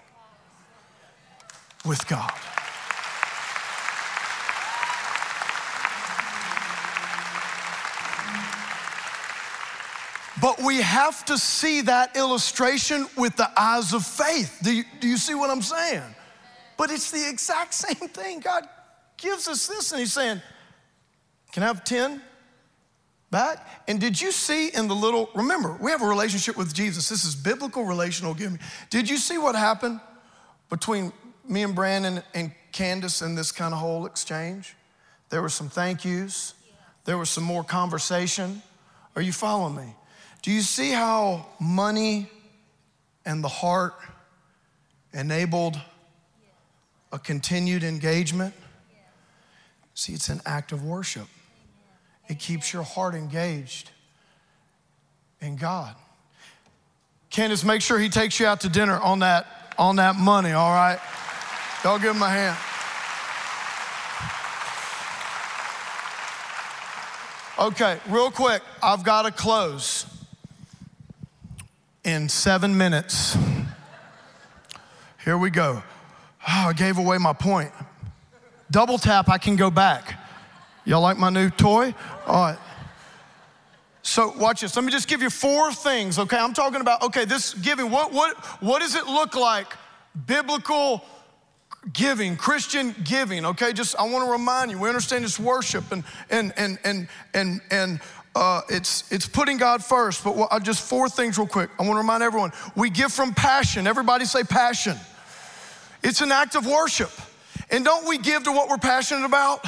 with 1.84 2.06
God. 2.08 2.32
But 10.46 10.62
we 10.62 10.76
have 10.76 11.24
to 11.24 11.38
see 11.38 11.80
that 11.80 12.16
illustration 12.16 13.08
with 13.16 13.34
the 13.34 13.50
eyes 13.60 13.92
of 13.92 14.06
faith. 14.06 14.60
Do 14.62 14.72
you, 14.72 14.84
do 15.00 15.08
you 15.08 15.16
see 15.16 15.34
what 15.34 15.50
I'm 15.50 15.60
saying? 15.60 16.04
But 16.76 16.92
it's 16.92 17.10
the 17.10 17.28
exact 17.28 17.74
same 17.84 18.08
thing. 18.08 18.38
God 18.38 18.62
gives 19.16 19.48
us 19.48 19.66
this, 19.66 19.90
and 19.90 19.98
He's 19.98 20.12
saying, 20.12 20.40
Can 21.50 21.64
I 21.64 21.66
have 21.66 21.82
10 21.82 22.22
back? 23.28 23.66
And 23.88 24.00
did 24.00 24.20
you 24.20 24.30
see 24.30 24.68
in 24.68 24.86
the 24.86 24.94
little, 24.94 25.30
remember, 25.34 25.76
we 25.80 25.90
have 25.90 26.00
a 26.00 26.06
relationship 26.06 26.56
with 26.56 26.72
Jesus. 26.72 27.08
This 27.08 27.24
is 27.24 27.34
biblical 27.34 27.82
relational 27.82 28.32
giving. 28.32 28.60
Did 28.88 29.10
you 29.10 29.16
see 29.16 29.38
what 29.38 29.56
happened 29.56 29.98
between 30.70 31.12
me 31.48 31.64
and 31.64 31.74
Brandon 31.74 32.22
and 32.34 32.52
Candace 32.70 33.20
in 33.20 33.34
this 33.34 33.50
kind 33.50 33.74
of 33.74 33.80
whole 33.80 34.06
exchange? 34.06 34.76
There 35.28 35.42
were 35.42 35.48
some 35.48 35.68
thank 35.68 36.04
yous, 36.04 36.54
there 37.04 37.18
was 37.18 37.30
some 37.30 37.42
more 37.42 37.64
conversation. 37.64 38.62
Are 39.16 39.22
you 39.22 39.32
following 39.32 39.74
me? 39.74 39.94
Do 40.42 40.52
you 40.52 40.60
see 40.60 40.90
how 40.90 41.46
money 41.60 42.30
and 43.24 43.42
the 43.42 43.48
heart 43.48 43.94
enabled 45.12 45.80
a 47.12 47.18
continued 47.18 47.82
engagement? 47.82 48.54
See, 49.94 50.12
it's 50.12 50.28
an 50.28 50.40
act 50.46 50.72
of 50.72 50.84
worship. 50.84 51.26
It 52.28 52.38
keeps 52.38 52.72
your 52.72 52.82
heart 52.82 53.14
engaged 53.14 53.90
in 55.40 55.56
God. 55.56 55.94
Candace, 57.30 57.64
make 57.64 57.82
sure 57.82 57.98
he 57.98 58.08
takes 58.08 58.38
you 58.38 58.46
out 58.46 58.60
to 58.60 58.68
dinner 58.68 58.98
on 58.98 59.20
that, 59.20 59.74
on 59.78 59.96
that 59.96 60.16
money, 60.16 60.52
all 60.52 60.70
right? 60.70 60.98
Y'all 61.84 61.98
give 61.98 62.14
him 62.14 62.22
a 62.22 62.28
hand. 62.28 62.56
Okay, 67.58 67.98
real 68.08 68.30
quick, 68.30 68.62
I've 68.82 69.02
got 69.02 69.22
to 69.22 69.30
close 69.30 70.06
in 72.06 72.28
seven 72.28 72.78
minutes. 72.78 73.36
Here 75.24 75.36
we 75.36 75.50
go. 75.50 75.82
Oh, 76.48 76.68
I 76.68 76.72
gave 76.72 76.98
away 76.98 77.18
my 77.18 77.32
point. 77.32 77.72
Double 78.70 78.96
tap, 78.96 79.28
I 79.28 79.38
can 79.38 79.56
go 79.56 79.72
back. 79.72 80.18
Y'all 80.84 81.02
like 81.02 81.18
my 81.18 81.30
new 81.30 81.50
toy? 81.50 81.92
All 82.26 82.42
right. 82.42 82.58
So 84.02 84.32
watch 84.38 84.60
this. 84.60 84.76
Let 84.76 84.84
me 84.84 84.92
just 84.92 85.08
give 85.08 85.20
you 85.20 85.30
four 85.30 85.72
things, 85.72 86.20
okay? 86.20 86.38
I'm 86.38 86.54
talking 86.54 86.80
about, 86.80 87.02
okay, 87.02 87.24
this 87.24 87.54
giving, 87.54 87.90
what, 87.90 88.12
what, 88.12 88.36
what 88.62 88.78
does 88.78 88.94
it 88.94 89.06
look 89.06 89.34
like? 89.34 89.66
Biblical 90.26 91.04
giving, 91.92 92.36
Christian 92.36 92.94
giving, 93.02 93.44
okay? 93.44 93.72
Just 93.72 93.96
I 93.96 94.08
want 94.08 94.24
to 94.24 94.30
remind 94.30 94.70
you, 94.70 94.78
we 94.78 94.88
understand 94.88 95.24
it's 95.24 95.40
worship 95.40 95.90
and 95.90 96.04
and 96.30 96.52
and 96.56 96.78
and 96.84 97.08
and 97.34 97.60
and 97.70 98.00
uh, 98.36 98.60
it's, 98.68 99.10
it's 99.10 99.26
putting 99.26 99.56
God 99.56 99.82
first, 99.82 100.22
but 100.22 100.36
what, 100.36 100.52
uh, 100.52 100.60
just 100.60 100.86
four 100.86 101.08
things 101.08 101.38
real 101.38 101.46
quick. 101.46 101.70
I 101.78 101.82
want 101.82 101.94
to 101.94 101.98
remind 101.98 102.22
everyone 102.22 102.52
we 102.74 102.90
give 102.90 103.10
from 103.10 103.32
passion. 103.32 103.86
Everybody 103.86 104.26
say 104.26 104.44
passion. 104.44 104.96
It's 106.02 106.20
an 106.20 106.30
act 106.30 106.54
of 106.54 106.66
worship. 106.66 107.10
And 107.70 107.82
don't 107.82 108.06
we 108.06 108.18
give 108.18 108.44
to 108.44 108.52
what 108.52 108.68
we're 108.68 108.76
passionate 108.76 109.24
about? 109.24 109.66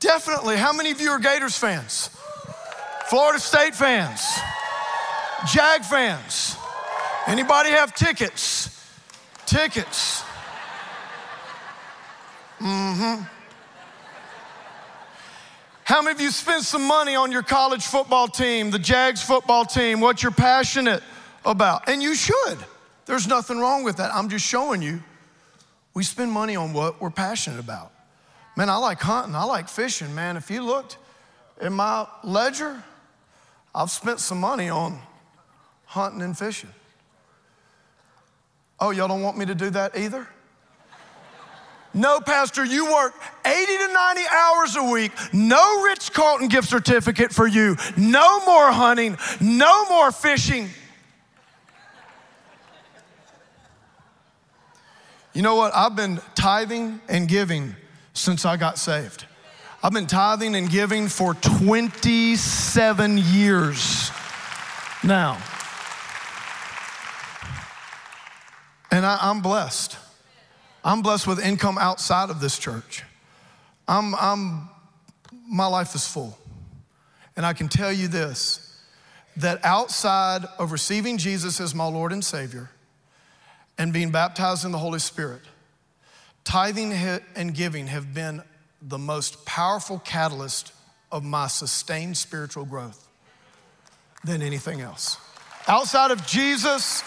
Definitely. 0.00 0.56
How 0.56 0.72
many 0.72 0.90
of 0.90 1.00
you 1.00 1.10
are 1.10 1.20
Gators 1.20 1.56
fans? 1.56 2.10
Florida 3.06 3.38
State 3.38 3.76
fans? 3.76 4.20
Jag 5.52 5.84
fans? 5.84 6.56
Anybody 7.28 7.70
have 7.70 7.94
tickets? 7.94 8.90
Tickets. 9.46 10.24
Mm 12.60 13.18
hmm. 13.18 13.33
How 15.84 16.00
many 16.00 16.14
of 16.14 16.20
you 16.22 16.30
spend 16.30 16.64
some 16.64 16.86
money 16.86 17.14
on 17.14 17.30
your 17.30 17.42
college 17.42 17.84
football 17.84 18.26
team, 18.26 18.70
the 18.70 18.78
Jags 18.78 19.22
football 19.22 19.66
team, 19.66 20.00
what 20.00 20.22
you're 20.22 20.32
passionate 20.32 21.02
about? 21.44 21.88
And 21.90 22.02
you 22.02 22.14
should. 22.14 22.58
There's 23.04 23.26
nothing 23.26 23.58
wrong 23.58 23.84
with 23.84 23.98
that. 23.98 24.14
I'm 24.14 24.30
just 24.30 24.46
showing 24.46 24.80
you 24.80 25.02
we 25.92 26.02
spend 26.02 26.32
money 26.32 26.56
on 26.56 26.72
what 26.72 27.02
we're 27.02 27.10
passionate 27.10 27.60
about. 27.60 27.92
Man, 28.56 28.70
I 28.70 28.76
like 28.76 28.98
hunting, 29.00 29.34
I 29.34 29.44
like 29.44 29.68
fishing, 29.68 30.14
man. 30.14 30.38
If 30.38 30.50
you 30.50 30.62
looked 30.62 30.96
in 31.60 31.74
my 31.74 32.06
ledger, 32.22 32.82
I've 33.74 33.90
spent 33.90 34.20
some 34.20 34.40
money 34.40 34.70
on 34.70 34.98
hunting 35.84 36.22
and 36.22 36.36
fishing. 36.36 36.70
Oh, 38.80 38.90
y'all 38.90 39.08
don't 39.08 39.22
want 39.22 39.36
me 39.36 39.44
to 39.46 39.54
do 39.54 39.68
that 39.70 39.98
either? 39.98 40.26
No, 41.94 42.18
Pastor, 42.18 42.64
you 42.64 42.92
work 42.92 43.14
80 43.46 43.66
to 43.66 43.92
90 43.92 44.20
hours 44.28 44.76
a 44.76 44.84
week, 44.90 45.12
no 45.32 45.82
Ritz-Carlton 45.84 46.48
gift 46.48 46.68
certificate 46.68 47.32
for 47.32 47.46
you, 47.46 47.76
no 47.96 48.44
more 48.44 48.72
hunting, 48.72 49.16
no 49.40 49.88
more 49.88 50.10
fishing. 50.10 50.68
You 55.32 55.42
know 55.42 55.54
what? 55.54 55.74
I've 55.74 55.94
been 55.94 56.20
tithing 56.34 57.00
and 57.08 57.28
giving 57.28 57.74
since 58.12 58.44
I 58.44 58.56
got 58.56 58.78
saved. 58.78 59.26
I've 59.82 59.92
been 59.92 60.06
tithing 60.06 60.54
and 60.54 60.70
giving 60.70 61.08
for 61.08 61.34
27 61.34 63.18
years 63.18 64.10
now. 65.02 65.38
And 68.90 69.04
I, 69.04 69.30
am 69.30 69.42
blessed. 69.42 69.98
I'm 70.84 71.00
blessed 71.00 71.26
with 71.26 71.44
income 71.44 71.78
outside 71.78 72.28
of 72.28 72.40
this 72.40 72.58
church. 72.58 73.02
I'm, 73.88 74.14
I'm, 74.16 74.68
my 75.48 75.66
life 75.66 75.94
is 75.94 76.06
full. 76.06 76.38
And 77.36 77.46
I 77.46 77.54
can 77.54 77.68
tell 77.68 77.92
you 77.92 78.06
this 78.06 78.60
that 79.36 79.58
outside 79.64 80.44
of 80.60 80.70
receiving 80.70 81.18
Jesus 81.18 81.60
as 81.60 81.74
my 81.74 81.86
Lord 81.86 82.12
and 82.12 82.24
Savior 82.24 82.70
and 83.76 83.92
being 83.92 84.12
baptized 84.12 84.64
in 84.64 84.70
the 84.70 84.78
Holy 84.78 85.00
Spirit, 85.00 85.40
tithing 86.44 86.92
and 86.92 87.52
giving 87.52 87.88
have 87.88 88.14
been 88.14 88.42
the 88.80 88.98
most 88.98 89.44
powerful 89.44 89.98
catalyst 90.04 90.72
of 91.10 91.24
my 91.24 91.48
sustained 91.48 92.16
spiritual 92.16 92.64
growth 92.64 93.08
than 94.22 94.40
anything 94.40 94.80
else. 94.80 95.16
Outside 95.66 96.12
of 96.12 96.24
Jesus, 96.26 97.02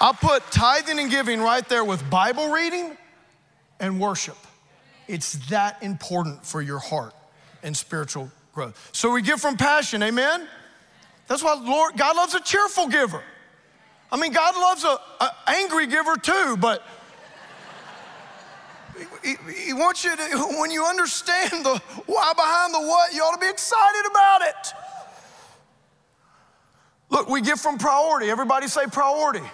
I 0.00 0.12
put 0.12 0.50
tithing 0.50 0.98
and 0.98 1.10
giving 1.10 1.40
right 1.40 1.68
there 1.68 1.84
with 1.84 2.08
Bible 2.08 2.50
reading 2.50 2.96
and 3.80 4.00
worship. 4.00 4.36
It's 5.06 5.34
that 5.48 5.82
important 5.82 6.44
for 6.44 6.60
your 6.60 6.78
heart 6.78 7.14
and 7.62 7.76
spiritual 7.76 8.30
growth. 8.52 8.90
So 8.92 9.10
we 9.10 9.22
give 9.22 9.40
from 9.40 9.56
passion, 9.56 10.02
amen? 10.02 10.46
That's 11.26 11.42
why 11.42 11.54
Lord, 11.54 11.96
God 11.96 12.16
loves 12.16 12.34
a 12.34 12.40
cheerful 12.40 12.88
giver. 12.88 13.22
I 14.10 14.16
mean, 14.16 14.32
God 14.32 14.54
loves 14.56 14.84
an 14.84 15.28
angry 15.46 15.86
giver 15.86 16.16
too, 16.16 16.56
but 16.58 16.82
he, 19.22 19.36
he, 19.66 19.72
wants 19.72 20.04
you 20.04 20.16
to, 20.16 20.22
when 20.58 20.70
you 20.70 20.84
understand 20.84 21.64
the 21.64 21.80
why 22.06 22.32
behind 22.34 22.74
the 22.74 22.80
what, 22.80 23.14
you 23.14 23.22
ought 23.22 23.34
to 23.34 23.40
be 23.40 23.48
excited 23.48 24.10
about 24.10 24.42
it. 24.42 24.72
Look, 27.10 27.28
we 27.28 27.40
give 27.40 27.60
from 27.60 27.78
priority. 27.78 28.30
Everybody 28.30 28.66
say 28.66 28.86
priority. 28.86 29.44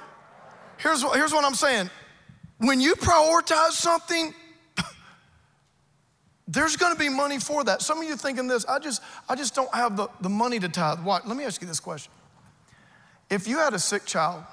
Here's, 0.79 1.03
here's 1.03 1.33
what 1.33 1.45
I'm 1.45 1.55
saying 1.55 1.91
when 2.59 2.81
you 2.81 2.95
prioritize 2.95 3.73
something, 3.73 4.35
there's 6.49 6.77
going 6.77 6.93
to 6.93 6.99
be 6.99 7.09
money 7.09 7.39
for 7.39 7.65
that. 7.65 7.83
Some 7.83 7.99
of 7.99 8.05
you 8.05 8.17
thinking 8.17 8.47
this, 8.47 8.65
I 8.67 8.79
just, 8.79 9.03
I 9.29 9.35
just 9.35 9.55
don't 9.55 9.73
have 9.75 9.97
the, 9.97 10.09
the 10.21 10.29
money 10.29 10.59
to 10.61 10.69
tithe. 10.69 11.01
Why? 11.03 11.21
Let 11.25 11.37
me 11.37 11.45
ask 11.45 11.61
you 11.61 11.67
this 11.67 11.81
question. 11.81 12.13
If 13.31 13.49
you 13.49 13.59
had 13.59 13.75
a 13.75 13.79
sick 13.79 14.05
child 14.05 14.45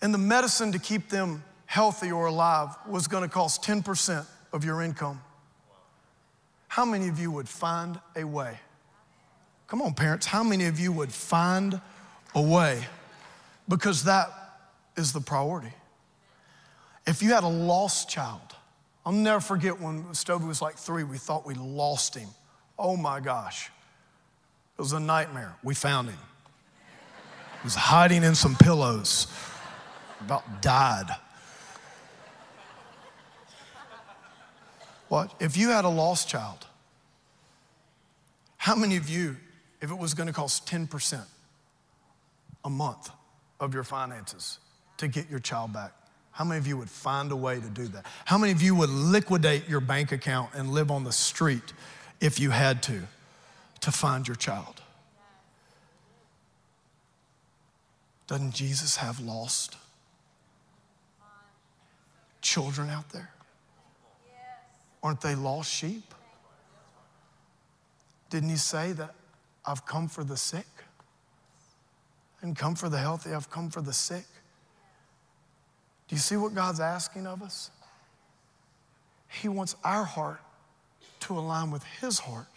and 0.00 0.14
the 0.14 0.18
medicine 0.18 0.72
to 0.72 0.78
keep 0.78 1.08
them 1.08 1.44
healthy 1.66 2.12
or 2.12 2.26
alive 2.26 2.68
was 2.86 3.06
going 3.06 3.22
to 3.22 3.28
cost 3.28 3.62
10% 3.62 4.24
of 4.52 4.64
your 4.64 4.82
income, 4.82 5.20
how 6.68 6.84
many 6.84 7.08
of 7.08 7.18
you 7.18 7.30
would 7.30 7.48
find 7.48 8.00
a 8.16 8.24
way? 8.24 8.58
Come 9.66 9.82
on, 9.82 9.94
parents, 9.94 10.26
how 10.26 10.42
many 10.42 10.66
of 10.66 10.78
you 10.78 10.92
would 10.92 11.12
find 11.12 11.80
a 12.34 12.40
way? 12.42 12.86
Because 13.68 14.04
that 14.04 14.30
is 14.96 15.12
the 15.12 15.20
priority. 15.20 15.72
If 17.06 17.22
you 17.22 17.32
had 17.34 17.44
a 17.44 17.48
lost 17.48 18.08
child, 18.08 18.56
I'll 19.04 19.12
never 19.12 19.40
forget 19.40 19.80
when 19.80 20.04
Stovey 20.12 20.46
was 20.46 20.62
like 20.62 20.76
three, 20.76 21.02
we 21.02 21.18
thought 21.18 21.44
we 21.44 21.54
lost 21.54 22.14
him. 22.14 22.28
Oh 22.78 22.96
my 22.96 23.20
gosh. 23.20 23.70
It 24.78 24.80
was 24.80 24.92
a 24.92 25.00
nightmare. 25.00 25.54
We 25.62 25.74
found 25.74 26.08
him. 26.08 26.18
He 27.62 27.66
was 27.66 27.74
hiding 27.74 28.22
in 28.24 28.34
some 28.34 28.56
pillows, 28.56 29.26
about 30.20 30.62
died. 30.62 31.10
What? 35.08 35.34
If 35.40 35.56
you 35.56 35.68
had 35.68 35.84
a 35.84 35.88
lost 35.88 36.28
child, 36.28 36.66
how 38.56 38.74
many 38.74 38.96
of 38.96 39.08
you, 39.08 39.36
if 39.80 39.90
it 39.90 39.98
was 39.98 40.14
gonna 40.14 40.32
cost 40.32 40.66
10% 40.66 41.20
a 42.64 42.70
month 42.70 43.10
of 43.60 43.74
your 43.74 43.84
finances 43.84 44.58
to 44.96 45.08
get 45.08 45.28
your 45.28 45.40
child 45.40 45.72
back, 45.72 45.92
how 46.32 46.44
many 46.44 46.58
of 46.58 46.66
you 46.66 46.78
would 46.78 46.90
find 46.90 47.30
a 47.30 47.36
way 47.36 47.60
to 47.60 47.68
do 47.68 47.86
that? 47.88 48.06
How 48.24 48.38
many 48.38 48.52
of 48.52 48.62
you 48.62 48.74
would 48.74 48.90
liquidate 48.90 49.68
your 49.68 49.80
bank 49.80 50.12
account 50.12 50.50
and 50.54 50.70
live 50.70 50.90
on 50.90 51.04
the 51.04 51.12
street 51.12 51.72
if 52.20 52.40
you 52.40 52.50
had 52.50 52.82
to 52.84 53.02
to 53.82 53.92
find 53.92 54.26
your 54.26 54.34
child? 54.34 54.80
Doesn't 58.26 58.54
Jesus 58.54 58.96
have 58.96 59.20
lost 59.20 59.76
children 62.40 62.88
out 62.88 63.10
there? 63.10 63.30
Aren't 65.02 65.20
they 65.20 65.34
lost 65.34 65.70
sheep? 65.70 66.14
Didn't 68.30 68.48
he 68.48 68.56
say 68.56 68.92
that 68.92 69.14
I've 69.66 69.84
come 69.84 70.08
for 70.08 70.24
the 70.24 70.38
sick? 70.38 70.66
And 72.40 72.56
come 72.56 72.74
for 72.74 72.88
the 72.88 72.98
healthy, 72.98 73.32
I've 73.34 73.50
come 73.50 73.68
for 73.68 73.82
the 73.82 73.92
sick. 73.92 74.24
Do 76.12 76.16
you 76.16 76.20
see 76.20 76.36
what 76.36 76.54
God's 76.54 76.78
asking 76.78 77.26
of 77.26 77.42
us? 77.42 77.70
He 79.40 79.48
wants 79.48 79.76
our 79.82 80.04
heart 80.04 80.42
to 81.20 81.38
align 81.38 81.70
with 81.70 81.82
His 82.02 82.18
heart 82.18 82.48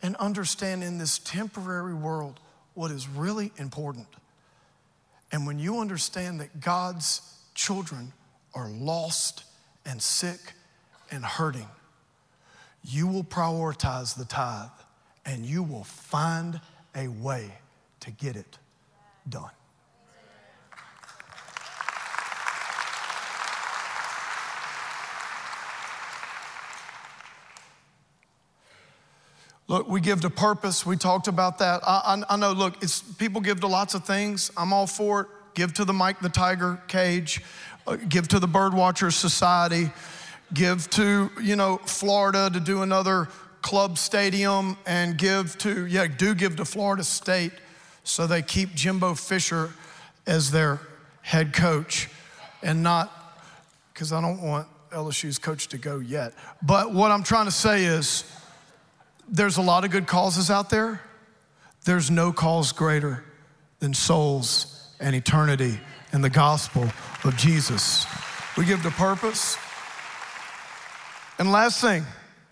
and 0.00 0.16
understand 0.16 0.82
in 0.82 0.96
this 0.96 1.18
temporary 1.18 1.92
world 1.92 2.40
what 2.72 2.90
is 2.90 3.06
really 3.06 3.52
important. 3.58 4.06
And 5.30 5.46
when 5.46 5.58
you 5.58 5.78
understand 5.78 6.40
that 6.40 6.58
God's 6.58 7.20
children 7.54 8.14
are 8.54 8.70
lost 8.70 9.44
and 9.84 10.00
sick 10.00 10.40
and 11.10 11.22
hurting, 11.22 11.68
you 12.82 13.08
will 13.08 13.24
prioritize 13.24 14.16
the 14.16 14.24
tithe 14.24 14.70
and 15.26 15.44
you 15.44 15.62
will 15.62 15.84
find 15.84 16.62
a 16.96 17.08
way 17.08 17.52
to 18.00 18.10
get 18.10 18.36
it 18.36 18.56
done. 19.28 19.50
Look, 29.68 29.86
we 29.86 30.00
give 30.00 30.22
to 30.22 30.30
purpose. 30.30 30.86
We 30.86 30.96
talked 30.96 31.28
about 31.28 31.58
that. 31.58 31.82
I, 31.86 32.22
I, 32.28 32.34
I 32.34 32.36
know, 32.36 32.52
look, 32.52 32.82
it's, 32.82 33.02
people 33.02 33.42
give 33.42 33.60
to 33.60 33.66
lots 33.66 33.94
of 33.94 34.04
things. 34.04 34.50
I'm 34.56 34.72
all 34.72 34.86
for 34.86 35.20
it. 35.20 35.26
Give 35.54 35.74
to 35.74 35.84
the 35.84 35.92
Mike 35.92 36.20
the 36.20 36.30
Tiger 36.30 36.80
cage, 36.88 37.42
uh, 37.86 37.96
give 37.96 38.28
to 38.28 38.38
the 38.38 38.46
Birdwatcher 38.46 39.12
Society, 39.12 39.90
give 40.54 40.88
to, 40.90 41.30
you 41.42 41.56
know, 41.56 41.78
Florida 41.84 42.48
to 42.50 42.60
do 42.60 42.82
another 42.82 43.28
club 43.60 43.98
stadium, 43.98 44.78
and 44.86 45.18
give 45.18 45.58
to, 45.58 45.84
yeah, 45.86 46.06
do 46.06 46.34
give 46.34 46.56
to 46.56 46.64
Florida 46.64 47.04
State 47.04 47.52
so 48.04 48.26
they 48.26 48.40
keep 48.40 48.74
Jimbo 48.74 49.14
Fisher 49.14 49.72
as 50.26 50.50
their 50.50 50.80
head 51.22 51.52
coach 51.52 52.08
and 52.62 52.82
not, 52.82 53.12
because 53.92 54.12
I 54.12 54.20
don't 54.20 54.40
want 54.40 54.68
LSU's 54.92 55.38
coach 55.38 55.68
to 55.68 55.78
go 55.78 55.98
yet. 55.98 56.32
But 56.62 56.94
what 56.94 57.10
I'm 57.10 57.24
trying 57.24 57.46
to 57.46 57.50
say 57.50 57.84
is, 57.84 58.24
there's 59.30 59.56
a 59.56 59.62
lot 59.62 59.84
of 59.84 59.90
good 59.90 60.06
causes 60.06 60.50
out 60.50 60.70
there. 60.70 61.00
There's 61.84 62.10
no 62.10 62.32
cause 62.32 62.72
greater 62.72 63.24
than 63.78 63.94
souls 63.94 64.94
and 65.00 65.14
eternity 65.14 65.78
and 66.12 66.24
the 66.24 66.30
gospel 66.30 66.88
of 67.24 67.36
Jesus. 67.36 68.06
We 68.56 68.64
give 68.64 68.82
to 68.82 68.90
purpose. 68.90 69.56
And 71.38 71.52
last 71.52 71.80
thing, 71.80 72.04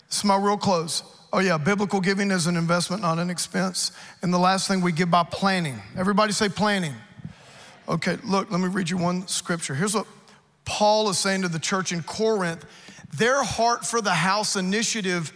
this 0.07 0.19
is 0.19 0.23
my 0.23 0.37
real 0.37 0.57
close. 0.57 1.03
Oh, 1.33 1.39
yeah, 1.39 1.57
biblical 1.57 1.99
giving 1.99 2.31
is 2.31 2.47
an 2.47 2.55
investment, 2.55 3.01
not 3.01 3.19
an 3.19 3.29
expense. 3.29 3.91
And 4.21 4.33
the 4.33 4.37
last 4.37 4.67
thing 4.67 4.81
we 4.81 4.93
give 4.93 5.11
by 5.11 5.23
planning. 5.23 5.77
Everybody 5.97 6.31
say 6.31 6.47
planning. 6.47 6.93
Okay, 7.89 8.17
look, 8.23 8.49
let 8.49 8.61
me 8.61 8.67
read 8.67 8.89
you 8.89 8.97
one 8.97 9.27
scripture. 9.27 9.75
Here's 9.75 9.93
what 9.93 10.07
Paul 10.63 11.09
is 11.09 11.17
saying 11.17 11.41
to 11.41 11.47
the 11.47 11.59
church 11.59 11.91
in 11.91 12.03
Corinth 12.03 12.65
their 13.13 13.43
heart 13.43 13.85
for 13.85 14.01
the 14.01 14.13
house 14.13 14.55
initiative 14.55 15.31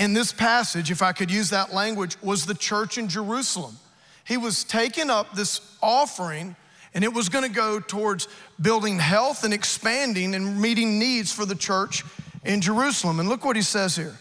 in 0.00 0.14
this 0.14 0.32
passage, 0.32 0.90
if 0.90 1.02
I 1.02 1.12
could 1.12 1.30
use 1.30 1.50
that 1.50 1.74
language, 1.74 2.16
was 2.22 2.46
the 2.46 2.54
church 2.54 2.96
in 2.96 3.06
Jerusalem. 3.06 3.76
He 4.24 4.38
was 4.38 4.64
taking 4.64 5.10
up 5.10 5.34
this 5.34 5.60
offering 5.82 6.56
and 6.94 7.04
it 7.04 7.12
was 7.12 7.28
going 7.28 7.44
to 7.44 7.54
go 7.54 7.78
towards 7.78 8.26
building 8.60 8.98
health 8.98 9.44
and 9.44 9.52
expanding 9.52 10.34
and 10.34 10.60
meeting 10.60 10.98
needs 10.98 11.30
for 11.30 11.44
the 11.44 11.54
church 11.54 12.02
in 12.44 12.62
Jerusalem. 12.62 13.20
And 13.20 13.28
look 13.28 13.44
what 13.44 13.56
he 13.56 13.62
says 13.62 13.94
here. 13.94 14.16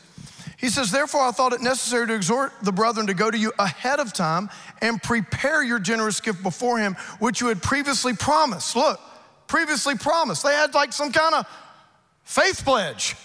He 0.57 0.67
says, 0.67 0.91
Therefore, 0.91 1.21
I 1.21 1.32
thought 1.32 1.53
it 1.53 1.61
necessary 1.61 2.05
to 2.07 2.13
exhort 2.13 2.51
the 2.61 2.73
brethren 2.73 3.07
to 3.07 3.13
go 3.13 3.32
to 3.32 3.38
you 3.38 3.53
ahead 3.57 4.01
of 4.01 4.11
time 4.11 4.49
and 4.82 5.01
prepare 5.01 5.63
your 5.63 5.80
generous 5.80 6.19
gift 6.19 6.43
before 6.43 6.77
him, 6.77 6.95
which 7.19 7.39
you 7.39 7.47
had 7.47 7.63
previously 7.63 8.13
promised. 8.13 8.75
Look, 8.75 8.99
previously 9.47 9.95
promised. 9.95 10.43
They 10.43 10.53
had 10.53 10.73
like 10.73 10.91
some 10.91 11.13
kind 11.13 11.36
of 11.36 11.47
faith 12.25 12.65
pledge, 12.65 13.15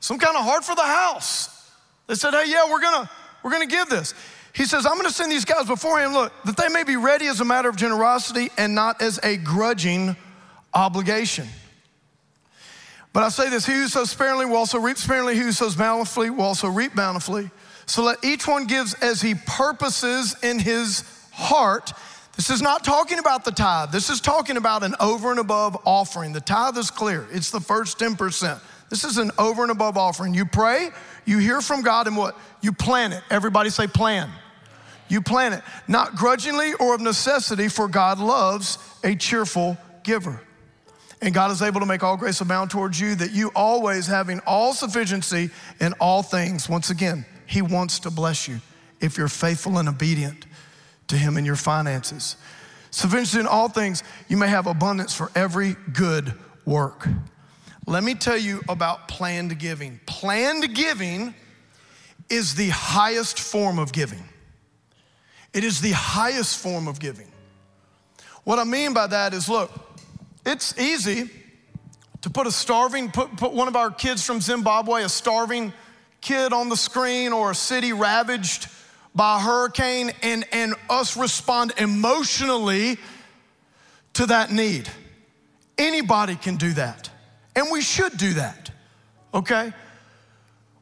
some 0.00 0.18
kind 0.18 0.36
of 0.36 0.44
heart 0.44 0.64
for 0.64 0.76
the 0.76 0.82
house. 0.82 1.61
They 2.06 2.14
said, 2.14 2.34
Hey, 2.34 2.44
yeah, 2.46 2.70
we're 2.70 2.80
gonna, 2.80 3.10
we're 3.42 3.50
gonna 3.50 3.66
give 3.66 3.88
this. 3.88 4.14
He 4.54 4.64
says, 4.64 4.84
I'm 4.84 4.96
gonna 4.96 5.10
send 5.10 5.32
these 5.32 5.44
guys 5.44 5.66
before 5.66 5.98
him, 6.00 6.12
look, 6.12 6.32
that 6.44 6.56
they 6.56 6.68
may 6.68 6.84
be 6.84 6.96
ready 6.96 7.26
as 7.26 7.40
a 7.40 7.44
matter 7.44 7.68
of 7.68 7.76
generosity 7.76 8.50
and 8.58 8.74
not 8.74 9.00
as 9.00 9.18
a 9.22 9.36
grudging 9.38 10.16
obligation. 10.74 11.46
But 13.12 13.22
I 13.24 13.28
say 13.28 13.50
this 13.50 13.66
he 13.66 13.72
who 13.72 13.88
sows 13.88 14.10
sparingly 14.10 14.46
will 14.46 14.56
also 14.56 14.78
reap 14.78 14.96
sparingly, 14.96 15.34
he 15.34 15.40
who 15.40 15.52
sows 15.52 15.76
bountifully 15.76 16.30
will 16.30 16.42
also 16.42 16.68
reap 16.68 16.94
bountifully. 16.94 17.50
So 17.86 18.02
let 18.02 18.24
each 18.24 18.46
one 18.46 18.66
gives 18.66 18.94
as 18.94 19.20
he 19.20 19.34
purposes 19.34 20.36
in 20.42 20.58
his 20.58 21.04
heart. 21.32 21.92
This 22.36 22.48
is 22.48 22.62
not 22.62 22.84
talking 22.84 23.18
about 23.18 23.44
the 23.44 23.50
tithe. 23.50 23.90
This 23.92 24.08
is 24.08 24.20
talking 24.20 24.56
about 24.56 24.82
an 24.82 24.94
over 25.00 25.30
and 25.30 25.38
above 25.38 25.76
offering. 25.84 26.32
The 26.32 26.40
tithe 26.40 26.78
is 26.78 26.90
clear, 26.90 27.26
it's 27.30 27.50
the 27.50 27.60
first 27.60 27.98
10%. 27.98 28.60
This 28.92 29.04
is 29.04 29.16
an 29.16 29.30
over 29.38 29.62
and 29.62 29.72
above 29.72 29.96
offering. 29.96 30.34
You 30.34 30.44
pray, 30.44 30.90
you 31.24 31.38
hear 31.38 31.62
from 31.62 31.80
God, 31.80 32.06
and 32.06 32.14
what? 32.14 32.36
You 32.60 32.72
plan 32.72 33.14
it. 33.14 33.22
Everybody 33.30 33.70
say, 33.70 33.86
plan. 33.86 34.28
You 35.08 35.22
plan 35.22 35.54
it, 35.54 35.62
not 35.88 36.14
grudgingly 36.14 36.74
or 36.74 36.94
of 36.94 37.00
necessity, 37.00 37.68
for 37.68 37.88
God 37.88 38.18
loves 38.18 38.76
a 39.02 39.14
cheerful 39.14 39.78
giver. 40.02 40.42
And 41.22 41.32
God 41.32 41.50
is 41.52 41.62
able 41.62 41.80
to 41.80 41.86
make 41.86 42.02
all 42.02 42.18
grace 42.18 42.42
abound 42.42 42.70
towards 42.70 43.00
you, 43.00 43.14
that 43.14 43.32
you 43.32 43.50
always 43.56 44.06
having 44.06 44.40
all 44.40 44.74
sufficiency 44.74 45.48
in 45.80 45.94
all 45.94 46.22
things. 46.22 46.68
Once 46.68 46.90
again, 46.90 47.24
He 47.46 47.62
wants 47.62 48.00
to 48.00 48.10
bless 48.10 48.46
you 48.46 48.60
if 49.00 49.16
you're 49.16 49.28
faithful 49.28 49.78
and 49.78 49.88
obedient 49.88 50.44
to 51.08 51.16
Him 51.16 51.38
in 51.38 51.46
your 51.46 51.56
finances. 51.56 52.36
Sufficiency 52.90 53.40
in 53.40 53.46
all 53.46 53.70
things, 53.70 54.02
you 54.28 54.36
may 54.36 54.48
have 54.48 54.66
abundance 54.66 55.14
for 55.14 55.30
every 55.34 55.76
good 55.94 56.34
work. 56.66 57.08
Let 57.86 58.04
me 58.04 58.14
tell 58.14 58.36
you 58.36 58.60
about 58.68 59.08
planned 59.08 59.58
giving. 59.58 60.00
Planned 60.06 60.74
giving 60.74 61.34
is 62.30 62.54
the 62.54 62.68
highest 62.68 63.40
form 63.40 63.78
of 63.78 63.92
giving. 63.92 64.22
It 65.52 65.64
is 65.64 65.80
the 65.80 65.90
highest 65.90 66.58
form 66.58 66.88
of 66.88 66.98
giving. 66.98 67.30
What 68.44 68.58
I 68.58 68.64
mean 68.64 68.94
by 68.94 69.06
that 69.08 69.34
is 69.34 69.48
look, 69.48 69.70
it's 70.46 70.78
easy 70.78 71.28
to 72.22 72.30
put 72.30 72.46
a 72.46 72.52
starving, 72.52 73.10
put, 73.10 73.36
put 73.36 73.52
one 73.52 73.68
of 73.68 73.76
our 73.76 73.90
kids 73.90 74.24
from 74.24 74.40
Zimbabwe, 74.40 75.02
a 75.02 75.08
starving 75.08 75.72
kid 76.20 76.52
on 76.52 76.68
the 76.68 76.76
screen 76.76 77.32
or 77.32 77.50
a 77.50 77.54
city 77.54 77.92
ravaged 77.92 78.68
by 79.14 79.36
a 79.36 79.40
hurricane 79.40 80.12
and, 80.22 80.46
and 80.52 80.74
us 80.88 81.16
respond 81.16 81.72
emotionally 81.76 82.96
to 84.14 84.26
that 84.26 84.50
need. 84.50 84.88
Anybody 85.76 86.36
can 86.36 86.56
do 86.56 86.72
that. 86.74 87.10
And 87.54 87.66
we 87.70 87.82
should 87.82 88.16
do 88.16 88.34
that, 88.34 88.70
okay? 89.34 89.72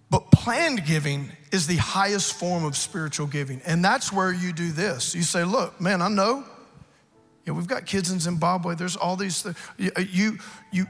But 0.09 0.31
planned 0.31 0.85
giving 0.87 1.31
is 1.53 1.67
the 1.67 1.77
highest 1.77 2.35
form 2.35 2.65
of 2.65 2.77
spiritual 2.77 3.27
giving. 3.27 3.61
And 3.65 3.85
that's 3.85 4.13
where 4.13 4.33
you 4.33 4.53
do 4.53 4.71
this. 4.71 5.15
You 5.15 5.23
say, 5.23 5.45
look, 5.45 5.81
man, 5.81 6.03
I 6.03 6.09
know 6.09 6.45
yeah, 7.47 7.55
we've 7.55 7.67
got 7.67 7.87
kids 7.87 8.11
in 8.11 8.21
Zimbabwe. 8.21 8.75
There's 8.75 8.97
all 8.97 9.17
these 9.17 9.43
things. 9.43 9.57
Uh, 9.97 10.03
you, 10.11 10.39
you, 10.73 10.87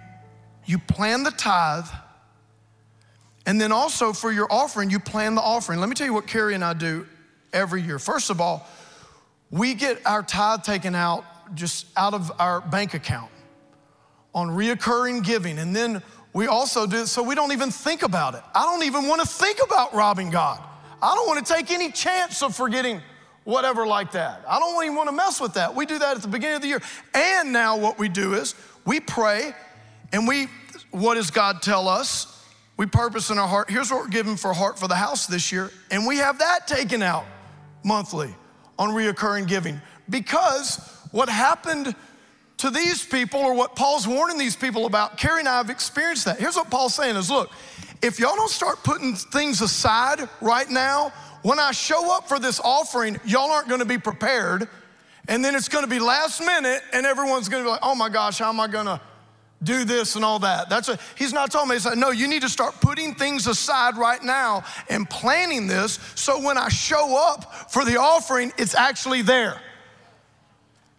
you 0.66 0.78
plan 0.78 1.22
the 1.22 1.31
tithe, 1.31 1.87
and 3.47 3.61
then 3.61 3.72
also 3.72 4.12
for 4.12 4.33
your 4.33 4.47
offering, 4.53 4.91
you 4.91 4.99
plan 4.99 5.35
the 5.35 5.41
offering. 5.41 5.81
Let 5.81 5.89
me 5.89 5.95
tell 5.95 6.07
you 6.07 6.14
what 6.14 6.26
Carrie 6.26 6.55
and 6.55 6.64
I 6.64 6.74
do 6.74 7.07
every 7.53 7.83
year. 7.83 7.99
First 7.99 8.31
of 8.31 8.41
all, 8.41 8.66
we 9.51 9.74
get 9.74 10.05
our 10.07 10.22
tithe 10.22 10.62
taken 10.62 10.95
out 10.95 11.24
just 11.55 11.87
out 11.97 12.14
of 12.14 12.31
our 12.39 12.61
bank 12.61 12.95
account 12.95 13.31
on 14.35 14.49
reoccurring 14.49 15.24
giving. 15.24 15.59
And 15.59 15.74
then 15.74 16.03
we 16.33 16.47
also 16.47 16.87
do 16.87 17.03
it 17.03 17.07
so 17.07 17.22
we 17.22 17.35
don't 17.35 17.53
even 17.53 17.70
think 17.70 18.03
about 18.03 18.35
it. 18.35 18.43
I 18.55 18.64
don't 18.64 18.85
even 18.85 19.09
want 19.09 19.20
to 19.20 19.26
think 19.26 19.59
about 19.64 19.95
robbing 19.95 20.31
God. 20.31 20.62
I 21.03 21.14
don't 21.14 21.26
want 21.26 21.45
to 21.45 21.53
take 21.53 21.70
any 21.70 21.91
chance 21.91 22.43
of 22.43 22.55
forgetting 22.55 23.01
whatever 23.45 23.87
like 23.87 24.12
that. 24.12 24.45
I 24.49 24.59
don't 24.59 24.85
even 24.85 24.97
want 24.97 25.09
to 25.09 25.14
mess 25.14 25.41
with 25.41 25.55
that. 25.55 25.74
We 25.74 25.87
do 25.87 25.99
that 25.99 26.16
at 26.16 26.22
the 26.22 26.28
beginning 26.28 26.57
of 26.57 26.62
the 26.62 26.68
year. 26.68 26.83
And 27.14 27.53
now 27.53 27.76
what 27.76 27.99
we 27.99 28.09
do 28.09 28.35
is 28.35 28.55
we 28.85 29.01
pray 29.01 29.53
and 30.12 30.28
we, 30.28 30.47
what 30.91 31.14
does 31.14 31.31
God 31.31 31.62
tell 31.62 31.89
us? 31.89 32.37
We 32.76 32.87
purpose 32.87 33.31
in 33.31 33.39
our 33.39 33.49
heart. 33.49 33.70
Here's 33.70 33.91
what 33.91 34.01
we're 34.01 34.09
giving 34.09 34.37
for 34.37 34.53
heart 34.53 34.78
for 34.78 34.89
the 34.89 34.95
house 34.95 35.26
this 35.26 35.53
year. 35.53 35.70
And 35.91 36.07
we 36.07 36.18
have 36.18 36.39
that 36.39 36.66
taken 36.66 37.03
out 37.03 37.24
monthly 37.85 38.35
on 38.78 38.91
reoccurring 38.91 39.47
giving. 39.47 39.81
Because 40.09 40.76
what 41.11 41.28
happened 41.28 41.95
to 42.61 42.71
these 42.71 43.05
people 43.05 43.41
or 43.41 43.55
what 43.55 43.75
Paul's 43.75 44.07
warning 44.07 44.37
these 44.37 44.55
people 44.55 44.85
about, 44.85 45.17
Carrie 45.17 45.41
and 45.41 45.49
I 45.49 45.57
have 45.57 45.71
experienced 45.71 46.27
that. 46.27 46.39
Here's 46.39 46.57
what 46.57 46.71
Paul's 46.71 46.95
saying 46.95 47.17
is 47.17 47.31
look, 47.31 47.51
if 48.03 48.19
y'all 48.19 48.37
don't 48.37 48.51
start 48.51 48.83
putting 48.85 49.15
things 49.15 49.63
aside 49.63 50.29
right 50.43 50.69
now, 50.69 51.11
when 51.43 51.59
I 51.59 51.73
show 51.73 52.15
up 52.15 52.29
for 52.29 52.39
this 52.39 52.61
offering, 52.61 53.19
y'all 53.25 53.51
aren't 53.51 53.69
gonna 53.69 53.87
be 53.87 53.97
prepared. 53.97 54.69
And 55.29 55.43
then 55.43 55.55
it's 55.55 55.69
gonna 55.69 55.87
be 55.87 55.99
last 55.99 56.41
minute, 56.41 56.83
and 56.93 57.07
everyone's 57.07 57.49
gonna 57.49 57.65
be 57.65 57.71
like, 57.71 57.81
oh 57.83 57.95
my 57.95 58.11
gosh, 58.11 58.39
how 58.39 58.51
am 58.51 58.61
I 58.61 58.69
gonna 58.69 59.01
do 59.63 59.85
this 59.85 60.17
and 60.17 60.25
all 60.25 60.39
that? 60.41 60.69
That's 60.69 60.89
a, 60.91 60.99
he's 61.17 61.33
not 61.33 61.51
telling 61.51 61.69
me, 61.69 61.77
he's 61.77 61.87
like, 61.87 61.97
no, 61.97 62.11
you 62.11 62.29
need 62.29 62.43
to 62.43 62.49
start 62.49 62.75
putting 62.83 63.15
things 63.15 63.47
aside 63.47 63.97
right 63.97 64.23
now 64.23 64.65
and 64.91 65.09
planning 65.09 65.67
this 65.67 65.99
so 66.15 66.43
when 66.45 66.59
I 66.59 66.69
show 66.69 67.17
up 67.17 67.71
for 67.71 67.87
the 67.87 67.99
offering, 67.99 68.53
it's 68.59 68.75
actually 68.75 69.23
there. 69.23 69.61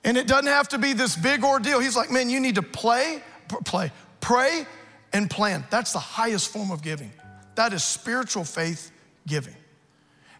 And 0.04 0.18
it 0.18 0.28
doesn't 0.28 0.48
have 0.48 0.68
to 0.70 0.78
be 0.78 0.94
this 0.94 1.16
big 1.16 1.44
ordeal. 1.44 1.80
He's 1.80 1.96
like, 1.96 2.10
man, 2.10 2.30
you 2.30 2.40
need 2.40 2.56
to 2.56 2.64
play, 2.64 3.22
play, 3.66 3.92
pray, 4.20 4.66
and 5.14 5.30
plan. 5.30 5.64
That's 5.70 5.94
the 5.94 6.00
highest 6.00 6.50
form 6.50 6.72
of 6.72 6.82
giving. 6.82 7.12
That 7.56 7.74
is 7.74 7.84
spiritual 7.84 8.44
faith 8.44 8.92
giving. 9.28 9.56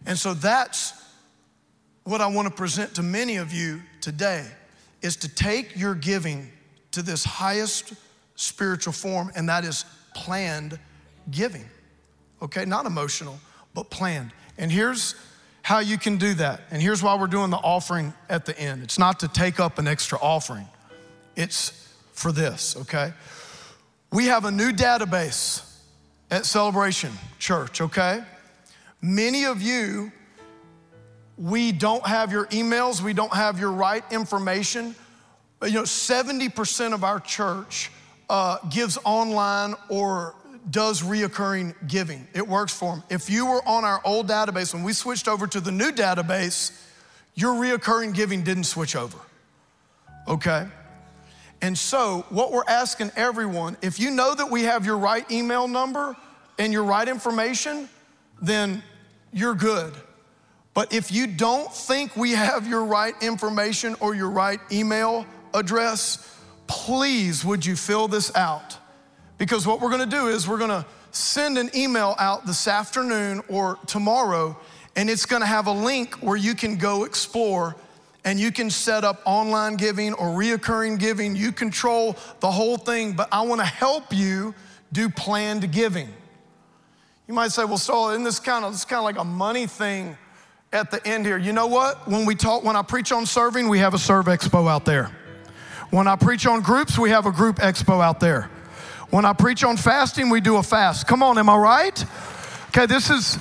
And 0.06 0.18
so 0.18 0.34
that's 0.34 0.94
what 2.04 2.20
I 2.20 2.26
want 2.26 2.48
to 2.48 2.54
present 2.54 2.94
to 2.96 3.02
many 3.02 3.36
of 3.36 3.52
you 3.52 3.80
today 4.00 4.46
is 5.02 5.16
to 5.16 5.28
take 5.28 5.76
your 5.76 5.94
giving 5.94 6.50
to 6.92 7.02
this 7.02 7.24
highest 7.24 7.92
spiritual 8.34 8.92
form, 8.92 9.30
and 9.36 9.48
that 9.48 9.64
is 9.64 9.84
planned 10.14 10.78
giving. 11.30 11.64
Okay, 12.40 12.64
not 12.64 12.86
emotional, 12.86 13.38
but 13.74 13.90
planned. 13.90 14.32
And 14.58 14.70
here's 14.70 15.14
how 15.62 15.78
you 15.78 15.96
can 15.96 16.18
do 16.18 16.34
that. 16.34 16.60
And 16.70 16.82
here's 16.82 17.02
why 17.02 17.14
we're 17.14 17.28
doing 17.28 17.50
the 17.50 17.56
offering 17.56 18.12
at 18.28 18.44
the 18.44 18.58
end. 18.58 18.82
It's 18.82 18.98
not 18.98 19.20
to 19.20 19.28
take 19.28 19.60
up 19.60 19.78
an 19.78 19.86
extra 19.86 20.18
offering, 20.20 20.66
it's 21.36 21.70
for 22.12 22.32
this, 22.32 22.76
okay? 22.76 23.12
We 24.12 24.26
have 24.26 24.44
a 24.44 24.50
new 24.50 24.72
database 24.72 25.66
at 26.30 26.44
Celebration 26.44 27.12
Church, 27.38 27.80
okay? 27.80 28.22
Many 29.00 29.44
of 29.44 29.62
you, 29.62 30.12
we 31.38 31.72
don't 31.72 32.06
have 32.06 32.30
your 32.30 32.46
emails, 32.46 33.00
we 33.00 33.14
don't 33.14 33.34
have 33.34 33.58
your 33.58 33.72
right 33.72 34.04
information. 34.12 34.94
You 35.62 35.72
know, 35.72 35.82
70% 35.82 36.92
of 36.92 37.04
our 37.04 37.20
church 37.20 37.90
uh, 38.28 38.58
gives 38.68 38.98
online 39.04 39.74
or 39.88 40.34
does 40.70 41.02
reoccurring 41.02 41.74
giving. 41.88 42.26
It 42.34 42.46
works 42.46 42.72
for 42.72 42.94
them. 42.94 43.04
If 43.10 43.28
you 43.28 43.46
were 43.46 43.66
on 43.66 43.84
our 43.84 44.00
old 44.04 44.28
database, 44.28 44.72
when 44.72 44.82
we 44.84 44.92
switched 44.92 45.28
over 45.28 45.46
to 45.46 45.60
the 45.60 45.72
new 45.72 45.90
database, 45.90 46.72
your 47.34 47.54
reoccurring 47.54 48.14
giving 48.14 48.42
didn't 48.42 48.64
switch 48.64 48.94
over. 48.94 49.18
Okay? 50.28 50.66
And 51.60 51.78
so, 51.78 52.26
what 52.28 52.52
we're 52.52 52.64
asking 52.66 53.12
everyone, 53.16 53.76
if 53.82 54.00
you 54.00 54.10
know 54.10 54.34
that 54.34 54.50
we 54.50 54.64
have 54.64 54.84
your 54.84 54.98
right 54.98 55.28
email 55.30 55.68
number 55.68 56.16
and 56.58 56.72
your 56.72 56.84
right 56.84 57.08
information, 57.08 57.88
then 58.40 58.82
you're 59.32 59.54
good. 59.54 59.94
But 60.74 60.92
if 60.92 61.12
you 61.12 61.26
don't 61.26 61.72
think 61.72 62.16
we 62.16 62.32
have 62.32 62.66
your 62.66 62.84
right 62.84 63.14
information 63.22 63.94
or 64.00 64.14
your 64.14 64.30
right 64.30 64.60
email 64.70 65.26
address, 65.54 66.36
please 66.66 67.44
would 67.44 67.64
you 67.64 67.76
fill 67.76 68.08
this 68.08 68.34
out? 68.34 68.78
Because 69.42 69.66
what 69.66 69.80
we're 69.80 69.90
gonna 69.90 70.06
do 70.06 70.28
is 70.28 70.46
we're 70.46 70.56
gonna 70.56 70.86
send 71.10 71.58
an 71.58 71.68
email 71.74 72.14
out 72.20 72.46
this 72.46 72.68
afternoon 72.68 73.42
or 73.48 73.76
tomorrow, 73.88 74.56
and 74.94 75.10
it's 75.10 75.26
gonna 75.26 75.46
have 75.46 75.66
a 75.66 75.72
link 75.72 76.14
where 76.20 76.36
you 76.36 76.54
can 76.54 76.76
go 76.76 77.02
explore 77.02 77.74
and 78.24 78.38
you 78.38 78.52
can 78.52 78.70
set 78.70 79.02
up 79.02 79.20
online 79.24 79.74
giving 79.74 80.12
or 80.12 80.28
reoccurring 80.28 80.96
giving. 80.96 81.34
You 81.34 81.50
control 81.50 82.16
the 82.38 82.52
whole 82.52 82.76
thing, 82.76 83.14
but 83.14 83.28
I 83.32 83.40
wanna 83.40 83.64
help 83.64 84.14
you 84.14 84.54
do 84.92 85.08
planned 85.08 85.72
giving. 85.72 86.08
You 87.26 87.34
might 87.34 87.50
say, 87.50 87.64
well, 87.64 87.78
Stovall, 87.78 88.12
isn't 88.12 88.22
this 88.22 88.38
kind 88.38 88.64
of, 88.64 88.70
this 88.70 88.84
kind 88.84 88.98
of 88.98 89.04
like 89.04 89.18
a 89.18 89.24
money 89.24 89.66
thing 89.66 90.16
at 90.72 90.92
the 90.92 91.04
end 91.04 91.26
here? 91.26 91.36
You 91.36 91.52
know 91.52 91.66
what? 91.66 92.06
When 92.06 92.26
we 92.26 92.36
talk, 92.36 92.62
when 92.62 92.76
I 92.76 92.82
preach 92.82 93.10
on 93.10 93.26
serving, 93.26 93.68
we 93.68 93.80
have 93.80 93.92
a 93.92 93.98
serve 93.98 94.26
expo 94.26 94.70
out 94.70 94.84
there. 94.84 95.10
When 95.90 96.06
I 96.06 96.14
preach 96.14 96.46
on 96.46 96.60
groups, 96.60 96.96
we 96.96 97.10
have 97.10 97.26
a 97.26 97.32
group 97.32 97.56
expo 97.56 98.00
out 98.00 98.20
there. 98.20 98.48
When 99.12 99.26
I 99.26 99.34
preach 99.34 99.62
on 99.62 99.76
fasting, 99.76 100.30
we 100.30 100.40
do 100.40 100.56
a 100.56 100.62
fast. 100.62 101.06
Come 101.06 101.22
on, 101.22 101.36
am 101.36 101.50
I 101.50 101.56
right? 101.58 102.04
Okay, 102.68 102.86
this 102.86 103.10
is 103.10 103.36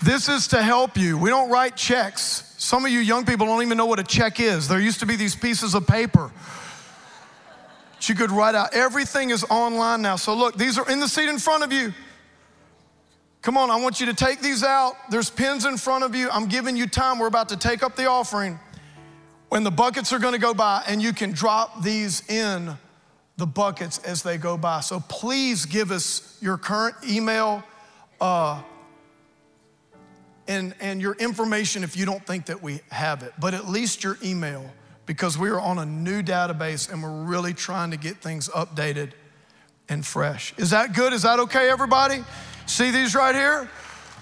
this 0.00 0.28
is 0.28 0.46
to 0.48 0.62
help 0.62 0.96
you. 0.96 1.18
We 1.18 1.28
don't 1.28 1.50
write 1.50 1.74
checks. 1.74 2.54
Some 2.56 2.84
of 2.84 2.92
you 2.92 3.00
young 3.00 3.26
people 3.26 3.46
don't 3.46 3.62
even 3.62 3.76
know 3.76 3.86
what 3.86 3.98
a 3.98 4.04
check 4.04 4.38
is. 4.38 4.68
There 4.68 4.78
used 4.78 5.00
to 5.00 5.06
be 5.06 5.16
these 5.16 5.34
pieces 5.34 5.74
of 5.74 5.88
paper 5.88 6.30
that 7.96 8.08
you 8.08 8.14
could 8.14 8.30
write 8.30 8.54
out. 8.54 8.74
Everything 8.74 9.30
is 9.30 9.44
online 9.50 10.02
now. 10.02 10.14
So 10.14 10.32
look, 10.32 10.56
these 10.56 10.78
are 10.78 10.88
in 10.88 11.00
the 11.00 11.08
seat 11.08 11.28
in 11.28 11.40
front 11.40 11.64
of 11.64 11.72
you. 11.72 11.92
Come 13.42 13.56
on, 13.56 13.72
I 13.72 13.80
want 13.80 13.98
you 13.98 14.06
to 14.06 14.14
take 14.14 14.40
these 14.40 14.62
out. 14.62 14.94
There's 15.10 15.30
pins 15.30 15.64
in 15.64 15.78
front 15.78 16.04
of 16.04 16.14
you. 16.14 16.30
I'm 16.30 16.46
giving 16.46 16.76
you 16.76 16.86
time. 16.86 17.18
We're 17.18 17.26
about 17.26 17.48
to 17.48 17.56
take 17.56 17.82
up 17.82 17.96
the 17.96 18.06
offering. 18.06 18.60
When 19.48 19.64
the 19.64 19.72
buckets 19.72 20.12
are 20.12 20.20
going 20.20 20.34
to 20.34 20.38
go 20.40 20.54
by, 20.54 20.84
and 20.86 21.02
you 21.02 21.12
can 21.12 21.32
drop 21.32 21.82
these 21.82 22.22
in 22.30 22.78
the 23.40 23.46
buckets 23.46 23.98
as 23.98 24.22
they 24.22 24.36
go 24.36 24.56
by. 24.56 24.80
So 24.80 25.00
please 25.00 25.64
give 25.64 25.90
us 25.90 26.36
your 26.42 26.58
current 26.58 26.94
email 27.08 27.64
uh, 28.20 28.62
and, 30.46 30.74
and 30.78 31.00
your 31.00 31.14
information 31.14 31.82
if 31.82 31.96
you 31.96 32.04
don't 32.04 32.24
think 32.26 32.46
that 32.46 32.62
we 32.62 32.80
have 32.90 33.22
it, 33.22 33.32
but 33.40 33.54
at 33.54 33.66
least 33.66 34.04
your 34.04 34.18
email 34.22 34.70
because 35.06 35.38
we 35.38 35.48
are 35.48 35.58
on 35.58 35.78
a 35.78 35.86
new 35.86 36.22
database 36.22 36.92
and 36.92 37.02
we're 37.02 37.24
really 37.24 37.54
trying 37.54 37.90
to 37.90 37.96
get 37.96 38.18
things 38.18 38.48
updated 38.50 39.12
and 39.88 40.06
fresh. 40.06 40.54
Is 40.58 40.70
that 40.70 40.92
good? 40.92 41.12
Is 41.12 41.22
that 41.22 41.40
okay, 41.40 41.70
everybody? 41.70 42.22
See 42.66 42.90
these 42.90 43.14
right 43.14 43.34
here? 43.34 43.68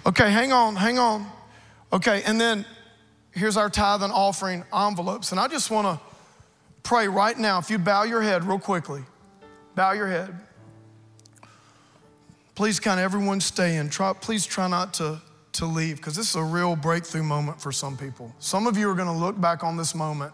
Okay, 0.06 0.30
hang 0.30 0.52
on, 0.52 0.76
hang 0.76 0.98
on. 0.98 1.26
Okay, 1.92 2.22
and 2.22 2.40
then 2.40 2.64
here's 3.32 3.56
our 3.56 3.68
tithe 3.68 4.02
and 4.02 4.12
offering 4.12 4.64
envelopes. 4.72 5.32
And 5.32 5.40
I 5.40 5.48
just 5.48 5.70
want 5.70 5.86
to 5.86 6.07
pray 6.82 7.08
right 7.08 7.38
now, 7.38 7.58
if 7.58 7.70
you 7.70 7.78
bow 7.78 8.04
your 8.04 8.22
head 8.22 8.44
real 8.44 8.58
quickly, 8.58 9.02
bow 9.74 9.92
your 9.92 10.08
head. 10.08 10.34
Please, 12.54 12.80
kind 12.80 12.98
of 12.98 13.04
everyone 13.04 13.40
stay 13.40 13.76
in. 13.76 13.88
Try, 13.88 14.12
please 14.12 14.44
try 14.44 14.66
not 14.66 14.94
to, 14.94 15.20
to 15.52 15.66
leave 15.66 15.96
because 15.96 16.16
this 16.16 16.30
is 16.30 16.36
a 16.36 16.42
real 16.42 16.74
breakthrough 16.74 17.22
moment 17.22 17.60
for 17.60 17.70
some 17.70 17.96
people. 17.96 18.34
Some 18.40 18.66
of 18.66 18.76
you 18.76 18.90
are 18.90 18.94
going 18.94 19.06
to 19.06 19.14
look 19.14 19.40
back 19.40 19.62
on 19.62 19.76
this 19.76 19.94
moment 19.94 20.32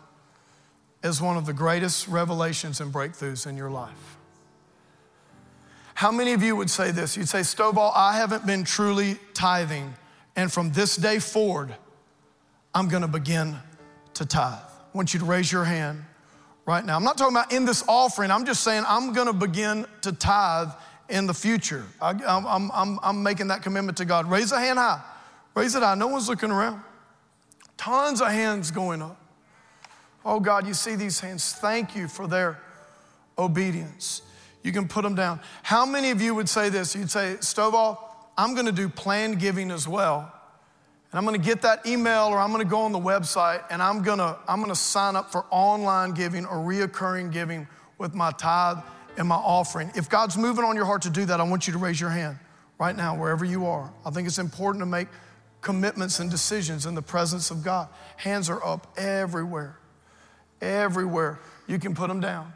as 1.03 1.21
one 1.21 1.37
of 1.37 1.45
the 1.45 1.53
greatest 1.53 2.09
revelations 2.09 2.81
and 2.81 2.93
breakthroughs 2.93 3.47
in 3.47 3.57
your 3.57 3.71
life. 3.71 4.17
How 5.95 6.11
many 6.11 6.33
of 6.33 6.43
you 6.43 6.57
would 6.57 6.71
say 6.71 6.91
this? 6.91 7.17
You'd 7.17 7.29
say, 7.29 7.41
Stovall, 7.41 7.93
I 7.95 8.17
haven't 8.17 8.47
been 8.47 8.65
truly 8.65 9.19
tithing, 9.33 9.95
and 10.35 10.53
from 10.53 10.73
this 10.73 10.97
day 10.97 11.19
forward, 11.19 11.75
I'm 12.75 12.89
gonna 12.89 13.07
begin 13.07 13.57
to 14.15 14.27
tithe. 14.27 14.59
I 14.59 14.97
want 14.97 15.15
you 15.15 15.21
to 15.21 15.27
raise 15.27 15.53
your 15.53 15.65
hand 15.65 16.05
right 16.67 16.85
now. 16.85 16.97
I'm 16.97 17.05
not 17.05 17.19
talking 17.19 17.37
about 17.37 17.53
in 17.53 17.65
this 17.65 17.85
offering, 17.89 18.31
I'm 18.31 18.45
just 18.45 18.63
saying 18.63 18.85
I'm 18.87 19.13
gonna 19.13 19.33
begin 19.33 19.87
to 20.03 20.13
tithe 20.13 20.69
in 21.09 21.27
the 21.27 21.35
future. 21.35 21.85
I, 22.01 22.11
am 22.11 22.71
I'm, 22.73 22.99
I'm 23.03 23.23
making 23.23 23.49
that 23.49 23.63
commitment 23.63 23.99
to 23.99 24.05
God. 24.05 24.31
Raise 24.31 24.53
a 24.53 24.59
hand 24.59 24.79
high. 24.79 25.03
Raise 25.55 25.75
it 25.75 25.83
high. 25.83 25.95
No 25.95 26.09
one's 26.09 26.29
looking 26.29 26.51
around. 26.51 26.83
Tons 27.77 28.21
of 28.21 28.29
hands 28.29 28.71
going 28.71 29.03
up. 29.03 29.21
Oh 30.25 30.41
God, 30.41 30.67
you 30.67 30.75
see 30.75 30.95
these 30.95 31.21
hands. 31.21 31.53
Thank 31.53 31.95
you 31.95 32.09
for 32.09 32.27
their 32.27 32.59
obedience. 33.39 34.23
You 34.63 34.73
can 34.73 34.89
put 34.89 35.03
them 35.03 35.15
down. 35.15 35.41
How 35.63 35.85
many 35.85 36.11
of 36.11 36.23
you 36.23 36.35
would 36.35 36.49
say 36.49 36.71
this? 36.71 36.97
You'd 36.97 37.11
say, 37.11 37.37
Stovall, 37.41 37.99
I'm 38.39 38.55
gonna 38.55 38.73
do 38.73 38.89
planned 38.89 39.39
giving 39.39 39.71
as 39.71 39.87
well. 39.87 40.34
And 41.15 41.19
I'm 41.21 41.25
gonna 41.27 41.39
get 41.39 41.63
that 41.63 41.87
email 41.87 42.25
or 42.25 42.41
I'm 42.41 42.51
gonna 42.51 42.65
go 42.65 42.81
on 42.81 42.91
the 42.91 42.99
website 42.99 43.63
and 43.71 43.81
I'm 43.81 44.03
gonna, 44.03 44.37
I'm 44.49 44.61
gonna 44.61 44.75
sign 44.75 45.15
up 45.15 45.31
for 45.31 45.45
online 45.49 46.11
giving 46.11 46.45
or 46.45 46.57
reoccurring 46.57 47.31
giving 47.31 47.69
with 47.99 48.17
my 48.17 48.33
tithe 48.33 48.79
and 49.17 49.29
my 49.29 49.37
offering. 49.37 49.93
If 49.95 50.09
God's 50.11 50.37
moving 50.37 50.65
on 50.65 50.75
your 50.75 50.87
heart 50.87 51.03
to 51.03 51.11
do 51.11 51.25
that, 51.27 51.39
I 51.39 51.45
want 51.45 51.69
you 51.69 51.73
to 51.73 51.79
raise 51.79 52.01
your 52.01 52.11
hand 52.11 52.37
right 52.81 52.97
now, 52.97 53.17
wherever 53.17 53.45
you 53.45 53.65
are. 53.67 53.93
I 54.05 54.11
think 54.11 54.27
it's 54.27 54.41
important 54.41 54.83
to 54.83 54.87
make 54.87 55.07
commitments 55.61 56.19
and 56.19 56.29
decisions 56.29 56.85
in 56.85 56.97
the 56.97 57.03
presence 57.03 57.53
of 57.53 57.63
God. 57.63 57.87
Hands 58.17 58.51
are 58.51 58.67
up 58.67 58.93
everywhere, 58.97 59.79
everywhere. 60.61 61.39
You 61.69 61.79
can 61.79 61.95
put 61.95 62.09
them 62.09 62.19
down. 62.19 62.53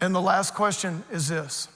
And 0.00 0.14
the 0.14 0.22
last 0.22 0.54
question 0.54 1.04
is 1.12 1.28
this 1.28 1.68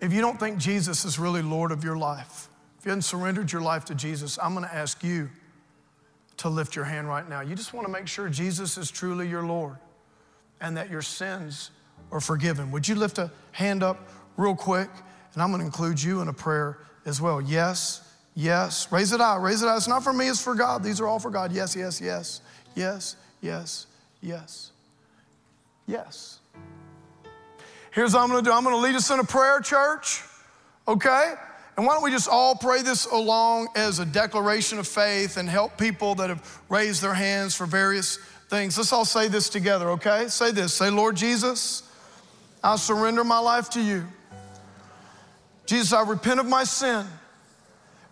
If 0.00 0.12
you 0.12 0.20
don't 0.20 0.38
think 0.38 0.58
Jesus 0.58 1.04
is 1.04 1.18
really 1.18 1.42
Lord 1.42 1.72
of 1.72 1.82
your 1.82 1.98
life, 1.98 2.46
if 2.80 2.86
you 2.86 2.92
haven't 2.92 3.02
surrendered 3.02 3.52
your 3.52 3.60
life 3.60 3.84
to 3.84 3.94
Jesus, 3.94 4.38
I'm 4.42 4.54
gonna 4.54 4.70
ask 4.72 5.04
you 5.04 5.28
to 6.38 6.48
lift 6.48 6.74
your 6.74 6.86
hand 6.86 7.10
right 7.10 7.28
now. 7.28 7.42
You 7.42 7.54
just 7.54 7.74
wanna 7.74 7.90
make 7.90 8.06
sure 8.06 8.30
Jesus 8.30 8.78
is 8.78 8.90
truly 8.90 9.28
your 9.28 9.42
Lord 9.42 9.76
and 10.62 10.74
that 10.78 10.88
your 10.88 11.02
sins 11.02 11.72
are 12.10 12.22
forgiven. 12.22 12.70
Would 12.70 12.88
you 12.88 12.94
lift 12.94 13.18
a 13.18 13.30
hand 13.52 13.82
up 13.82 14.08
real 14.38 14.56
quick? 14.56 14.88
And 15.34 15.42
I'm 15.42 15.50
gonna 15.50 15.66
include 15.66 16.02
you 16.02 16.22
in 16.22 16.28
a 16.28 16.32
prayer 16.32 16.78
as 17.04 17.20
well. 17.20 17.42
Yes, 17.42 18.00
yes. 18.34 18.90
Raise 18.90 19.12
it 19.12 19.20
out, 19.20 19.42
raise 19.42 19.60
it 19.60 19.68
out. 19.68 19.76
It's 19.76 19.86
not 19.86 20.02
for 20.02 20.14
me, 20.14 20.30
it's 20.30 20.42
for 20.42 20.54
God. 20.54 20.82
These 20.82 21.02
are 21.02 21.06
all 21.06 21.18
for 21.18 21.30
God. 21.30 21.52
Yes, 21.52 21.76
yes, 21.76 22.00
yes, 22.00 22.40
yes, 22.74 23.16
yes, 23.42 23.88
yes, 24.22 24.72
yes. 25.86 26.38
Here's 27.90 28.14
what 28.14 28.20
I'm 28.20 28.30
gonna 28.30 28.40
do 28.40 28.52
I'm 28.52 28.64
gonna 28.64 28.78
lead 28.78 28.94
us 28.94 29.10
in 29.10 29.18
a 29.18 29.24
prayer, 29.24 29.60
church, 29.60 30.22
okay? 30.88 31.34
And 31.80 31.86
why 31.86 31.94
don't 31.94 32.02
we 32.02 32.10
just 32.10 32.28
all 32.28 32.54
pray 32.54 32.82
this 32.82 33.06
along 33.06 33.68
as 33.74 34.00
a 34.00 34.04
declaration 34.04 34.78
of 34.78 34.86
faith 34.86 35.38
and 35.38 35.48
help 35.48 35.78
people 35.78 36.14
that 36.16 36.28
have 36.28 36.60
raised 36.68 37.00
their 37.00 37.14
hands 37.14 37.54
for 37.54 37.64
various 37.64 38.18
things. 38.50 38.76
Let's 38.76 38.92
all 38.92 39.06
say 39.06 39.28
this 39.28 39.48
together, 39.48 39.88
okay? 39.92 40.28
Say 40.28 40.50
this. 40.50 40.74
Say, 40.74 40.90
Lord 40.90 41.16
Jesus, 41.16 41.82
I 42.62 42.76
surrender 42.76 43.24
my 43.24 43.38
life 43.38 43.70
to 43.70 43.80
you. 43.80 44.04
Jesus, 45.64 45.94
I 45.94 46.02
repent 46.02 46.38
of 46.38 46.44
my 46.44 46.64
sin 46.64 47.06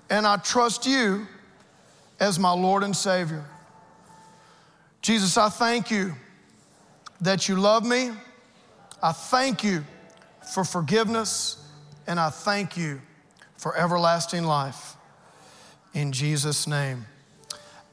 and 0.09 0.27
I 0.27 0.39
trust 0.39 0.87
you 0.87 1.27
as 2.19 2.39
my 2.39 2.53
Lord 2.53 2.83
and 2.83 2.97
Savior. 2.97 3.45
Jesus, 5.03 5.37
I 5.37 5.51
thank 5.51 5.91
you 5.91 6.15
that 7.21 7.51
you 7.51 7.57
love 7.57 7.85
me. 7.85 8.13
I 9.03 9.13
thank 9.13 9.63
you 9.63 9.85
for 10.55 10.65
forgiveness 10.65 11.63
and 12.07 12.19
I 12.19 12.31
thank 12.31 12.75
you 12.79 13.03
for 13.59 13.77
everlasting 13.77 14.45
life. 14.45 14.97
In 15.93 16.13
Jesus' 16.13 16.67
name. 16.67 17.05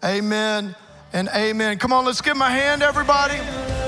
Amen 0.04 0.76
and 1.12 1.28
amen. 1.30 1.78
Come 1.80 1.92
on, 1.92 2.06
let's 2.06 2.22
give 2.22 2.40
a 2.40 2.46
hand, 2.46 2.84
everybody. 2.84 3.38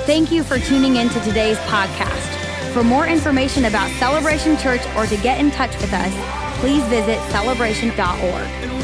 Thank 0.06 0.32
you 0.32 0.44
for 0.44 0.58
tuning 0.60 0.98
in 0.98 1.10
to 1.10 1.20
today's 1.22 1.58
podcast. 1.60 2.74
For 2.74 2.84
more 2.84 3.08
information 3.08 3.66
about 3.66 3.90
Celebration 4.00 4.58
Church 4.58 4.82
or 4.96 5.06
to 5.06 5.18
get 5.18 5.40
in 5.40 5.52
touch 5.52 5.76
with 5.80 5.94
us, 5.94 6.60
please 6.60 6.84
visit 6.86 7.20
celebration.org. 7.30 8.77